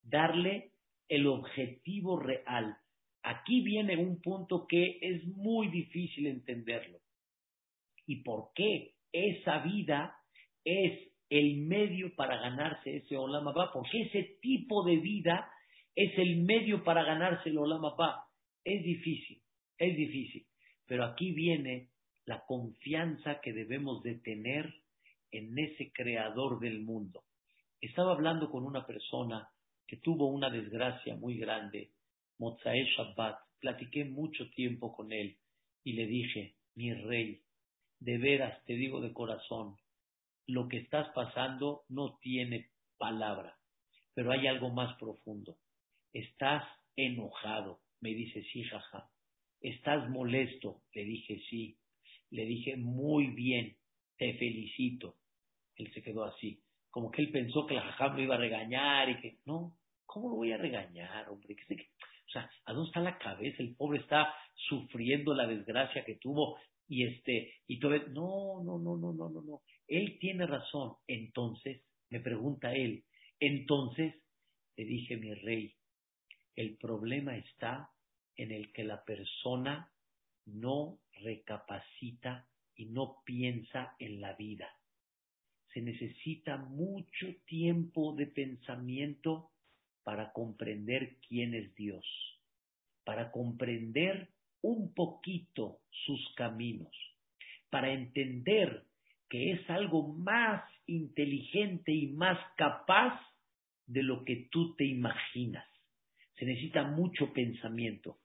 darle 0.01 0.71
el 1.07 1.27
objetivo 1.27 2.19
real. 2.19 2.75
Aquí 3.21 3.61
viene 3.61 3.97
un 3.97 4.19
punto 4.19 4.65
que 4.67 4.97
es 5.01 5.23
muy 5.27 5.67
difícil 5.67 6.25
entenderlo. 6.25 6.97
¿Y 8.07 8.23
por 8.23 8.51
qué 8.55 8.95
esa 9.11 9.59
vida 9.59 10.15
es 10.63 11.10
el 11.31 11.61
medio 11.61 12.13
para 12.13 12.35
ganarse 12.35 12.97
ese 12.97 13.15
Olam 13.15 13.47
Abba? 13.47 13.71
Porque 13.71 14.01
ese 14.01 14.37
tipo 14.41 14.83
de 14.83 14.97
vida 14.97 15.49
es 15.95 16.11
el 16.17 16.43
medio 16.43 16.83
para 16.83 17.03
ganarse 17.03 17.49
el 17.49 17.57
Olam 17.57 17.85
Abba. 17.85 18.25
Es 18.65 18.83
difícil, 18.83 19.41
es 19.77 19.95
difícil. 19.95 20.45
Pero 20.85 21.05
aquí 21.05 21.31
viene 21.31 21.89
la 22.25 22.43
confianza 22.45 23.39
que 23.39 23.53
debemos 23.53 24.03
de 24.03 24.15
tener 24.15 24.73
en 25.31 25.57
ese 25.57 25.93
creador 25.93 26.59
del 26.59 26.81
mundo. 26.81 27.23
Estaba 27.79 28.11
hablando 28.11 28.51
con 28.51 28.65
una 28.65 28.85
persona 28.85 29.49
que 29.87 29.97
tuvo 29.97 30.27
una 30.27 30.49
desgracia 30.49 31.15
muy 31.15 31.37
grande, 31.37 31.91
Mozae 32.39 32.85
Shabbat. 32.95 33.39
Platiqué 33.61 34.03
mucho 34.03 34.49
tiempo 34.51 34.93
con 34.93 35.13
él 35.13 35.37
y 35.83 35.93
le 35.93 36.07
dije, 36.07 36.55
mi 36.75 36.93
rey, 36.93 37.41
de 37.99 38.17
veras 38.17 38.63
te 38.65 38.73
digo 38.73 38.99
de 38.99 39.13
corazón, 39.13 39.77
lo 40.51 40.67
que 40.67 40.77
estás 40.77 41.07
pasando 41.13 41.83
no 41.89 42.17
tiene 42.21 42.69
palabra, 42.97 43.57
pero 44.13 44.31
hay 44.31 44.47
algo 44.47 44.69
más 44.69 44.97
profundo. 44.97 45.57
Estás 46.13 46.63
enojado, 46.95 47.79
me 48.01 48.09
dice, 48.09 48.43
sí, 48.51 48.63
jaja. 48.63 49.09
Estás 49.61 50.09
molesto, 50.09 50.81
le 50.93 51.05
dije, 51.05 51.41
sí. 51.49 51.77
Le 52.31 52.45
dije, 52.45 52.75
muy 52.75 53.27
bien, 53.27 53.77
te 54.17 54.33
felicito. 54.33 55.15
Él 55.75 55.91
se 55.93 56.01
quedó 56.01 56.25
así, 56.25 56.61
como 56.89 57.09
que 57.11 57.21
él 57.21 57.31
pensó 57.31 57.65
que 57.65 57.75
la 57.75 57.81
jajam 57.81 58.17
lo 58.17 58.23
iba 58.23 58.35
a 58.35 58.39
regañar 58.39 59.09
y 59.09 59.21
que, 59.21 59.37
no, 59.45 59.77
¿cómo 60.05 60.29
lo 60.29 60.35
voy 60.35 60.51
a 60.51 60.57
regañar, 60.57 61.29
hombre? 61.29 61.55
O 61.55 62.31
sea, 62.31 62.49
¿a 62.65 62.73
dónde 62.73 62.89
está 62.89 62.99
la 62.99 63.17
cabeza? 63.17 63.63
El 63.63 63.75
pobre 63.75 63.99
está 63.99 64.33
sufriendo 64.55 65.33
la 65.33 65.47
desgracia 65.47 66.03
que 66.03 66.15
tuvo 66.15 66.57
y 66.87 67.05
este, 67.05 67.53
y 67.67 67.79
todo, 67.79 67.97
no, 68.09 68.61
no, 68.63 68.77
no, 68.77 68.97
no, 68.97 69.13
no, 69.13 69.29
no, 69.29 69.41
no. 69.41 69.61
Él 69.91 70.17
tiene 70.19 70.47
razón. 70.47 70.95
Entonces, 71.05 71.81
me 72.09 72.21
pregunta 72.21 72.73
él, 72.73 73.03
entonces, 73.41 74.15
le 74.77 74.85
dije, 74.85 75.17
mi 75.17 75.33
rey, 75.33 75.75
el 76.55 76.77
problema 76.77 77.35
está 77.35 77.91
en 78.37 78.51
el 78.51 78.71
que 78.71 78.85
la 78.85 79.03
persona 79.03 79.91
no 80.45 80.97
recapacita 81.21 82.47
y 82.73 82.85
no 82.85 83.21
piensa 83.25 83.95
en 83.99 84.21
la 84.21 84.33
vida. 84.33 84.69
Se 85.73 85.81
necesita 85.81 86.55
mucho 86.55 87.27
tiempo 87.45 88.15
de 88.15 88.27
pensamiento 88.27 89.51
para 90.03 90.31
comprender 90.31 91.17
quién 91.27 91.53
es 91.53 91.75
Dios, 91.75 92.05
para 93.03 93.29
comprender 93.31 94.29
un 94.61 94.93
poquito 94.93 95.81
sus 96.05 96.33
caminos, 96.35 96.95
para 97.69 97.91
entender 97.91 98.85
que 99.31 99.53
es 99.53 99.69
algo 99.69 100.13
más 100.13 100.61
inteligente 100.87 101.93
y 101.93 102.07
más 102.07 102.37
capaz 102.57 103.17
de 103.87 104.03
lo 104.03 104.25
que 104.25 104.49
tú 104.51 104.75
te 104.75 104.85
imaginas. 104.85 105.65
Se 106.35 106.45
necesita 106.45 106.83
mucho 106.83 107.31
pensamiento. 107.33 108.17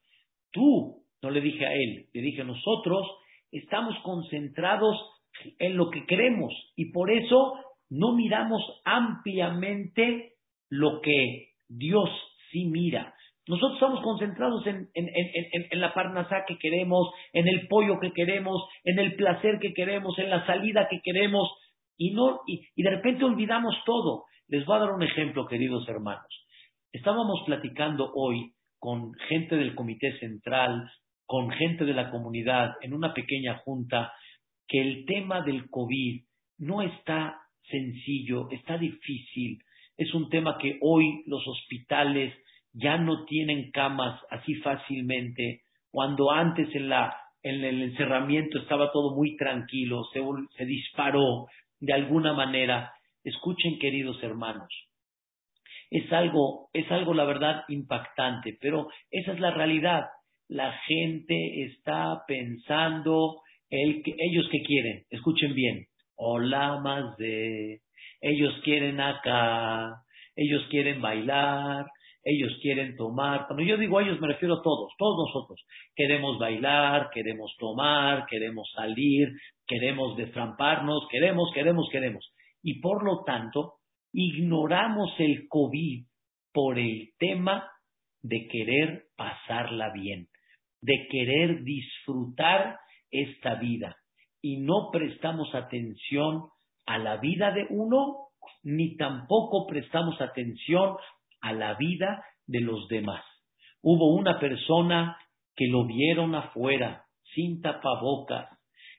Tú, 0.51 1.05
no 1.23 1.31
le 1.31 1.41
dije 1.41 1.65
a 1.65 1.73
él, 1.75 2.09
le 2.13 2.21
dije 2.21 2.43
a 2.43 2.45
nosotros, 2.45 3.07
estamos 3.53 3.95
concentrados 4.03 4.97
en 5.61 5.77
lo 5.77 5.91
que 5.91 6.07
queremos 6.07 6.53
y 6.75 6.87
por 6.87 7.13
eso 7.13 7.55
no 7.89 8.17
miramos 8.17 8.63
ampliamente 8.85 10.33
lo 10.69 11.01
que 11.03 11.53
Dios 11.69 12.11
sí 12.51 12.65
mira. 12.65 13.15
Nosotros 13.49 13.74
estamos 13.74 14.03
concentrados 14.03 14.66
en, 14.66 15.80
la 15.80 15.94
parnasá 15.94 16.44
que 16.47 16.59
queremos, 16.59 17.11
en 17.32 17.47
el 17.47 17.68
pollo 17.68 18.01
que 18.01 18.12
queremos, 18.12 18.62
en 18.84 18.99
el 18.99 19.14
placer 19.14 19.59
que 19.61 19.72
queremos, 19.72 20.18
en 20.18 20.30
la 20.30 20.44
salida 20.47 20.88
que 20.90 21.01
queremos, 21.03 21.49
y, 21.97 22.12
no, 22.12 22.40
y 22.47 22.82
de 22.82 22.90
repente 22.90 23.24
olvidamos 23.24 23.74
todo. 23.84 24.24
Les 24.49 24.64
voy 24.64 24.76
a 24.76 24.80
dar 24.80 24.90
un 24.90 25.03
ejemplo, 25.03 25.47
queridos 25.47 25.88
hermanos. 25.88 26.26
Estábamos 26.92 27.42
platicando 27.47 28.11
hoy 28.14 28.53
con 28.78 29.12
gente 29.28 29.57
del 29.57 29.74
Comité 29.74 30.18
Central, 30.18 30.90
con 31.24 31.51
gente 31.51 31.84
de 31.84 31.94
la 31.94 32.11
comunidad, 32.11 32.74
en 32.80 32.94
una 32.94 33.12
pequeña 33.12 33.59
junta, 33.59 34.12
que 34.68 34.80
el 34.80 35.05
tema 35.07 35.42
del 35.42 35.68
COVID 35.68 36.24
no 36.59 36.82
está 36.82 37.40
sencillo, 37.68 38.49
está 38.51 38.78
difícil. 38.78 39.59
Es 39.97 40.14
un 40.14 40.28
tema 40.28 40.59
que 40.59 40.78
hoy 40.80 41.24
los 41.26 41.47
hospitales 41.47 42.34
ya 42.77 42.99
no 42.99 43.24
tienen 43.24 43.70
camas 43.70 44.20
así 44.31 44.55
fácilmente, 44.57 45.62
cuando 45.91 46.31
antes 46.31 46.74
en, 46.74 46.91
la, 46.91 47.16
en 47.43 47.64
el 47.64 47.83
encerramiento 47.83 48.59
estaba 48.59 48.93
todo 48.93 49.16
muy 49.16 49.37
tranquilo, 49.37 50.03
se, 50.12 50.64
disparó 50.66 51.47
de 51.81 51.95
alguna 51.95 52.35
manera. 52.35 52.93
Escuchen, 53.24 53.79
queridos 53.79 54.22
hermanos, 54.22 54.68
es 55.91 56.12
algo, 56.12 56.68
es 56.74 56.91
algo, 56.93 57.14
la 57.14 57.24
verdad, 57.24 57.64
impactante, 57.68 58.59
pero 58.61 58.89
esa 59.11 59.33
es 59.33 59.41
la 59.41 59.53
realidad. 59.53 60.09
La 60.49 60.72
gente 60.87 61.64
está 61.64 62.24
pensando, 62.29 63.41
el, 63.70 64.03
ellos 64.18 64.49
que 64.51 64.62
quieren, 64.62 65.05
escuchen 65.11 65.55
bien, 65.55 65.87
hola 66.14 66.79
más 66.81 67.16
de, 67.16 67.81
ellos 68.20 68.55
quieren 68.62 69.01
acá, 69.01 70.03
ellos 70.37 70.62
quieren 70.70 71.01
bailar, 71.01 71.87
ellos 72.27 72.59
quieren 72.61 72.97
tomar. 72.97 73.47
Cuando 73.47 73.62
yo 73.62 73.77
digo 73.77 74.01
ellos 74.01 74.20
me 74.20 74.27
refiero 74.27 74.55
a 74.55 74.62
todos, 74.62 74.93
todos 74.99 75.29
nosotros. 75.29 75.64
Queremos 75.95 76.39
bailar, 76.41 77.09
queremos 77.14 77.55
tomar, 77.57 78.27
queremos 78.27 78.68
salir, 78.74 79.29
queremos 79.64 80.16
deframparnos, 80.16 81.07
queremos, 81.09 81.51
queremos, 81.55 81.89
queremos. 81.91 82.33
Y 82.62 82.81
por 82.81 83.05
lo 83.05 83.22
tanto, 83.22 83.74
ignoramos 84.12 85.12
el 85.18 85.47
COVID 85.49 86.05
por 86.53 86.81
el 86.81 87.11
tema 87.16 87.70
de 88.22 88.49
querer 88.49 89.05
pasarla 89.16 89.93
bien, 89.93 90.27
de 90.81 91.07
querer 91.09 91.62
disfrutar 91.62 92.81
esta 93.09 93.55
vida. 93.55 93.97
Y 94.43 94.59
no 94.59 94.91
prestamos 94.91 95.55
atención 95.55 96.49
a 96.87 96.99
la 96.99 97.18
vida 97.18 97.53
de 97.53 97.66
uno, 97.70 98.31
ni 98.64 98.97
tampoco 98.97 99.66
prestamos 99.68 100.20
atención 100.20 100.97
a 101.41 101.53
la 101.53 101.74
vida 101.74 102.24
de 102.47 102.61
los 102.61 102.89
demás. 102.89 103.24
Hubo 103.82 104.14
una 104.14 104.39
persona 104.39 105.18
que 105.55 105.66
lo 105.68 105.87
vieron 105.87 106.34
afuera, 106.34 107.05
sin 107.34 107.61
tapabocas, 107.61 108.49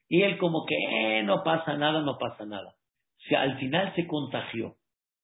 y 0.09 0.21
él 0.21 0.37
como 0.37 0.65
que 0.65 0.75
eh, 0.75 1.23
no 1.23 1.43
pasa 1.43 1.75
nada, 1.75 2.01
no 2.01 2.17
pasa 2.17 2.45
nada. 2.45 2.69
O 2.69 3.29
sea, 3.29 3.41
al 3.41 3.57
final 3.59 3.93
se 3.95 4.07
contagió, 4.07 4.75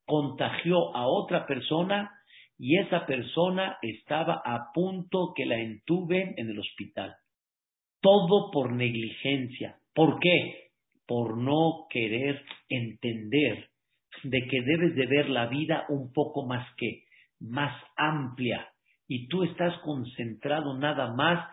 contagió 0.05 0.95
a 0.95 1.07
otra 1.07 1.45
persona 1.45 2.11
y 2.57 2.77
esa 2.77 3.05
persona 3.05 3.77
estaba 3.81 4.41
a 4.45 4.71
punto 4.73 5.33
que 5.35 5.45
la 5.45 5.57
entuben 5.57 6.33
en 6.37 6.49
el 6.49 6.59
hospital. 6.59 7.15
Todo 8.01 8.51
por 8.51 8.73
negligencia. 8.73 9.77
¿Por 9.93 10.19
qué? 10.19 10.71
Por 11.07 11.37
no 11.37 11.87
querer 11.89 12.43
entender 12.67 13.69
de 14.23 14.47
que 14.47 14.61
debes 14.61 14.95
de 14.95 15.05
ver 15.07 15.29
la 15.29 15.47
vida 15.47 15.85
un 15.89 16.11
poco 16.13 16.45
más 16.45 16.65
que 16.77 17.03
más 17.39 17.75
amplia 17.97 18.69
y 19.07 19.27
tú 19.27 19.43
estás 19.43 19.77
concentrado 19.79 20.77
nada 20.77 21.13
más 21.13 21.49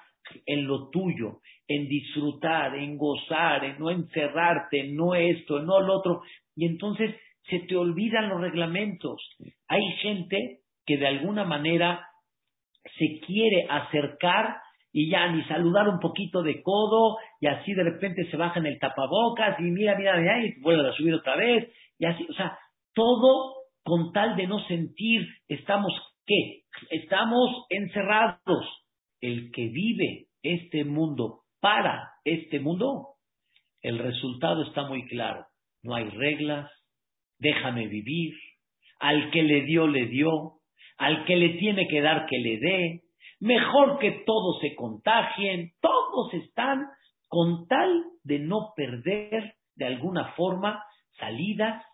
en 0.47 0.67
lo 0.67 0.91
tuyo, 0.91 1.41
en 1.67 1.89
disfrutar, 1.89 2.77
en 2.77 2.97
gozar, 2.97 3.65
en 3.65 3.79
no 3.79 3.91
encerrarte, 3.91 4.93
no 4.93 5.15
esto, 5.15 5.61
no 5.61 5.81
lo 5.81 5.99
otro, 5.99 6.23
y 6.55 6.67
entonces 6.67 7.15
se 7.49 7.61
te 7.61 7.77
olvidan 7.77 8.29
los 8.29 8.41
reglamentos. 8.41 9.21
Hay 9.67 9.83
gente 10.01 10.61
que 10.87 10.99
de 10.99 11.07
alguna 11.07 11.45
manera 11.45 12.07
se 12.99 13.21
quiere 13.27 13.67
acercar 13.69 14.57
y 14.93 15.11
ya 15.11 15.31
ni 15.33 15.43
saludar 15.45 15.89
un 15.89 16.01
poquito 16.01 16.43
de 16.43 16.63
codo 16.63 17.17
y 17.41 17.47
así 17.47 17.73
de 17.75 17.85
repente 17.85 18.29
se 18.31 18.37
baja 18.37 18.59
en 18.59 18.67
el 18.67 18.79
tapabocas 18.79 19.59
y 19.61 19.65
mira, 19.65 19.97
mira, 19.97 20.17
mira 20.17 20.45
y 20.45 20.61
vuelve 20.61 20.89
a 20.89 20.93
subir 20.93 21.15
otra 21.15 21.37
vez 21.37 21.69
y 22.01 22.07
o 22.07 22.35
sea, 22.35 22.59
todo 22.95 23.55
con 23.85 24.13
tal 24.13 24.37
de 24.37 24.47
no 24.47 24.59
sentir, 24.67 25.27
estamos 25.49 25.93
¿qué? 26.27 26.63
Estamos 26.91 27.67
encerrados. 27.69 28.67
El 29.21 29.51
que 29.53 29.69
vive 29.69 30.29
este 30.43 30.85
mundo 30.85 31.43
para 31.61 32.09
este 32.25 32.59
mundo, 32.59 33.17
el 33.83 33.99
resultado 33.99 34.63
está 34.63 34.89
muy 34.89 35.07
claro. 35.09 35.45
No 35.83 35.95
hay 35.95 36.05
reglas, 36.05 36.71
déjame 37.39 37.87
vivir, 37.87 38.35
al 38.99 39.31
que 39.31 39.43
le 39.43 39.63
dio, 39.63 39.87
le 39.87 40.07
dio, 40.07 40.61
al 40.97 41.25
que 41.25 41.37
le 41.37 41.51
tiene 41.59 41.87
que 41.89 42.01
dar, 42.01 42.27
que 42.27 42.39
le 42.39 42.59
dé, 42.59 43.03
mejor 43.41 43.99
que 43.99 44.23
todos 44.25 44.59
se 44.61 44.75
contagien, 44.75 45.73
todos 45.81 46.33
están 46.35 46.87
con 47.29 47.67
tal 47.67 48.05
de 48.25 48.39
no 48.39 48.73
perder 48.75 49.55
de 49.75 49.85
alguna 49.87 50.33
forma 50.33 50.83
salidas 51.19 51.85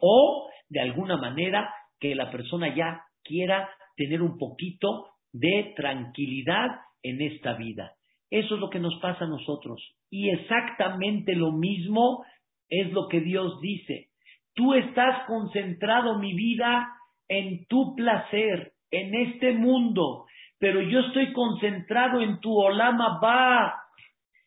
o 0.00 0.48
de 0.68 0.80
alguna 0.80 1.16
manera 1.16 1.72
que 2.00 2.14
la 2.14 2.30
persona 2.30 2.74
ya 2.74 3.02
quiera 3.22 3.68
tener 3.96 4.22
un 4.22 4.38
poquito 4.38 5.08
de 5.32 5.74
tranquilidad 5.76 6.68
en 7.02 7.20
esta 7.22 7.54
vida. 7.54 7.92
Eso 8.30 8.54
es 8.54 8.60
lo 8.60 8.70
que 8.70 8.80
nos 8.80 8.98
pasa 9.00 9.24
a 9.24 9.28
nosotros. 9.28 9.80
Y 10.10 10.30
exactamente 10.30 11.34
lo 11.34 11.52
mismo 11.52 12.24
es 12.68 12.92
lo 12.92 13.08
que 13.08 13.20
Dios 13.20 13.60
dice. 13.60 14.08
Tú 14.54 14.74
estás 14.74 15.26
concentrado 15.26 16.18
mi 16.18 16.34
vida 16.34 16.88
en 17.28 17.66
tu 17.66 17.94
placer, 17.94 18.72
en 18.90 19.14
este 19.14 19.52
mundo, 19.52 20.26
pero 20.58 20.80
yo 20.80 21.00
estoy 21.00 21.32
concentrado 21.32 22.20
en 22.20 22.40
tu 22.40 22.56
olama 22.56 23.18
ba. 23.20 23.74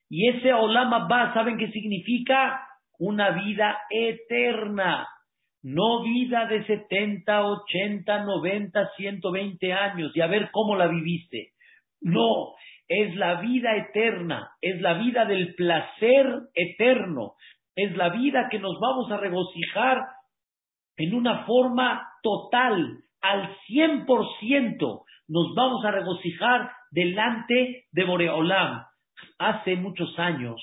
Y 0.09 0.27
ese 0.30 0.53
olama 0.53 1.07
ba, 1.07 1.34
¿saben 1.34 1.57
qué 1.57 1.69
significa? 1.71 2.61
Una 2.97 3.32
vida 3.32 3.80
eterna. 3.89 5.07
No 5.62 6.03
vida 6.03 6.45
de 6.45 6.66
70, 6.66 7.45
80, 7.45 8.24
90, 8.24 8.91
120 8.95 9.74
años 9.74 10.12
y 10.16 10.22
a 10.22 10.28
ver 10.28 10.49
cómo 10.51 10.76
la 10.76 10.88
viviste. 10.88 11.51
No, 12.01 12.53
es 12.88 13.16
la 13.16 13.41
vida 13.41 13.76
eterna, 13.76 14.51
es 14.62 14.80
la 14.82 14.93
vida 14.93 15.26
del 15.26 15.53
placer 15.55 16.26
eterno, 16.53 17.34
es 17.76 17.95
la 17.97 18.10
vida 18.10 18.47
que 18.49 18.60
nos 18.60 18.80
vamos 18.80 19.12
a 19.12 19.18
regocijar 19.18 19.99
en 20.97 21.14
una 21.14 21.45
forma 21.45 22.07
total, 22.24 23.03
al 23.22 23.55
100%, 23.68 25.03
nos 25.28 25.55
vamos 25.55 25.84
a 25.86 25.91
regocijar 25.91 26.72
delante 26.91 27.86
de 27.91 28.03
Boreolam. 28.05 28.84
Hace 29.38 29.76
muchos 29.76 30.18
años, 30.18 30.62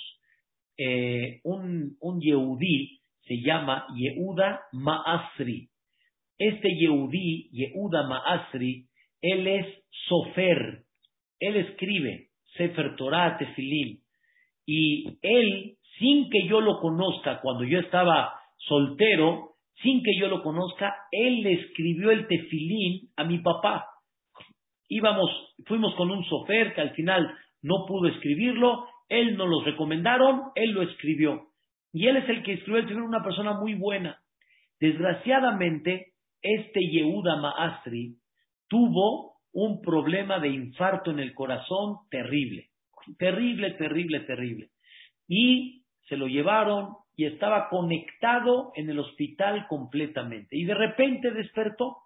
eh, 0.78 1.40
un, 1.44 1.96
un 2.00 2.20
Yehudí 2.20 3.00
se 3.26 3.40
llama 3.42 3.86
Yehuda 3.94 4.62
Maasri. 4.72 5.68
Este 6.38 6.68
Yehudí, 6.78 7.48
Yehuda 7.50 8.06
Maasri, 8.06 8.86
él 9.20 9.46
es 9.46 9.66
sofer, 10.08 10.84
él 11.40 11.56
escribe 11.56 12.28
Sefer 12.56 12.96
Torah, 12.96 13.36
Tefilín, 13.38 14.00
y 14.66 15.18
él, 15.22 15.76
sin 15.98 16.28
que 16.28 16.46
yo 16.48 16.60
lo 16.60 16.80
conozca, 16.80 17.40
cuando 17.40 17.64
yo 17.64 17.78
estaba 17.78 18.34
soltero, 18.58 19.56
sin 19.82 20.02
que 20.02 20.18
yo 20.18 20.28
lo 20.28 20.42
conozca, 20.42 20.94
él 21.10 21.42
le 21.42 21.52
escribió 21.52 22.10
el 22.10 22.26
tefilín 22.26 23.10
a 23.16 23.24
mi 23.24 23.38
papá. 23.38 23.86
Íbamos, 24.88 25.30
fuimos 25.66 25.94
con 25.94 26.10
un 26.10 26.24
sofer 26.24 26.74
que 26.74 26.80
al 26.80 26.90
final 26.94 27.32
no 27.62 27.84
pudo 27.86 28.08
escribirlo, 28.08 28.86
él 29.08 29.36
nos 29.36 29.48
lo 29.48 29.60
recomendaron, 29.62 30.42
él 30.54 30.72
lo 30.72 30.82
escribió. 30.82 31.45
Y 31.96 32.08
él 32.08 32.18
es 32.18 32.28
el 32.28 32.42
que 32.42 32.52
escribió 32.52 32.82
el 32.82 33.00
una 33.00 33.24
persona 33.24 33.54
muy 33.54 33.72
buena. 33.72 34.20
Desgraciadamente, 34.78 36.12
este 36.42 36.80
Yehuda 36.90 37.36
Maastri 37.36 38.18
tuvo 38.68 39.36
un 39.54 39.80
problema 39.80 40.38
de 40.38 40.48
infarto 40.48 41.10
en 41.10 41.20
el 41.20 41.32
corazón 41.32 42.00
terrible. 42.10 42.68
Terrible, 43.18 43.70
terrible, 43.78 44.20
terrible. 44.20 44.68
Y 45.26 45.86
se 46.06 46.18
lo 46.18 46.26
llevaron 46.26 46.96
y 47.16 47.24
estaba 47.24 47.70
conectado 47.70 48.72
en 48.74 48.90
el 48.90 48.98
hospital 48.98 49.66
completamente. 49.66 50.54
Y 50.54 50.66
de 50.66 50.74
repente 50.74 51.30
despertó, 51.30 51.96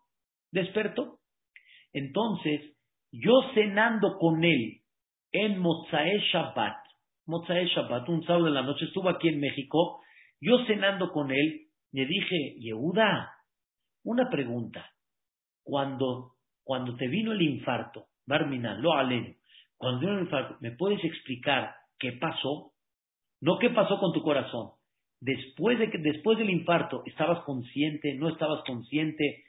despertó. 0.53 1.18
Entonces, 1.93 2.76
yo 3.11 3.32
cenando 3.55 4.18
con 4.18 4.45
él 4.45 4.82
en 5.32 5.59
Mozae 5.59 6.20
Shabbat, 6.32 6.80
Mozae 7.31 7.66
Shabbat, 7.68 8.09
un 8.09 8.24
sábado 8.24 8.47
de 8.47 8.51
la 8.51 8.62
noche, 8.62 8.85
estuvo 8.87 9.09
aquí 9.09 9.28
en 9.28 9.41
México, 9.41 10.03
yo 10.41 10.64
cenando 10.66 11.12
con 11.12 11.31
él, 11.31 11.68
le 11.93 12.07
dije, 12.07 12.57
Yehuda, 12.59 13.33
una 14.05 14.28
pregunta. 14.28 14.91
Cuando, 15.62 16.33
cuando 16.64 16.97
te 16.97 17.07
vino 17.07 17.33
el 17.33 17.43
infarto, 17.43 18.07
Barmina, 18.26 18.74
lo 18.74 18.93
aleno, 18.95 19.35
cuando 19.76 20.01
vino 20.01 20.14
el 20.14 20.24
infarto, 20.24 20.57
¿me 20.61 20.72
puedes 20.72 21.03
explicar 21.05 21.74
qué 21.99 22.12
pasó? 22.12 22.72
No 23.41 23.59
qué 23.59 23.70
pasó 23.70 23.99
con 23.99 24.12
tu 24.12 24.22
corazón. 24.22 24.72
Después, 25.20 25.78
de 25.78 25.91
que, 25.91 25.99
después 25.99 26.39
del 26.39 26.51
infarto, 26.51 27.03
¿estabas 27.07 27.45
consciente? 27.45 28.14
¿No 28.14 28.28
estabas 28.28 28.64
consciente? 28.66 29.45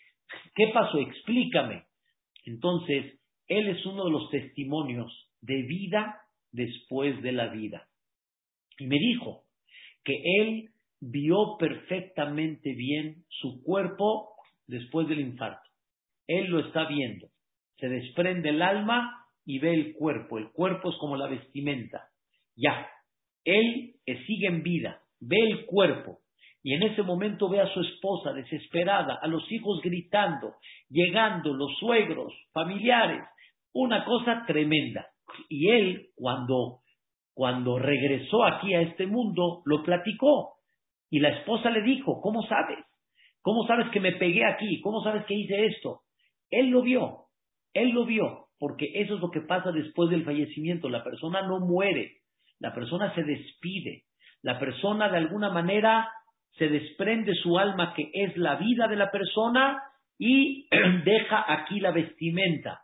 ¿Qué 0.53 0.67
pasó? 0.73 0.99
Explícame. 0.99 1.85
Entonces, 2.45 3.19
él 3.47 3.67
es 3.69 3.85
uno 3.85 4.05
de 4.05 4.11
los 4.11 4.29
testimonios 4.29 5.29
de 5.41 5.63
vida 5.63 6.21
después 6.51 7.21
de 7.21 7.31
la 7.31 7.47
vida. 7.47 7.87
Y 8.77 8.87
me 8.87 8.97
dijo 8.97 9.43
que 10.03 10.21
él 10.39 10.69
vio 10.99 11.57
perfectamente 11.57 12.73
bien 12.73 13.23
su 13.29 13.63
cuerpo 13.63 14.35
después 14.67 15.07
del 15.07 15.19
infarto. 15.19 15.67
Él 16.27 16.47
lo 16.47 16.59
está 16.59 16.85
viendo. 16.85 17.27
Se 17.77 17.89
desprende 17.89 18.49
el 18.49 18.61
alma 18.61 19.25
y 19.45 19.59
ve 19.59 19.73
el 19.73 19.93
cuerpo. 19.93 20.37
El 20.37 20.51
cuerpo 20.51 20.91
es 20.91 20.97
como 20.97 21.17
la 21.17 21.27
vestimenta. 21.27 22.09
Ya. 22.55 22.87
Él 23.43 23.95
sigue 24.05 24.47
en 24.47 24.61
vida, 24.61 25.01
ve 25.19 25.37
el 25.39 25.65
cuerpo. 25.65 26.19
Y 26.63 26.75
en 26.75 26.83
ese 26.83 27.01
momento 27.01 27.49
ve 27.49 27.59
a 27.59 27.73
su 27.73 27.81
esposa 27.81 28.33
desesperada, 28.33 29.15
a 29.19 29.27
los 29.27 29.51
hijos 29.51 29.81
gritando, 29.81 30.53
llegando, 30.89 31.53
los 31.53 31.75
suegros, 31.79 32.33
familiares. 32.53 33.23
Una 33.73 34.05
cosa 34.05 34.43
tremenda. 34.45 35.07
Y 35.49 35.69
él, 35.69 36.09
cuando, 36.15 36.79
cuando 37.33 37.79
regresó 37.79 38.43
aquí 38.43 38.73
a 38.73 38.81
este 38.81 39.07
mundo, 39.07 39.61
lo 39.65 39.83
platicó. 39.83 40.55
Y 41.09 41.19
la 41.19 41.29
esposa 41.29 41.69
le 41.69 41.81
dijo, 41.81 42.21
¿cómo 42.21 42.43
sabes? 42.43 42.79
¿Cómo 43.41 43.65
sabes 43.67 43.89
que 43.91 43.99
me 43.99 44.13
pegué 44.13 44.45
aquí? 44.45 44.81
¿Cómo 44.81 45.03
sabes 45.03 45.25
que 45.25 45.33
hice 45.33 45.65
esto? 45.65 46.01
Él 46.49 46.69
lo 46.69 46.81
vio, 46.81 47.25
él 47.73 47.89
lo 47.89 48.05
vio, 48.05 48.47
porque 48.59 48.91
eso 48.93 49.15
es 49.15 49.21
lo 49.21 49.31
que 49.31 49.41
pasa 49.41 49.71
después 49.71 50.09
del 50.09 50.23
fallecimiento. 50.23 50.89
La 50.89 51.03
persona 51.03 51.41
no 51.41 51.59
muere, 51.59 52.17
la 52.59 52.73
persona 52.73 53.13
se 53.15 53.23
despide, 53.23 54.03
la 54.41 54.59
persona 54.59 55.09
de 55.09 55.17
alguna 55.17 55.49
manera 55.49 56.09
se 56.57 56.67
desprende 56.67 57.33
su 57.35 57.57
alma 57.57 57.93
que 57.95 58.09
es 58.13 58.37
la 58.37 58.55
vida 58.55 58.87
de 58.87 58.95
la 58.95 59.09
persona 59.09 59.81
y 60.17 60.67
deja 61.05 61.45
aquí 61.47 61.79
la 61.79 61.91
vestimenta. 61.91 62.81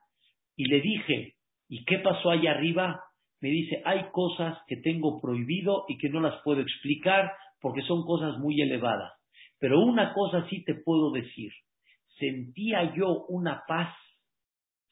Y 0.56 0.66
le 0.66 0.82
dije, 0.82 1.36
¿Y 1.70 1.84
qué 1.86 2.00
pasó 2.00 2.32
allá 2.32 2.52
arriba? 2.52 3.02
Me 3.42 3.50
dice, 3.50 3.82
hay 3.86 4.10
cosas 4.12 4.58
que 4.68 4.78
tengo 4.78 5.20
prohibido 5.22 5.86
y 5.88 5.98
que 5.98 6.10
no 6.10 6.20
las 6.20 6.42
puedo 6.44 6.62
explicar 6.62 7.32
porque 7.62 7.82
son 7.82 8.04
cosas 8.06 8.38
muy 8.40 8.62
elevadas. 8.62 9.14
Pero 9.60 9.80
una 9.80 10.14
cosa 10.14 10.48
sí 10.50 10.64
te 10.64 10.76
puedo 10.76 11.12
decir. 11.12 11.52
Sentía 12.20 12.96
yo 12.96 13.26
una 13.28 13.64
paz, 13.68 13.96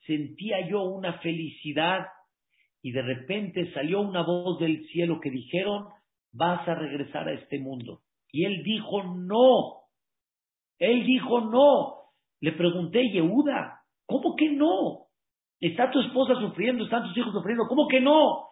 sentía 0.05 0.67
yo 0.67 0.83
una 0.83 1.19
felicidad 1.19 2.05
y 2.81 2.91
de 2.91 3.01
repente 3.01 3.71
salió 3.73 4.01
una 4.01 4.23
voz 4.23 4.59
del 4.59 4.85
cielo 4.87 5.19
que 5.19 5.31
dijeron, 5.31 5.87
vas 6.31 6.67
a 6.67 6.75
regresar 6.75 7.27
a 7.27 7.33
este 7.33 7.59
mundo. 7.59 8.01
Y 8.31 8.45
él 8.45 8.63
dijo, 8.63 9.03
no. 9.03 9.85
Él 10.77 11.05
dijo, 11.05 11.41
no. 11.41 12.11
Le 12.41 12.51
pregunté, 12.51 13.09
Yehuda, 13.09 13.79
¿cómo 14.05 14.35
que 14.35 14.51
no? 14.51 15.04
Está 15.59 15.89
tu 15.91 15.99
esposa 16.01 16.35
sufriendo, 16.35 16.83
están 16.83 17.03
tus 17.03 17.17
hijos 17.17 17.33
sufriendo. 17.33 17.67
¿Cómo 17.67 17.87
que 17.87 18.01
no? 18.01 18.47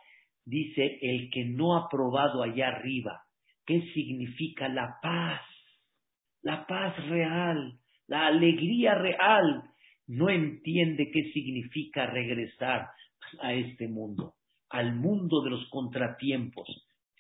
Dice 0.46 1.00
el 1.02 1.30
que 1.32 1.46
no 1.46 1.76
ha 1.76 1.90
probado 1.90 2.44
allá 2.44 2.70
arriba. 2.70 3.24
¿Qué 3.66 3.82
significa 3.94 4.68
la 4.68 4.98
paz? 5.02 5.42
La 6.42 6.66
paz 6.68 6.96
real, 7.08 7.80
la 8.08 8.28
alegría 8.28 8.96
real. 8.96 9.64
No 10.08 10.30
entiende 10.30 11.10
qué 11.12 11.32
significa 11.32 12.06
regresar 12.08 12.90
a 13.42 13.54
este 13.54 13.88
mundo, 13.88 14.34
al 14.70 14.96
mundo 14.96 15.42
de 15.44 15.52
los 15.52 15.70
contratiempos. 15.70 16.68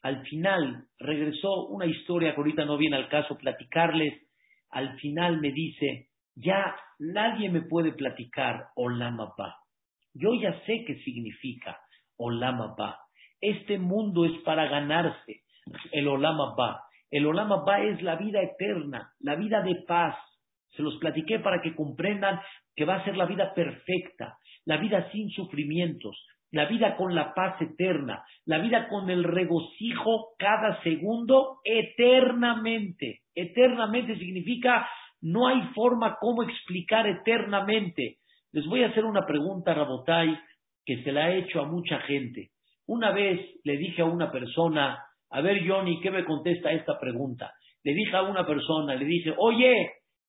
Al 0.01 0.25
final 0.25 0.87
regresó 0.99 1.67
una 1.67 1.85
historia 1.85 2.33
que 2.33 2.41
ahorita 2.41 2.65
no 2.65 2.77
viene 2.77 2.97
al 2.97 3.07
caso 3.07 3.37
platicarles. 3.37 4.21
Al 4.69 4.97
final 4.99 5.39
me 5.39 5.51
dice, 5.51 6.09
ya 6.35 6.75
nadie 6.99 7.49
me 7.49 7.61
puede 7.61 7.93
platicar 7.93 8.67
Olama 8.75 9.33
Pa. 9.37 9.62
Yo 10.13 10.33
ya 10.33 10.53
sé 10.65 10.83
qué 10.85 10.95
significa 11.03 11.79
Olama 12.17 12.75
Ba. 12.77 12.99
Este 13.41 13.77
mundo 13.77 14.25
es 14.25 14.39
para 14.43 14.67
ganarse 14.67 15.41
el 15.91 16.07
Olama 16.07 16.55
Ba. 16.55 16.83
El 17.09 17.25
Olama 17.25 17.63
Ba 17.65 17.81
es 17.81 18.01
la 18.01 18.15
vida 18.15 18.41
eterna, 18.41 19.11
la 19.19 19.35
vida 19.35 19.61
de 19.61 19.75
paz. 19.87 20.15
Se 20.71 20.81
los 20.81 20.97
platiqué 20.97 21.39
para 21.39 21.61
que 21.61 21.75
comprendan 21.75 22.39
que 22.75 22.85
va 22.85 22.95
a 22.95 23.03
ser 23.05 23.17
la 23.17 23.25
vida 23.25 23.53
perfecta, 23.53 24.37
la 24.65 24.77
vida 24.77 25.11
sin 25.11 25.29
sufrimientos, 25.29 26.25
la 26.51 26.65
vida 26.65 26.95
con 26.95 27.15
la 27.15 27.33
paz 27.33 27.59
eterna, 27.61 28.23
la 28.45 28.59
vida 28.59 28.87
con 28.87 29.09
el 29.09 29.23
regocijo 29.23 30.35
cada 30.37 30.81
segundo 30.83 31.59
eternamente. 31.63 33.21
Eternamente 33.35 34.17
significa 34.17 34.87
no 35.21 35.47
hay 35.47 35.61
forma 35.73 36.17
como 36.19 36.43
explicar 36.43 37.07
eternamente. 37.07 38.17
Les 38.53 38.65
voy 38.67 38.83
a 38.83 38.87
hacer 38.87 39.03
una 39.03 39.25
pregunta, 39.25 39.73
Rabotay, 39.73 40.37
que 40.85 41.03
se 41.03 41.11
la 41.11 41.31
he 41.31 41.39
hecho 41.39 41.61
a 41.61 41.67
mucha 41.67 41.99
gente. 42.01 42.51
Una 42.85 43.11
vez 43.11 43.39
le 43.63 43.77
dije 43.77 44.03
a 44.03 44.05
una 44.05 44.31
persona, 44.31 44.99
a 45.31 45.41
ver 45.41 45.67
Johnny, 45.67 45.99
¿qué 46.01 46.11
me 46.11 46.23
contesta 46.23 46.71
esta 46.71 46.99
pregunta? 46.99 47.51
Le 47.83 47.93
dije 47.93 48.15
a 48.15 48.21
una 48.21 48.45
persona, 48.45 48.95
le 48.95 49.05
dije, 49.05 49.33
oye, 49.37 49.73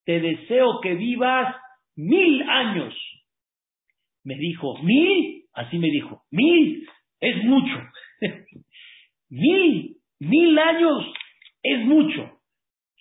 te 0.04 0.20
deseo 0.20 0.80
que 0.80 0.94
vivas 0.94 1.54
mil 1.96 2.42
años. 2.48 2.94
Me 4.24 4.36
dijo, 4.36 4.82
¿mil? 4.82 5.44
Así 5.52 5.78
me 5.78 5.88
dijo, 5.88 6.22
mil, 6.30 6.88
es 7.20 7.44
mucho. 7.44 7.74
mil, 9.28 9.96
mil 10.20 10.58
años 10.58 11.12
es 11.62 11.84
mucho. 11.84 12.40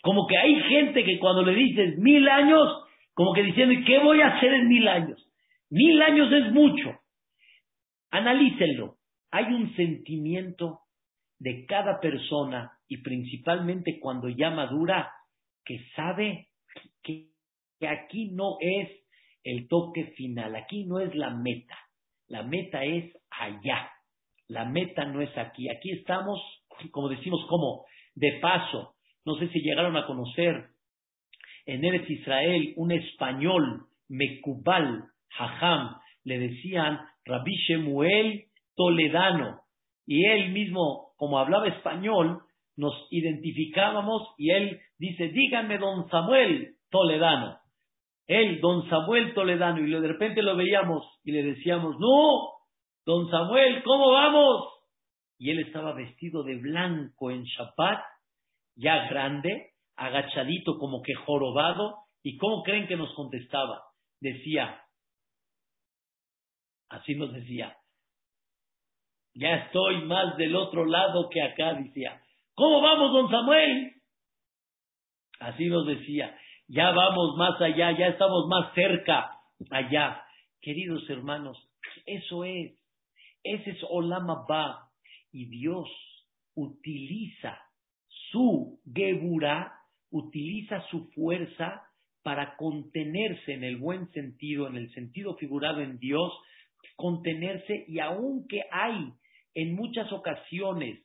Como 0.02 0.28
que 0.28 0.38
hay 0.38 0.56
gente 0.64 1.06
que 1.06 1.18
cuando 1.18 1.44
le 1.44 1.56
dices 1.56 1.98
mil 1.98 2.28
años, 2.28 2.83
como 3.14 3.34
que 3.34 3.44
diciendo, 3.44 3.76
¿qué 3.86 4.00
voy 4.00 4.22
a 4.22 4.36
hacer 4.36 4.54
en 4.54 4.68
mil 4.68 4.88
años? 4.88 5.30
Mil 5.70 6.02
años 6.02 6.32
es 6.32 6.52
mucho. 6.52 7.00
Analícenlo. 8.12 8.98
Hay 9.32 9.46
un 9.46 9.76
sentimiento 9.76 10.80
de 11.40 11.66
cada 11.66 12.00
persona 12.00 12.72
y 12.88 12.98
principalmente 12.98 14.00
cuando 14.00 14.30
ya 14.30 14.52
madura 14.52 15.12
que 15.66 15.80
sabe 15.96 16.50
que, 17.02 17.30
que 17.80 17.88
aquí 17.88 18.32
no 18.32 18.58
es 18.60 18.90
el 19.44 19.68
toque 19.68 20.14
final, 20.16 20.56
aquí 20.56 20.86
no 20.86 21.00
es 21.00 21.14
la 21.16 21.32
meta. 21.32 21.78
La 22.28 22.44
meta 22.44 22.84
es 22.84 23.14
allá. 23.30 23.92
La 24.48 24.66
meta 24.66 25.06
no 25.06 25.22
es 25.22 25.36
aquí. 25.38 25.70
Aquí 25.70 25.92
estamos, 25.92 26.40
como 26.92 27.10
decimos, 27.10 27.46
como 27.50 27.86
de 28.16 28.40
paso. 28.42 28.96
No 29.26 29.36
sé 29.36 29.50
si 29.50 29.60
llegaron 29.60 29.98
a 29.98 30.06
conocer 30.06 30.73
en 31.66 31.86
Eretz 31.86 32.10
Israel, 32.10 32.74
un 32.78 32.92
español, 32.92 33.86
Mekubal, 34.10 35.06
Hajam, 35.38 35.96
le 36.24 36.40
decían 36.40 37.00
Rabbi 37.26 37.56
Shemuel 37.68 38.46
Toledano. 38.76 39.62
Y 40.06 40.26
él 40.26 40.52
mismo, 40.52 41.14
como 41.18 41.40
hablaba 41.40 41.68
español, 41.68 42.42
nos 42.76 42.94
identificábamos 43.12 44.34
y 44.38 44.52
él 44.52 44.80
dice, 44.98 45.30
díganme 45.30 45.78
don 45.78 46.10
Samuel 46.10 46.76
Toledano. 46.90 47.58
Él, 48.28 48.62
don 48.62 48.90
Samuel 48.90 49.34
Toledano, 49.34 49.80
y 49.86 49.90
de 49.90 50.08
repente 50.08 50.42
lo 50.42 50.56
veíamos 50.56 51.06
y 51.24 51.32
le 51.32 51.44
decíamos, 51.44 51.96
no, 52.00 52.54
don 53.06 53.30
Samuel, 53.30 53.84
¿cómo 53.84 54.12
vamos? 54.12 54.70
Y 55.38 55.52
él 55.52 55.60
estaba 55.60 55.94
vestido 55.94 56.44
de 56.44 56.56
blanco 56.56 57.32
en 57.32 57.44
Shabbat, 57.44 58.02
ya 58.76 59.08
grande, 59.10 59.73
agachadito 59.96 60.78
como 60.78 61.02
que 61.02 61.14
jorobado, 61.14 61.98
¿y 62.24 62.38
cómo 62.38 62.64
creen 62.64 62.88
que 62.88 62.96
nos 62.96 63.14
contestaba? 63.16 63.84
Decía, 64.20 64.82
así 66.90 67.16
nos 67.16 67.34
decía, 67.34 67.78
ya 69.36 69.56
estoy 69.56 70.06
más 70.06 70.38
del 70.38 70.56
otro 70.56 70.86
lado 70.86 71.30
que 71.30 71.42
acá, 71.42 71.74
decía, 71.74 72.22
¿cómo 72.54 72.82
vamos, 72.82 73.12
don 73.12 73.30
Samuel? 73.30 73.94
Así 75.40 75.68
nos 75.68 75.86
decía, 75.88 76.38
ya 76.68 76.92
vamos 76.92 77.36
más 77.38 77.60
allá, 77.62 77.92
ya 77.98 78.08
estamos 78.08 78.48
más 78.48 78.74
cerca 78.74 79.38
allá. 79.72 80.24
Queridos 80.62 81.10
hermanos, 81.10 81.58
eso 82.06 82.46
es, 82.46 82.80
ese 83.44 83.72
es 83.72 83.80
Olama 83.90 84.46
Ba, 84.48 84.90
y 85.32 85.46
Dios 85.46 85.90
utiliza 86.56 87.60
su 88.32 88.80
Geburah 88.94 89.74
utiliza 90.14 90.80
su 90.90 91.10
fuerza 91.12 91.82
para 92.22 92.56
contenerse 92.56 93.54
en 93.54 93.64
el 93.64 93.78
buen 93.78 94.10
sentido, 94.12 94.68
en 94.68 94.78
el 94.78 94.94
sentido 94.94 95.36
figurado 95.36 95.82
en 95.82 95.98
Dios, 95.98 96.32
contenerse 96.96 97.84
y 97.88 98.00
aunque 98.00 98.62
hay 98.72 99.12
en 99.56 99.76
muchas 99.76 100.12
ocasiones, 100.14 101.04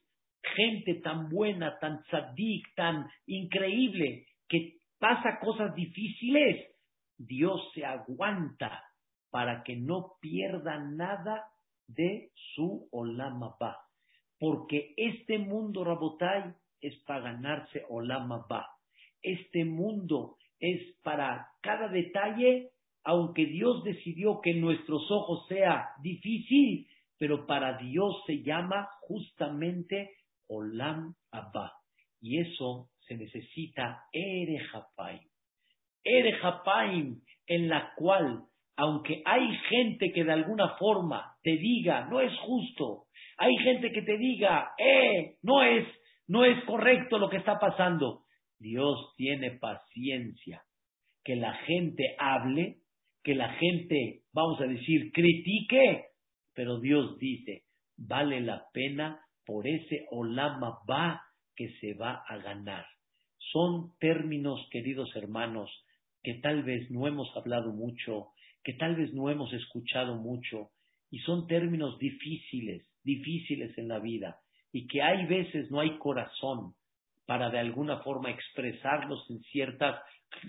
gente 0.54 1.00
tan 1.02 1.28
buena, 1.30 1.78
tan 1.80 2.02
tzadik, 2.04 2.74
tan 2.76 3.08
increíble, 3.26 4.26
que 4.48 4.76
pasa 4.98 5.38
cosas 5.40 5.74
difíciles, 5.74 6.66
Dios 7.16 7.60
se 7.74 7.84
aguanta 7.84 8.84
para 9.30 9.62
que 9.64 9.76
no 9.76 10.12
pierda 10.20 10.78
nada 10.78 11.44
de 11.86 12.30
su 12.54 12.88
Olama 12.92 13.56
Ba. 13.58 13.76
Porque 14.38 14.92
este 14.96 15.38
mundo, 15.38 15.82
Rabotai, 15.82 16.54
es 16.80 16.94
para 17.04 17.32
ganarse 17.32 17.84
Olama 17.88 18.46
Ba. 18.48 18.77
Este 19.22 19.64
mundo 19.64 20.36
es 20.60 20.80
para 21.02 21.48
cada 21.62 21.88
detalle, 21.88 22.70
aunque 23.04 23.46
Dios 23.46 23.84
decidió 23.84 24.40
que 24.42 24.54
nuestros 24.54 25.10
ojos 25.10 25.46
sea 25.48 25.90
difícil, 26.02 26.86
pero 27.18 27.46
para 27.46 27.78
Dios 27.78 28.22
se 28.26 28.42
llama 28.42 28.88
justamente 29.02 30.10
Olam 30.48 31.14
Abba. 31.30 31.72
Y 32.20 32.40
eso 32.40 32.90
se 33.00 33.16
necesita 33.16 34.04
Erejapaim. 34.12 35.20
Erejapaim, 36.04 37.20
en 37.46 37.68
la 37.68 37.92
cual, 37.96 38.44
aunque 38.76 39.22
hay 39.24 39.56
gente 39.68 40.12
que 40.12 40.24
de 40.24 40.32
alguna 40.32 40.76
forma 40.76 41.36
te 41.42 41.56
diga, 41.56 42.06
no 42.06 42.20
es 42.20 42.32
justo, 42.40 43.04
hay 43.36 43.56
gente 43.58 43.92
que 43.92 44.02
te 44.02 44.16
diga, 44.18 44.72
eh, 44.78 45.36
no 45.42 45.62
es, 45.62 45.86
no 46.26 46.44
es 46.44 46.62
correcto 46.64 47.18
lo 47.18 47.28
que 47.28 47.38
está 47.38 47.58
pasando. 47.58 48.24
Dios 48.58 49.14
tiene 49.16 49.52
paciencia. 49.52 50.62
Que 51.24 51.36
la 51.36 51.54
gente 51.66 52.16
hable, 52.18 52.78
que 53.22 53.34
la 53.34 53.52
gente, 53.54 54.22
vamos 54.32 54.60
a 54.60 54.64
decir, 54.64 55.12
critique, 55.12 56.06
pero 56.54 56.80
Dios 56.80 57.18
dice, 57.18 57.64
vale 57.96 58.40
la 58.40 58.64
pena 58.72 59.20
por 59.44 59.66
ese 59.66 60.06
olama 60.10 60.78
va 60.88 61.22
que 61.54 61.70
se 61.80 61.94
va 61.94 62.22
a 62.26 62.38
ganar. 62.38 62.86
Son 63.52 63.92
términos, 63.98 64.66
queridos 64.70 65.10
hermanos, 65.16 65.70
que 66.22 66.34
tal 66.34 66.62
vez 66.62 66.90
no 66.90 67.06
hemos 67.06 67.28
hablado 67.36 67.72
mucho, 67.72 68.28
que 68.62 68.74
tal 68.74 68.96
vez 68.96 69.12
no 69.14 69.30
hemos 69.30 69.52
escuchado 69.52 70.16
mucho, 70.16 70.70
y 71.10 71.18
son 71.20 71.46
términos 71.46 71.98
difíciles, 71.98 72.86
difíciles 73.02 73.76
en 73.78 73.88
la 73.88 73.98
vida, 73.98 74.38
y 74.72 74.86
que 74.86 75.02
hay 75.02 75.26
veces 75.26 75.70
no 75.70 75.80
hay 75.80 75.96
corazón 75.98 76.74
para 77.28 77.50
de 77.50 77.58
alguna 77.58 77.98
forma 77.98 78.30
expresarlos 78.30 79.22
en 79.28 79.40
ciertas 79.52 80.00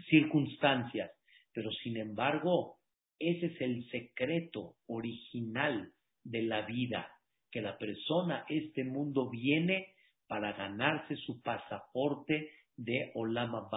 circunstancias, 0.10 1.12
pero 1.52 1.70
sin 1.84 1.98
embargo, 1.98 2.78
ese 3.20 3.48
es 3.48 3.60
el 3.60 3.86
secreto 3.90 4.76
original 4.88 5.92
de 6.24 6.44
la 6.44 6.62
vida, 6.62 7.12
que 7.52 7.62
la 7.62 7.78
persona, 7.78 8.46
este 8.48 8.86
mundo 8.86 9.30
viene 9.30 9.88
para 10.30 10.54
ganarse 10.54 11.18
su 11.18 11.42
pasaporte 11.42 12.50
de 12.78 13.12
Olama 13.14 13.68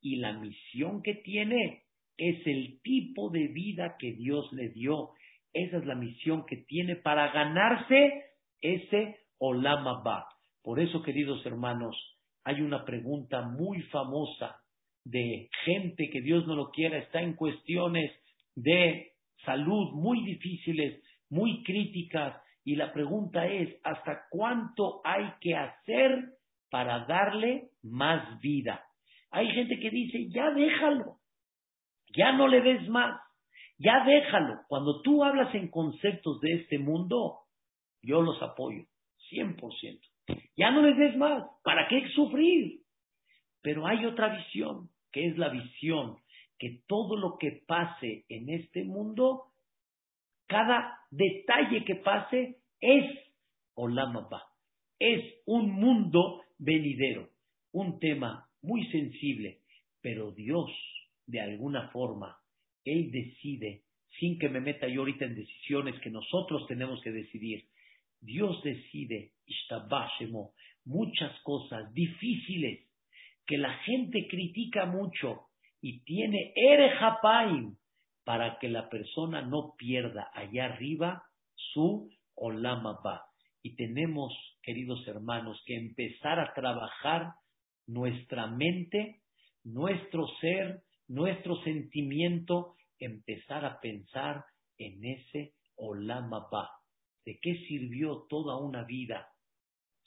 Y 0.00 0.16
la 0.16 0.32
misión 0.32 1.02
que 1.02 1.16
tiene 1.16 1.82
es 2.16 2.46
el 2.46 2.80
tipo 2.80 3.28
de 3.28 3.48
vida 3.48 3.96
que 3.98 4.12
Dios 4.12 4.50
le 4.54 4.70
dio. 4.70 5.10
Esa 5.52 5.76
es 5.76 5.84
la 5.84 5.94
misión 5.94 6.46
que 6.46 6.56
tiene 6.56 6.96
para 6.96 7.30
ganarse 7.32 8.24
ese 8.62 9.18
Olama 9.36 10.02
Por 10.62 10.80
eso, 10.80 11.02
queridos 11.02 11.44
hermanos, 11.44 12.15
hay 12.46 12.60
una 12.60 12.84
pregunta 12.84 13.42
muy 13.42 13.82
famosa 13.90 14.62
de 15.04 15.50
gente 15.64 16.08
que 16.12 16.20
Dios 16.20 16.46
no 16.46 16.54
lo 16.54 16.70
quiera, 16.70 16.96
está 16.96 17.20
en 17.20 17.34
cuestiones 17.34 18.12
de 18.54 19.14
salud 19.44 19.90
muy 19.94 20.24
difíciles, 20.24 21.02
muy 21.28 21.64
críticas, 21.64 22.40
y 22.62 22.76
la 22.76 22.92
pregunta 22.92 23.46
es, 23.46 23.76
¿hasta 23.82 24.26
cuánto 24.30 25.00
hay 25.04 25.28
que 25.40 25.56
hacer 25.56 26.34
para 26.70 27.04
darle 27.06 27.70
más 27.82 28.40
vida? 28.40 28.80
Hay 29.32 29.48
gente 29.50 29.80
que 29.80 29.90
dice, 29.90 30.28
ya 30.30 30.48
déjalo, 30.52 31.16
ya 32.16 32.30
no 32.30 32.46
le 32.46 32.60
des 32.60 32.88
más, 32.88 33.20
ya 33.76 34.04
déjalo. 34.04 34.60
Cuando 34.68 35.02
tú 35.02 35.24
hablas 35.24 35.52
en 35.56 35.68
conceptos 35.68 36.40
de 36.40 36.62
este 36.62 36.78
mundo, 36.78 37.40
yo 38.02 38.22
los 38.22 38.40
apoyo, 38.40 38.84
100%. 39.32 39.98
Ya 40.56 40.70
no 40.70 40.82
les 40.82 40.96
des 40.96 41.16
más, 41.16 41.44
¿para 41.62 41.86
qué 41.88 42.08
sufrir? 42.14 42.80
Pero 43.62 43.86
hay 43.86 44.04
otra 44.06 44.36
visión, 44.36 44.90
que 45.12 45.26
es 45.26 45.38
la 45.38 45.48
visión 45.48 46.16
que 46.58 46.82
todo 46.86 47.16
lo 47.16 47.36
que 47.38 47.62
pase 47.66 48.24
en 48.28 48.48
este 48.48 48.84
mundo 48.84 49.52
cada 50.46 51.00
detalle 51.10 51.84
que 51.84 51.96
pase 51.96 52.58
es 52.80 53.04
Olamaba, 53.74 54.44
es 54.98 55.22
un 55.44 55.72
mundo 55.72 56.42
venidero, 56.58 57.28
un 57.72 57.98
tema 57.98 58.48
muy 58.62 58.86
sensible, 58.90 59.60
pero 60.00 60.30
Dios, 60.30 60.70
de 61.26 61.40
alguna 61.40 61.90
forma, 61.90 62.38
Él 62.84 63.10
decide, 63.10 63.82
sin 64.18 64.38
que 64.38 64.48
me 64.48 64.60
meta 64.60 64.88
yo 64.88 65.00
ahorita 65.00 65.26
en 65.26 65.34
decisiones 65.34 66.00
que 66.00 66.10
nosotros 66.10 66.66
tenemos 66.68 67.02
que 67.02 67.10
decidir, 67.10 67.64
Dios 68.20 68.62
decide, 68.62 69.32
Ishtabashemo, 69.46 70.52
muchas 70.84 71.32
cosas 71.42 71.92
difíciles 71.92 72.86
que 73.46 73.58
la 73.58 73.72
gente 73.84 74.26
critica 74.28 74.86
mucho 74.86 75.46
y 75.80 76.00
tiene 76.04 76.52
Erejapaim, 76.54 77.76
para 78.24 78.58
que 78.58 78.68
la 78.68 78.88
persona 78.88 79.42
no 79.42 79.74
pierda 79.78 80.28
allá 80.34 80.64
arriba 80.64 81.22
su 81.54 82.10
olama 82.34 82.98
ba. 83.02 83.22
Y 83.62 83.76
tenemos, 83.76 84.32
queridos 84.62 85.06
hermanos, 85.06 85.62
que 85.64 85.76
empezar 85.76 86.40
a 86.40 86.52
trabajar 86.52 87.34
nuestra 87.86 88.48
mente, 88.48 89.20
nuestro 89.62 90.26
ser, 90.40 90.82
nuestro 91.06 91.62
sentimiento, 91.62 92.74
empezar 92.98 93.64
a 93.64 93.78
pensar 93.80 94.44
en 94.76 95.04
ese 95.04 95.54
olama 95.76 96.48
ba. 96.50 96.68
¿De 97.26 97.40
qué 97.42 97.56
sirvió 97.66 98.24
toda 98.28 98.56
una 98.56 98.84
vida 98.84 99.28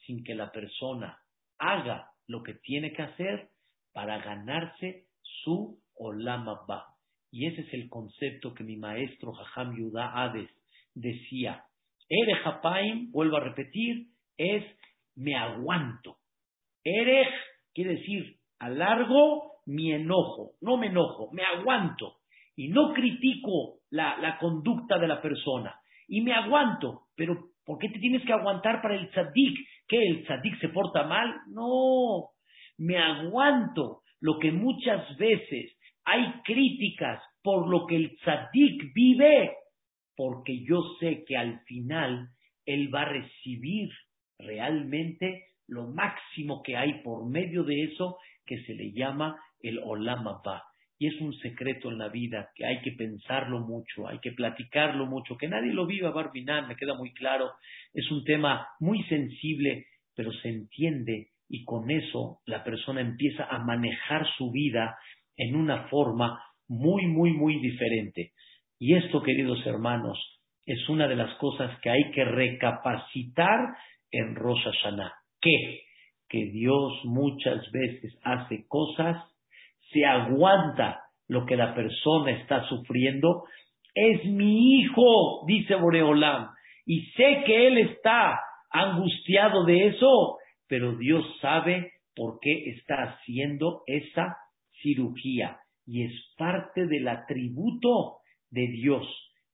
sin 0.05 0.23
que 0.23 0.33
la 0.35 0.53
persona 0.53 1.19
haga 1.57 2.09
lo 2.27 2.41
que 2.43 2.53
tiene 2.53 2.93
que 2.93 3.01
hacer 3.01 3.49
para 3.91 4.19
ganarse 4.19 5.07
su 5.43 5.81
olama 5.95 6.61
ba? 6.65 6.85
Y 7.29 7.47
ese 7.47 7.61
es 7.61 7.73
el 7.73 7.89
concepto 7.89 8.53
que 8.53 8.63
mi 8.63 8.77
maestro 8.77 9.33
Jajam 9.33 9.75
Yudá 9.75 10.13
Hades 10.13 10.49
decía. 10.95 11.65
Erech 12.07 12.47
Hapaim, 12.47 13.11
vuelvo 13.11 13.35
a 13.35 13.41
repetir, 13.41 14.07
es 14.37 14.63
me 15.15 15.35
aguanto. 15.35 16.19
Erech 16.85 17.33
quiere 17.73 17.97
decir 17.97 18.37
alargo 18.59 19.59
mi 19.65 19.91
enojo, 19.91 20.53
no 20.61 20.77
me 20.77 20.87
enojo, 20.87 21.29
me 21.33 21.43
aguanto. 21.43 22.15
Y 22.55 22.69
no 22.69 22.93
critico 22.93 23.79
la 23.89 24.37
conducta 24.39 24.97
de 24.97 25.07
la 25.07 25.21
persona. 25.21 25.78
Y 26.09 26.21
me 26.21 26.33
aguanto. 26.33 27.03
Pero 27.15 27.51
¿por 27.65 27.77
qué 27.77 27.87
te 27.89 27.99
tienes 27.99 28.25
que 28.25 28.33
aguantar 28.33 28.81
para 28.81 28.95
el 28.95 29.09
tzadik? 29.11 29.57
¿Que 29.87 29.97
el 29.97 30.23
tzadik 30.25 30.59
se 30.59 30.69
porta 30.69 31.03
mal? 31.03 31.33
No. 31.47 32.31
Me 32.77 32.97
aguanto 32.97 34.01
lo 34.19 34.39
que 34.39 34.51
muchas 34.51 35.17
veces 35.17 35.77
hay 36.03 36.41
críticas 36.43 37.21
por 37.41 37.69
lo 37.69 37.85
que 37.85 37.95
el 37.95 38.17
tzadik 38.17 38.93
vive, 38.93 39.53
porque 40.15 40.63
yo 40.65 40.81
sé 40.99 41.23
que 41.25 41.37
al 41.37 41.61
final 41.61 42.27
él 42.65 42.93
va 42.93 43.03
a 43.03 43.09
recibir 43.09 43.89
realmente 44.37 45.45
lo 45.67 45.87
máximo 45.87 46.61
que 46.63 46.75
hay 46.75 47.01
por 47.03 47.29
medio 47.29 47.63
de 47.63 47.83
eso 47.83 48.17
que 48.45 48.63
se 48.63 48.73
le 48.73 48.91
llama 48.91 49.39
el 49.61 49.79
Olam 49.79 50.27
Abba. 50.27 50.63
Y 50.99 51.07
es 51.07 51.19
un 51.21 51.33
secreto 51.39 51.89
en 51.89 51.97
la 51.97 52.09
vida 52.09 52.49
que 52.55 52.65
hay 52.65 52.81
que 52.81 52.91
pensarlo 52.91 53.61
mucho, 53.61 54.07
hay 54.07 54.19
que 54.19 54.33
platicarlo 54.33 55.05
mucho, 55.05 55.37
que 55.37 55.47
nadie 55.47 55.71
lo 55.71 55.85
viva, 55.85 56.11
Barbinan, 56.11 56.67
me 56.67 56.75
queda 56.75 56.93
muy 56.93 57.13
claro. 57.13 57.51
Es 57.93 58.11
un 58.11 58.23
tema 58.25 58.67
muy 58.81 59.01
sensible, 59.03 59.85
pero 60.13 60.33
se 60.33 60.49
entiende 60.49 61.29
y 61.47 61.63
con 61.63 61.89
eso 61.89 62.41
la 62.45 62.63
persona 62.63 63.01
empieza 63.01 63.45
a 63.45 63.59
manejar 63.59 64.27
su 64.37 64.51
vida 64.51 64.97
en 65.37 65.55
una 65.55 65.87
forma 65.87 66.43
muy, 66.67 67.07
muy, 67.07 67.31
muy 67.31 67.59
diferente. 67.59 68.33
Y 68.77 68.95
esto, 68.95 69.23
queridos 69.23 69.65
hermanos, 69.65 70.19
es 70.65 70.87
una 70.87 71.07
de 71.07 71.15
las 71.15 71.35
cosas 71.37 71.79
que 71.81 71.89
hay 71.89 72.11
que 72.11 72.23
recapacitar 72.23 73.75
en 74.11 74.35
Rosh 74.35 74.63
Hashanah. 74.63 75.13
¿Qué? 75.41 75.81
Que 76.27 76.45
Dios 76.51 76.93
muchas 77.05 77.71
veces 77.71 78.17
hace 78.23 78.67
cosas, 78.67 79.17
se 79.91 80.05
aguanta 80.05 81.01
lo 81.27 81.45
que 81.45 81.55
la 81.55 81.75
persona 81.75 82.31
está 82.31 82.67
sufriendo. 82.67 83.43
Es 83.93 84.25
mi 84.25 84.79
hijo, 84.79 85.45
dice 85.45 85.75
Boreolam, 85.75 86.49
y 86.85 87.05
sé 87.11 87.43
que 87.45 87.67
él 87.67 87.77
está 87.77 88.39
angustiado 88.71 89.65
de 89.65 89.87
eso, 89.87 90.37
pero 90.67 90.95
Dios 90.95 91.25
sabe 91.41 91.91
por 92.15 92.39
qué 92.39 92.71
está 92.71 92.95
haciendo 93.03 93.83
esa 93.87 94.37
cirugía 94.81 95.59
y 95.85 96.03
es 96.03 96.13
parte 96.37 96.85
del 96.85 97.07
atributo 97.07 98.19
de 98.49 98.67
Dios. 98.67 99.05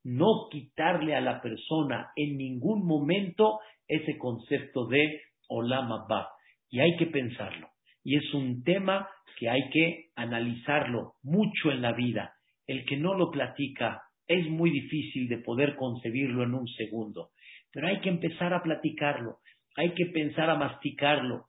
no 0.08 0.50
quitarle 0.52 1.16
a 1.16 1.20
la 1.22 1.42
persona 1.42 2.12
en 2.16 2.38
ningún 2.38 2.86
momento 2.86 3.60
ese 3.88 4.20
concepto 4.20 4.86
de 4.86 5.20
Olam 5.50 5.92
Abba. 5.92 6.30
Y 6.70 6.80
hay 6.80 6.96
que 6.98 7.08
pensarlo. 7.08 7.70
Y 8.06 8.18
es 8.18 8.34
un 8.36 8.64
tema 8.64 9.10
que 9.38 9.50
hay 9.50 9.70
que 9.72 10.12
analizarlo 10.16 11.16
mucho 11.24 11.72
en 11.72 11.82
la 11.82 11.92
vida. 11.92 12.36
El 12.68 12.86
que 12.86 12.98
no 12.98 13.16
lo 13.16 13.32
platica 13.32 14.04
es 14.28 14.48
muy 14.48 14.70
difícil 14.70 15.28
de 15.28 15.40
poder 15.40 15.76
concebirlo 15.76 16.44
en 16.44 16.54
un 16.54 16.68
segundo. 16.68 17.32
Pero 17.72 17.88
hay 17.88 18.00
que 18.02 18.10
empezar 18.10 18.54
a 18.54 18.62
platicarlo. 18.62 19.40
Hay 19.76 19.96
que 19.96 20.06
pensar 20.06 20.52
a 20.52 20.56
masticarlo. 20.56 21.48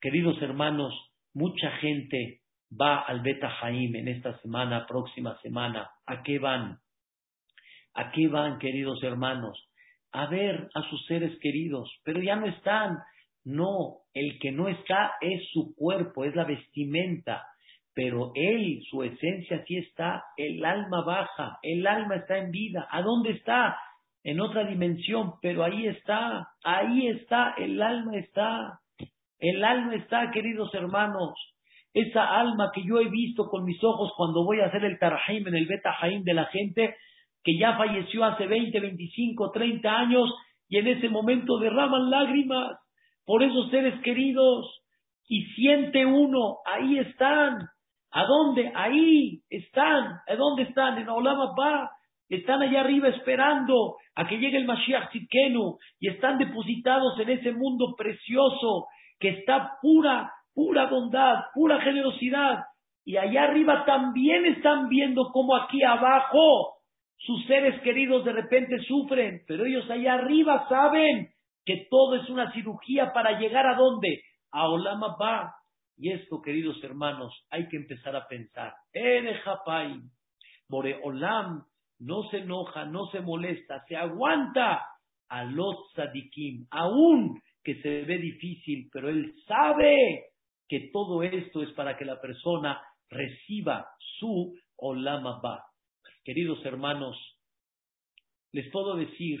Queridos 0.00 0.40
hermanos, 0.40 0.92
mucha 1.34 1.70
gente 1.72 2.40
va 2.72 3.00
al 3.00 3.20
Beta 3.20 3.50
Jaim 3.50 3.94
en 3.94 4.08
esta 4.08 4.38
semana, 4.40 4.86
próxima 4.86 5.38
semana. 5.42 5.90
¿A 6.06 6.22
qué 6.22 6.38
van? 6.38 6.78
¿A 7.94 8.10
qué 8.10 8.26
van, 8.26 8.58
queridos 8.58 9.02
hermanos? 9.02 9.68
A 10.12 10.26
ver 10.26 10.68
a 10.74 10.82
sus 10.88 11.04
seres 11.06 11.38
queridos, 11.40 11.90
pero 12.04 12.22
ya 12.22 12.36
no 12.36 12.46
están. 12.46 12.96
No, 13.44 14.00
el 14.12 14.38
que 14.38 14.52
no 14.52 14.68
está 14.68 15.12
es 15.20 15.42
su 15.52 15.74
cuerpo, 15.74 16.24
es 16.24 16.34
la 16.34 16.44
vestimenta, 16.44 17.42
pero 17.94 18.32
él, 18.34 18.80
su 18.90 19.02
esencia 19.02 19.64
sí 19.66 19.76
está, 19.76 20.22
el 20.36 20.64
alma 20.64 21.02
baja, 21.04 21.58
el 21.62 21.86
alma 21.86 22.16
está 22.16 22.38
en 22.38 22.50
vida. 22.50 22.86
¿A 22.90 23.02
dónde 23.02 23.32
está? 23.32 23.76
En 24.22 24.40
otra 24.40 24.64
dimensión, 24.64 25.34
pero 25.40 25.64
ahí 25.64 25.86
está, 25.86 26.48
ahí 26.62 27.08
está, 27.08 27.54
el 27.56 27.80
alma 27.80 28.16
está, 28.18 28.80
el 29.38 29.64
alma 29.64 29.94
está, 29.94 30.30
queridos 30.30 30.72
hermanos. 30.74 31.34
Esa 31.92 32.38
alma 32.38 32.70
que 32.72 32.84
yo 32.84 33.00
he 33.00 33.08
visto 33.08 33.46
con 33.48 33.64
mis 33.64 33.82
ojos 33.82 34.12
cuando 34.16 34.44
voy 34.44 34.60
a 34.60 34.66
hacer 34.66 34.84
el 34.84 34.98
tarajim 34.98 35.48
en 35.48 35.56
el 35.56 35.66
beta 35.66 35.96
de 36.22 36.34
la 36.34 36.44
gente, 36.46 36.94
que 37.42 37.58
ya 37.58 37.76
falleció 37.76 38.24
hace 38.24 38.46
20, 38.46 38.78
25, 38.78 39.50
30 39.50 39.98
años 39.98 40.32
y 40.68 40.76
en 40.76 40.86
ese 40.86 41.08
momento 41.08 41.58
derraman 41.58 42.10
lágrimas 42.10 42.78
por 43.30 43.44
esos 43.44 43.70
seres 43.70 43.94
queridos 44.02 44.82
y 45.28 45.44
siente 45.54 46.04
uno, 46.04 46.56
ahí 46.66 46.98
están. 46.98 47.58
¿A 48.10 48.24
dónde? 48.24 48.72
Ahí 48.74 49.42
están. 49.48 50.16
¿A 50.26 50.34
dónde 50.34 50.64
están? 50.64 50.98
En 50.98 51.08
Olama. 51.08 51.54
Están 52.28 52.60
allá 52.60 52.80
arriba 52.80 53.06
esperando 53.06 53.94
a 54.16 54.26
que 54.26 54.36
llegue 54.36 54.56
el 54.56 54.64
Mashiach 54.64 55.10
Tzidkenu 55.10 55.76
y 56.00 56.08
están 56.08 56.38
depositados 56.38 57.20
en 57.20 57.30
ese 57.30 57.52
mundo 57.52 57.94
precioso 57.96 58.88
que 59.20 59.28
está 59.28 59.74
pura, 59.80 60.32
pura 60.52 60.86
bondad, 60.86 61.36
pura 61.54 61.80
generosidad. 61.82 62.64
Y 63.04 63.16
allá 63.16 63.44
arriba 63.44 63.84
también 63.84 64.44
están 64.46 64.88
viendo 64.88 65.30
cómo 65.32 65.54
aquí 65.54 65.84
abajo 65.84 66.78
sus 67.16 67.46
seres 67.46 67.80
queridos 67.82 68.24
de 68.24 68.32
repente 68.32 68.80
sufren, 68.88 69.42
pero 69.46 69.66
ellos 69.66 69.88
allá 69.88 70.14
arriba 70.14 70.66
saben 70.68 71.28
que 71.70 71.86
todo 71.88 72.16
es 72.16 72.28
una 72.28 72.52
cirugía 72.52 73.12
para 73.12 73.38
llegar 73.38 73.64
a 73.64 73.76
dónde? 73.76 74.24
A 74.50 74.68
Olama 74.68 75.14
Ba. 75.16 75.54
Y 75.96 76.10
esto, 76.10 76.42
queridos 76.42 76.82
hermanos, 76.82 77.32
hay 77.48 77.68
que 77.68 77.76
empezar 77.76 78.16
a 78.16 78.26
pensar. 78.26 78.74
Ere 78.92 79.36
Japai, 79.36 80.00
Bore 80.68 80.98
Olam, 81.04 81.62
no 82.00 82.24
se 82.28 82.38
enoja, 82.38 82.86
no 82.86 83.06
se 83.12 83.20
molesta, 83.20 83.84
se 83.86 83.94
aguanta 83.94 84.84
a 85.28 85.44
los 85.44 85.92
sadikim, 85.94 86.66
aún 86.72 87.40
que 87.62 87.80
se 87.82 88.02
ve 88.02 88.18
difícil, 88.18 88.88
pero 88.92 89.08
él 89.08 89.32
sabe 89.46 90.24
que 90.68 90.90
todo 90.92 91.22
esto 91.22 91.62
es 91.62 91.70
para 91.74 91.96
que 91.96 92.04
la 92.04 92.20
persona 92.20 92.82
reciba 93.08 93.86
su 94.18 94.56
Olama 94.76 95.38
Ba. 95.40 95.62
Queridos 96.24 96.64
hermanos, 96.64 97.16
les 98.50 98.68
puedo 98.72 98.96
decir, 98.96 99.38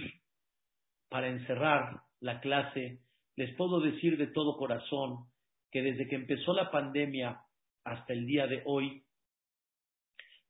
para 1.08 1.26
encerrar 1.26 2.02
la 2.20 2.40
clase, 2.40 3.00
les 3.36 3.54
puedo 3.56 3.80
decir 3.80 4.16
de 4.16 4.28
todo 4.28 4.56
corazón 4.56 5.26
que 5.70 5.82
desde 5.82 6.08
que 6.08 6.16
empezó 6.16 6.52
la 6.52 6.70
pandemia 6.70 7.40
hasta 7.84 8.12
el 8.12 8.26
día 8.26 8.46
de 8.46 8.62
hoy, 8.66 9.02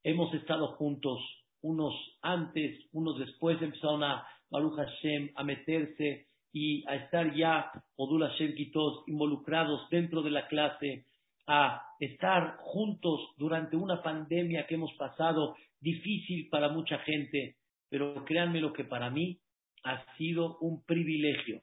hemos 0.03 0.33
estado 0.35 0.69
juntos, 0.77 1.21
unos 1.63 1.95
antes, 2.23 2.87
unos 2.93 3.19
después 3.19 3.61
empezaron 3.61 4.03
a 4.03 4.27
Baruch 4.51 4.77
Hashem 4.77 5.31
a 5.37 5.45
meterse 5.45 6.27
y 6.53 6.85
a 6.89 6.97
estar 6.97 7.35
ya, 7.35 7.71
Odul 7.97 8.27
Hashem 8.27 8.55
Kitos, 8.55 9.05
involucrados 9.07 9.89
dentro 9.91 10.23
de 10.23 10.31
la 10.31 10.49
clase, 10.49 11.05
a 11.47 11.83
estar 12.01 12.57
juntos 12.59 13.21
durante 13.37 13.77
una 13.77 14.03
pandemia 14.03 14.67
que 14.67 14.75
hemos 14.75 14.93
pasado 14.95 15.57
difícil 15.81 16.49
para 16.49 16.69
mucha 16.71 16.99
gente, 17.01 17.57
pero 17.89 18.25
créanme 18.25 18.61
lo 18.61 18.73
que 18.73 18.85
para 18.85 19.11
mí 19.11 19.39
ha 19.83 20.17
sido 20.17 20.59
un 20.59 20.85
privilegio 20.85 21.63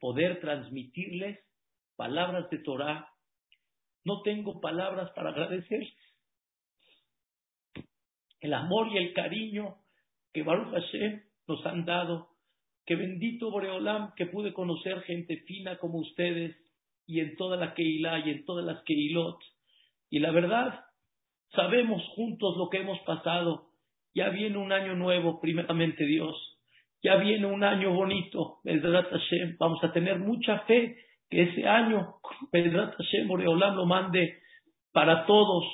poder 0.00 0.40
transmitirles 0.40 1.38
palabras 1.96 2.48
de 2.50 2.58
Torah. 2.58 3.08
No 4.04 4.22
tengo 4.22 4.60
palabras 4.60 5.10
para 5.10 5.30
agradecer 5.30 5.86
el 8.40 8.54
amor 8.54 8.88
y 8.88 8.96
el 8.96 9.12
cariño 9.12 9.76
que 10.32 10.42
Baruch 10.42 10.72
Hashem 10.72 11.22
nos 11.46 11.64
han 11.66 11.84
dado. 11.84 12.28
Que 12.86 12.96
bendito 12.96 13.50
Boreolam 13.50 14.14
que 14.14 14.26
pude 14.26 14.52
conocer 14.52 15.02
gente 15.02 15.36
fina 15.46 15.78
como 15.78 15.98
ustedes 15.98 16.56
y 17.06 17.20
en 17.20 17.36
toda 17.36 17.56
la 17.56 17.74
Keilah 17.74 18.26
y 18.26 18.30
en 18.30 18.44
todas 18.44 18.64
las 18.64 18.82
Keilot. 18.84 19.38
Y 20.08 20.18
la 20.18 20.32
verdad, 20.32 20.84
sabemos 21.54 22.02
juntos 22.14 22.56
lo 22.56 22.68
que 22.70 22.78
hemos 22.78 22.98
pasado. 23.00 23.68
Ya 24.14 24.30
viene 24.30 24.56
un 24.56 24.72
año 24.72 24.94
nuevo, 24.94 25.40
primeramente 25.40 26.04
Dios. 26.04 26.34
Ya 27.02 27.16
viene 27.16 27.46
un 27.46 27.64
año 27.64 27.92
bonito, 27.92 28.58
Hashem. 28.64 29.56
Vamos 29.58 29.82
a 29.82 29.92
tener 29.92 30.18
mucha 30.18 30.60
fe 30.60 30.96
que 31.30 31.42
ese 31.42 31.66
año, 31.66 32.14
Bedrat 32.52 32.94
Hashem, 32.96 33.28
Boreolam 33.28 33.76
lo 33.76 33.86
mande 33.86 34.38
para 34.92 35.24
todos, 35.26 35.64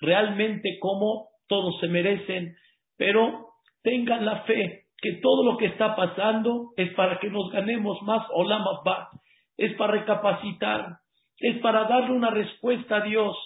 realmente 0.00 0.78
como 0.80 1.28
todos 1.48 1.78
se 1.80 1.88
merecen, 1.88 2.56
pero 2.96 3.46
tengan 3.82 4.26
la 4.26 4.42
fe 4.42 4.86
que 5.00 5.12
todo 5.22 5.44
lo 5.44 5.56
que 5.56 5.66
está 5.66 5.94
pasando 5.94 6.72
es 6.76 6.92
para 6.94 7.18
que 7.20 7.30
nos 7.30 7.50
ganemos 7.50 8.02
más 8.02 8.26
Olam 8.32 8.62
Abba, 8.62 9.10
es 9.56 9.74
para 9.76 9.92
recapacitar, 9.92 10.98
es 11.38 11.58
para 11.60 11.84
darle 11.84 12.12
una 12.12 12.30
respuesta 12.30 12.96
a 12.96 13.00
Dios. 13.02 13.36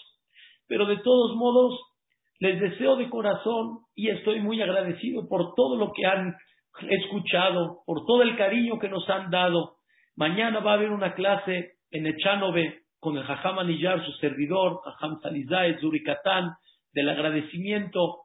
Pero 0.67 0.87
de 0.87 0.99
todos 0.99 1.37
modos, 1.37 1.79
les 2.39 2.61
deseo 2.61 2.97
de 2.97 3.11
corazón 3.11 3.81
y 3.95 4.09
estoy 4.09 4.41
muy 4.41 4.63
agradecido 4.63 5.29
por 5.29 5.55
todo 5.55 5.77
lo 5.77 5.93
que 5.93 6.07
han 6.07 6.37
escuchado, 6.89 7.83
por 7.87 8.07
todo 8.07 8.23
el 8.23 8.37
cariño 8.37 8.79
que 8.79 8.89
nos 8.89 9.09
han 9.09 9.31
dado. 9.31 9.77
Mañana 10.17 10.61
va 10.61 10.73
a 10.73 10.75
haber 10.75 10.91
una 10.91 11.15
clase 11.15 11.73
en 11.91 12.07
Echanove 12.07 12.83
con 12.99 13.17
el 13.17 13.25
Jajam 13.25 13.59
Anillar, 13.59 14.05
su 14.05 14.13
servidor, 14.13 14.81
Jajam 14.85 15.21
Salizaet, 15.23 15.81
Zurikatán, 15.81 16.53
del 16.93 17.09
agradecimiento. 17.09 18.23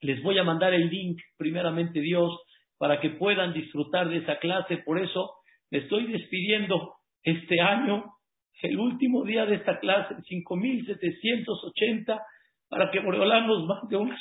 Les 0.00 0.22
voy 0.22 0.38
a 0.38 0.44
mandar 0.44 0.74
el 0.74 0.88
link, 0.88 1.20
primeramente 1.36 2.00
Dios, 2.00 2.32
para 2.78 3.00
que 3.00 3.10
puedan 3.10 3.52
disfrutar 3.52 4.08
de 4.08 4.18
esa 4.18 4.38
clase. 4.38 4.78
Por 4.78 4.98
eso 4.98 5.34
me 5.70 5.78
estoy 5.78 6.06
despidiendo 6.06 6.94
este 7.22 7.60
año, 7.60 8.04
el 8.62 8.78
último 8.78 9.24
día 9.24 9.46
de 9.46 9.56
esta 9.56 9.78
clase, 9.78 10.14
5780, 10.22 12.20
para 12.68 12.90
que 12.90 13.00
Boreolán 13.00 13.46
nos 13.46 13.66
mande 13.66 13.96
una 13.96 14.18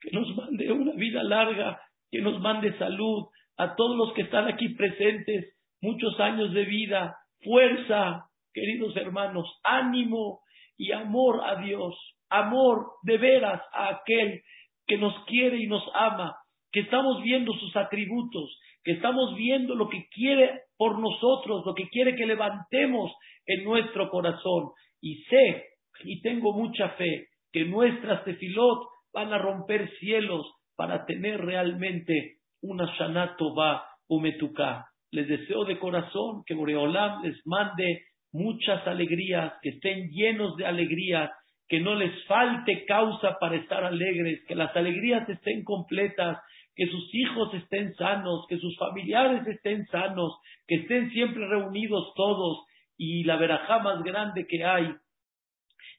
que 0.00 0.10
nos 0.12 0.34
mande 0.36 0.70
una 0.72 0.92
vida 0.92 1.22
larga, 1.22 1.80
que 2.10 2.20
nos 2.20 2.40
mande 2.40 2.76
salud, 2.78 3.26
a 3.56 3.74
todos 3.74 3.96
los 3.96 4.12
que 4.14 4.22
están 4.22 4.46
aquí 4.46 4.70
presentes, 4.70 5.56
muchos 5.80 6.18
años 6.20 6.52
de 6.52 6.64
vida, 6.64 7.16
fuerza, 7.42 8.26
queridos 8.52 8.96
hermanos, 8.96 9.46
ánimo 9.64 10.40
y 10.76 10.92
amor 10.92 11.42
a 11.44 11.60
Dios, 11.60 11.94
amor 12.30 12.86
de 13.02 13.18
veras 13.18 13.60
a 13.72 13.88
aquel 13.88 14.42
que 14.86 14.96
nos 14.96 15.14
quiere 15.26 15.58
y 15.58 15.66
nos 15.66 15.82
ama, 15.94 16.36
que 16.72 16.80
estamos 16.80 17.22
viendo 17.22 17.52
sus 17.54 17.74
atributos, 17.76 18.58
que 18.84 18.92
estamos 18.92 19.34
viendo 19.36 19.74
lo 19.74 19.88
que 19.88 20.06
quiere 20.10 20.62
por 20.76 20.98
nosotros, 20.98 21.64
lo 21.66 21.74
que 21.74 21.88
quiere 21.88 22.14
que 22.14 22.26
levantemos 22.26 23.12
en 23.46 23.64
nuestro 23.64 24.08
corazón. 24.08 24.70
Y 25.00 25.22
sé 25.24 25.64
y 26.04 26.20
tengo 26.22 26.52
mucha 26.52 26.90
fe 26.90 27.26
que 27.52 27.64
nuestras 27.64 28.24
tefilot 28.24 28.86
van 29.18 29.32
a 29.32 29.38
romper 29.38 29.90
cielos 29.98 30.46
para 30.76 31.04
tener 31.04 31.40
realmente 31.40 32.36
una 32.62 32.86
Shana 32.96 33.36
Tová 33.36 33.84
Umetuká. 34.08 34.86
Les 35.10 35.26
deseo 35.26 35.64
de 35.64 35.78
corazón 35.78 36.44
que 36.46 36.54
Boreolam 36.54 37.24
les 37.24 37.36
mande 37.44 38.04
muchas 38.32 38.86
alegrías, 38.86 39.54
que 39.60 39.70
estén 39.70 40.08
llenos 40.10 40.56
de 40.56 40.66
alegrías, 40.66 41.30
que 41.66 41.80
no 41.80 41.96
les 41.96 42.12
falte 42.26 42.84
causa 42.84 43.38
para 43.40 43.56
estar 43.56 43.82
alegres, 43.82 44.44
que 44.46 44.54
las 44.54 44.74
alegrías 44.76 45.28
estén 45.28 45.64
completas, 45.64 46.38
que 46.76 46.86
sus 46.86 47.12
hijos 47.12 47.52
estén 47.54 47.94
sanos, 47.96 48.46
que 48.48 48.58
sus 48.58 48.76
familiares 48.76 49.44
estén 49.48 49.84
sanos, 49.86 50.38
que 50.68 50.76
estén 50.76 51.10
siempre 51.10 51.44
reunidos 51.48 52.12
todos. 52.14 52.64
Y 52.96 53.24
la 53.24 53.36
verajá 53.36 53.80
más 53.80 54.02
grande 54.04 54.46
que 54.46 54.64
hay 54.64 54.94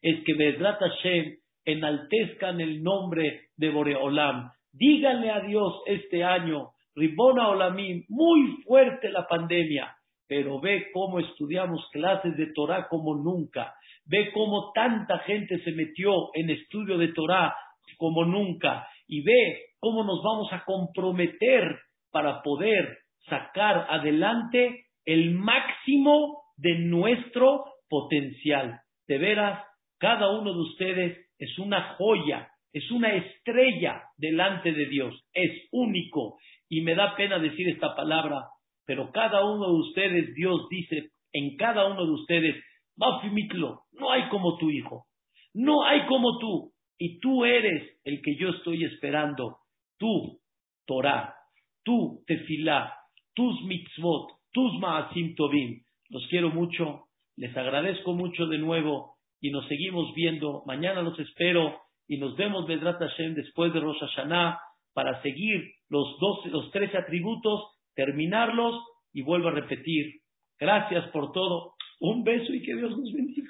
es 0.01 0.23
que 0.23 0.33
Bedrat 0.35 0.79
Hashem 0.79 1.38
enaltezcan 1.65 2.61
el 2.61 2.81
nombre 2.83 3.49
de 3.57 3.69
Boreolam, 3.69 4.51
díganle 4.71 5.31
a 5.31 5.41
Dios 5.41 5.81
este 5.85 6.23
año, 6.23 6.71
Ribona 6.95 7.49
Olamim, 7.49 8.03
muy 8.09 8.61
fuerte 8.65 9.09
la 9.09 9.27
pandemia, 9.27 9.95
pero 10.27 10.59
ve 10.59 10.87
cómo 10.93 11.19
estudiamos 11.19 11.87
clases 11.91 12.35
de 12.37 12.51
Torah 12.53 12.87
como 12.89 13.15
nunca, 13.15 13.73
ve 14.05 14.31
cómo 14.33 14.71
tanta 14.73 15.19
gente 15.19 15.59
se 15.63 15.71
metió 15.71 16.11
en 16.33 16.49
estudio 16.49 16.97
de 16.97 17.09
Torah 17.13 17.55
como 17.97 18.25
nunca, 18.25 18.87
y 19.07 19.21
ve 19.21 19.65
cómo 19.79 20.03
nos 20.03 20.21
vamos 20.23 20.51
a 20.53 20.63
comprometer 20.63 21.79
para 22.11 22.41
poder 22.41 22.99
sacar 23.27 23.87
adelante 23.89 24.85
el 25.05 25.31
máximo 25.31 26.43
de 26.57 26.75
nuestro 26.79 27.65
potencial. 27.89 28.79
De 29.07 29.17
veras, 29.17 29.63
cada 29.97 30.29
uno 30.29 30.53
de 30.53 30.59
ustedes 30.59 31.28
es 31.39 31.57
una 31.57 31.95
joya, 31.95 32.49
es 32.73 32.91
una 32.91 33.15
estrella 33.15 34.03
delante 34.17 34.71
de 34.73 34.85
Dios, 34.85 35.15
es 35.33 35.67
único. 35.71 36.37
Y 36.69 36.81
me 36.81 36.93
da 36.93 37.15
pena 37.15 37.39
decir 37.39 37.67
esta 37.69 37.95
palabra, 37.95 38.43
pero 38.85 39.11
cada 39.11 39.43
uno 39.43 39.67
de 39.67 39.79
ustedes, 39.79 40.35
Dios 40.35 40.67
dice 40.69 41.09
en 41.33 41.55
cada 41.57 41.87
uno 41.87 42.05
de 42.05 42.11
ustedes, 42.11 42.55
Mafimitlo, 42.95 43.83
no 43.93 44.11
hay 44.11 44.27
como 44.29 44.57
tu 44.57 44.69
hijo, 44.69 45.05
no 45.53 45.85
hay 45.85 46.05
como 46.05 46.37
tú, 46.37 46.73
y 46.97 47.19
tú 47.19 47.45
eres 47.45 47.97
el 48.03 48.21
que 48.21 48.35
yo 48.35 48.49
estoy 48.49 48.83
esperando, 48.83 49.59
tú, 49.97 50.41
Torah, 50.85 51.33
tú, 51.83 52.23
Tefilá, 52.27 52.93
tus 53.33 53.61
mitzvot, 53.63 54.31
tus 54.51 54.79
maasim 54.79 55.33
tovim. 55.35 55.81
Los 56.09 56.27
quiero 56.27 56.49
mucho, 56.49 57.05
les 57.37 57.55
agradezco 57.55 58.13
mucho 58.13 58.47
de 58.47 58.57
nuevo 58.57 59.18
y 59.41 59.51
nos 59.51 59.67
seguimos 59.67 60.13
viendo. 60.15 60.63
Mañana 60.65 61.01
los 61.01 61.17
espero 61.19 61.79
y 62.07 62.17
nos 62.17 62.35
vemos 62.35 62.67
Bedrat 62.67 62.99
Hashem 62.99 63.35
después 63.35 63.73
de 63.73 63.79
Rosh 63.79 63.99
Hashanah 63.99 64.59
para 64.93 65.21
seguir 65.21 65.63
los, 65.89 66.17
dos, 66.19 66.45
los 66.47 66.71
tres 66.71 66.93
atributos, 66.95 67.61
terminarlos 67.95 68.83
y 69.13 69.21
vuelvo 69.21 69.49
a 69.49 69.51
repetir. 69.51 70.21
Gracias 70.59 71.09
por 71.11 71.31
todo. 71.31 71.73
Un 71.99 72.23
beso 72.23 72.53
y 72.53 72.61
que 72.61 72.75
Dios 72.75 72.97
nos 72.97 73.11
bendiga. 73.13 73.49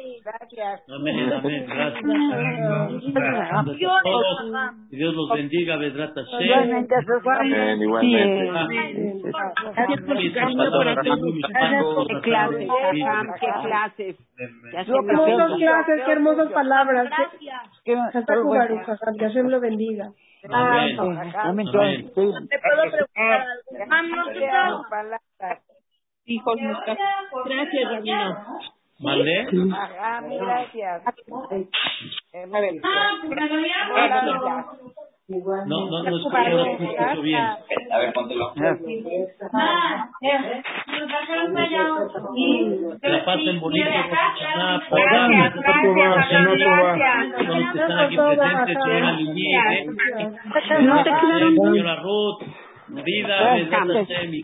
Gracias. 0.23 0.83
Amén, 0.89 1.33
amén. 1.33 1.65
Gracias. 1.67 2.03
Dios 4.89 5.15
los 5.15 5.29
bendiga, 5.29 5.77
Vedrat. 5.77 6.15
Igualmente. 6.39 6.95
Igualmente. 7.79 9.31
Gracias 9.73 10.01
por 10.05 10.21
su 10.21 10.33
cariño 10.33 10.69
por 10.71 10.87
aquí. 10.87 11.09
Qué 12.07 12.21
clases, 12.21 12.67
qué 13.39 13.49
clases. 13.63 14.15
Qué 14.71 14.77
hermosas 14.77 15.51
clases, 15.57 16.01
qué 16.05 16.11
hermosas 16.11 16.51
palabras. 16.51 17.09
Gracias. 17.09 17.81
Que 17.83 17.95
Hashem 19.25 19.47
lo 19.47 19.59
bendiga. 19.59 20.11
Amén. 20.49 20.99
Amén. 20.99 21.33
Amén. 21.35 21.67
¿Te 22.05 22.11
puedo 22.13 22.83
preguntar 22.91 23.45
algo? 23.89 24.85
Hijos, 26.25 26.55
gracias, 27.45 28.03
Rabino. 29.01 29.75
¿Mandé? 30.21 30.37
Gracias. 30.37 31.01
A 32.53 32.59
ver. 32.59 32.73
No, 35.31 35.89
no, 35.89 36.03
no 36.03 36.17
escucho, 36.17 36.37
no 36.37 36.65
escucho 36.65 37.21
bien. 37.21 37.39
A 37.39 37.97
ver, 37.99 38.13
póntelo. 38.13 38.53
Que 43.01 43.09
la 43.09 43.25
pasen 43.25 43.59
bonito, 43.59 43.89
Hashanah, 43.89 44.81
Gracias, 44.91 45.53
gracias, 45.55 46.43
todos 47.47 47.71
que 47.71 47.79
están 47.79 47.99
aquí 47.99 48.17
presentes, 48.17 48.77
señora 48.83 49.11
Lili, 49.13 49.53
No 50.81 51.03
te 51.03 51.09
quiero. 51.11 51.47
señora 51.49 51.95
Ruth, 51.97 52.41
Vida, 52.93 53.57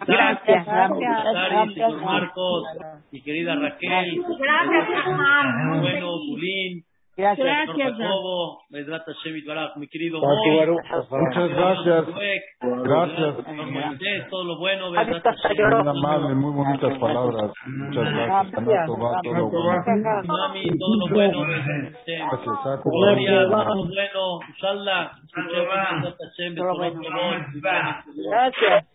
Gracias. 0.07 0.65
Sari, 0.65 1.73
señor 1.73 2.01
Marcos, 2.01 2.63
mi 3.11 3.21
querida 3.21 3.55
Raquel, 3.55 4.21
Gracias, 4.39 5.05
bueno, 5.81 6.11
Bulín, 6.29 6.83
Gracias. 7.17 7.69
Itbaraj, 9.35 9.75
mi 9.77 9.87
querido 9.87 10.21
Muchas 10.21 11.49
gracias. 11.49 12.05
Gracias. 12.61 14.29
todo 14.29 14.43
lo 14.43 14.59
bueno, 14.59 14.91
Muy 14.91 15.01
amable, 15.01 16.35
muy 16.35 16.53
bonitas 16.53 16.95
palabras. 16.99 17.51
Muchas 17.65 18.13
gracias. 18.13 18.85
Todo 18.85 19.33
lo 19.33 19.49
bueno. 19.49 19.73
Mami, 20.27 20.63
todo 20.77 20.95
lo 20.95 21.07
bueno. 21.15 21.39
Gracias. 21.41 22.83
Gloria, 22.85 23.49
todo 23.49 23.65
lo 23.65 23.87
bueno, 23.87 24.39
Inshallah, 24.49 25.11
Gracias. 28.29 28.85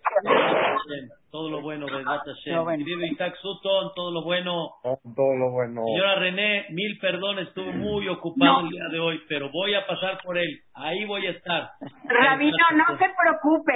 Todo 1.33 1.49
lo 1.49 1.63
bueno, 1.63 1.87
Vedrat 1.87 2.21
Hashem. 2.27 2.67
Mi 2.77 2.85
querido 2.85 3.07
Isaac 3.07 3.35
Sutton, 3.41 3.93
todo 3.97 4.11
lo 4.13 4.23
bueno. 4.23 4.69
Todo 4.83 5.35
lo 5.39 5.51
bueno. 5.51 5.81
Señora 5.87 6.17
René, 6.17 6.67
mil 6.71 6.99
perdones, 7.01 7.49
estuve 7.49 7.73
muy 7.73 8.07
ocupado 8.09 8.61
el 8.61 8.69
día 8.69 8.85
de 8.91 9.01
hoy, 9.01 9.19
pero 9.31 9.49
voy 9.51 9.73
a 9.75 9.87
pasar 9.87 10.19
por 10.23 10.37
él. 10.37 10.61
Ahí 10.75 11.07
voy 11.07 11.27
a 11.27 11.31
estar. 11.31 11.71
Rabino, 12.05 12.57
no 12.77 12.99
se 12.99 13.07
preocupe. 13.19 13.73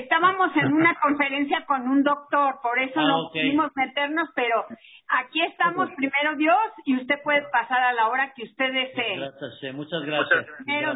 Estábamos 0.00 0.56
en 0.56 0.72
una 0.72 0.94
conferencia 1.02 1.64
con 1.66 1.82
un 1.88 2.02
doctor, 2.02 2.54
por 2.62 2.78
eso 2.78 2.98
Ah, 2.98 3.06
no 3.06 3.26
ok. 3.26 3.32
pudimos 3.32 3.70
meternos, 3.76 4.28
pero 4.34 4.64
aquí 5.20 5.42
estamos 5.42 5.90
primero 5.96 6.36
Dios 6.36 6.56
y 6.86 6.96
usted 6.96 7.16
puede 7.22 7.42
pasar 7.52 7.82
a 7.82 7.92
la 7.92 8.08
hora 8.08 8.32
que 8.34 8.44
usted 8.44 8.72
desee. 8.72 9.16
Gracias, 9.18 9.40
Hashem. 9.60 9.76
Muchas 9.76 10.00
gracias. 10.06 10.46
Primero 10.64 10.92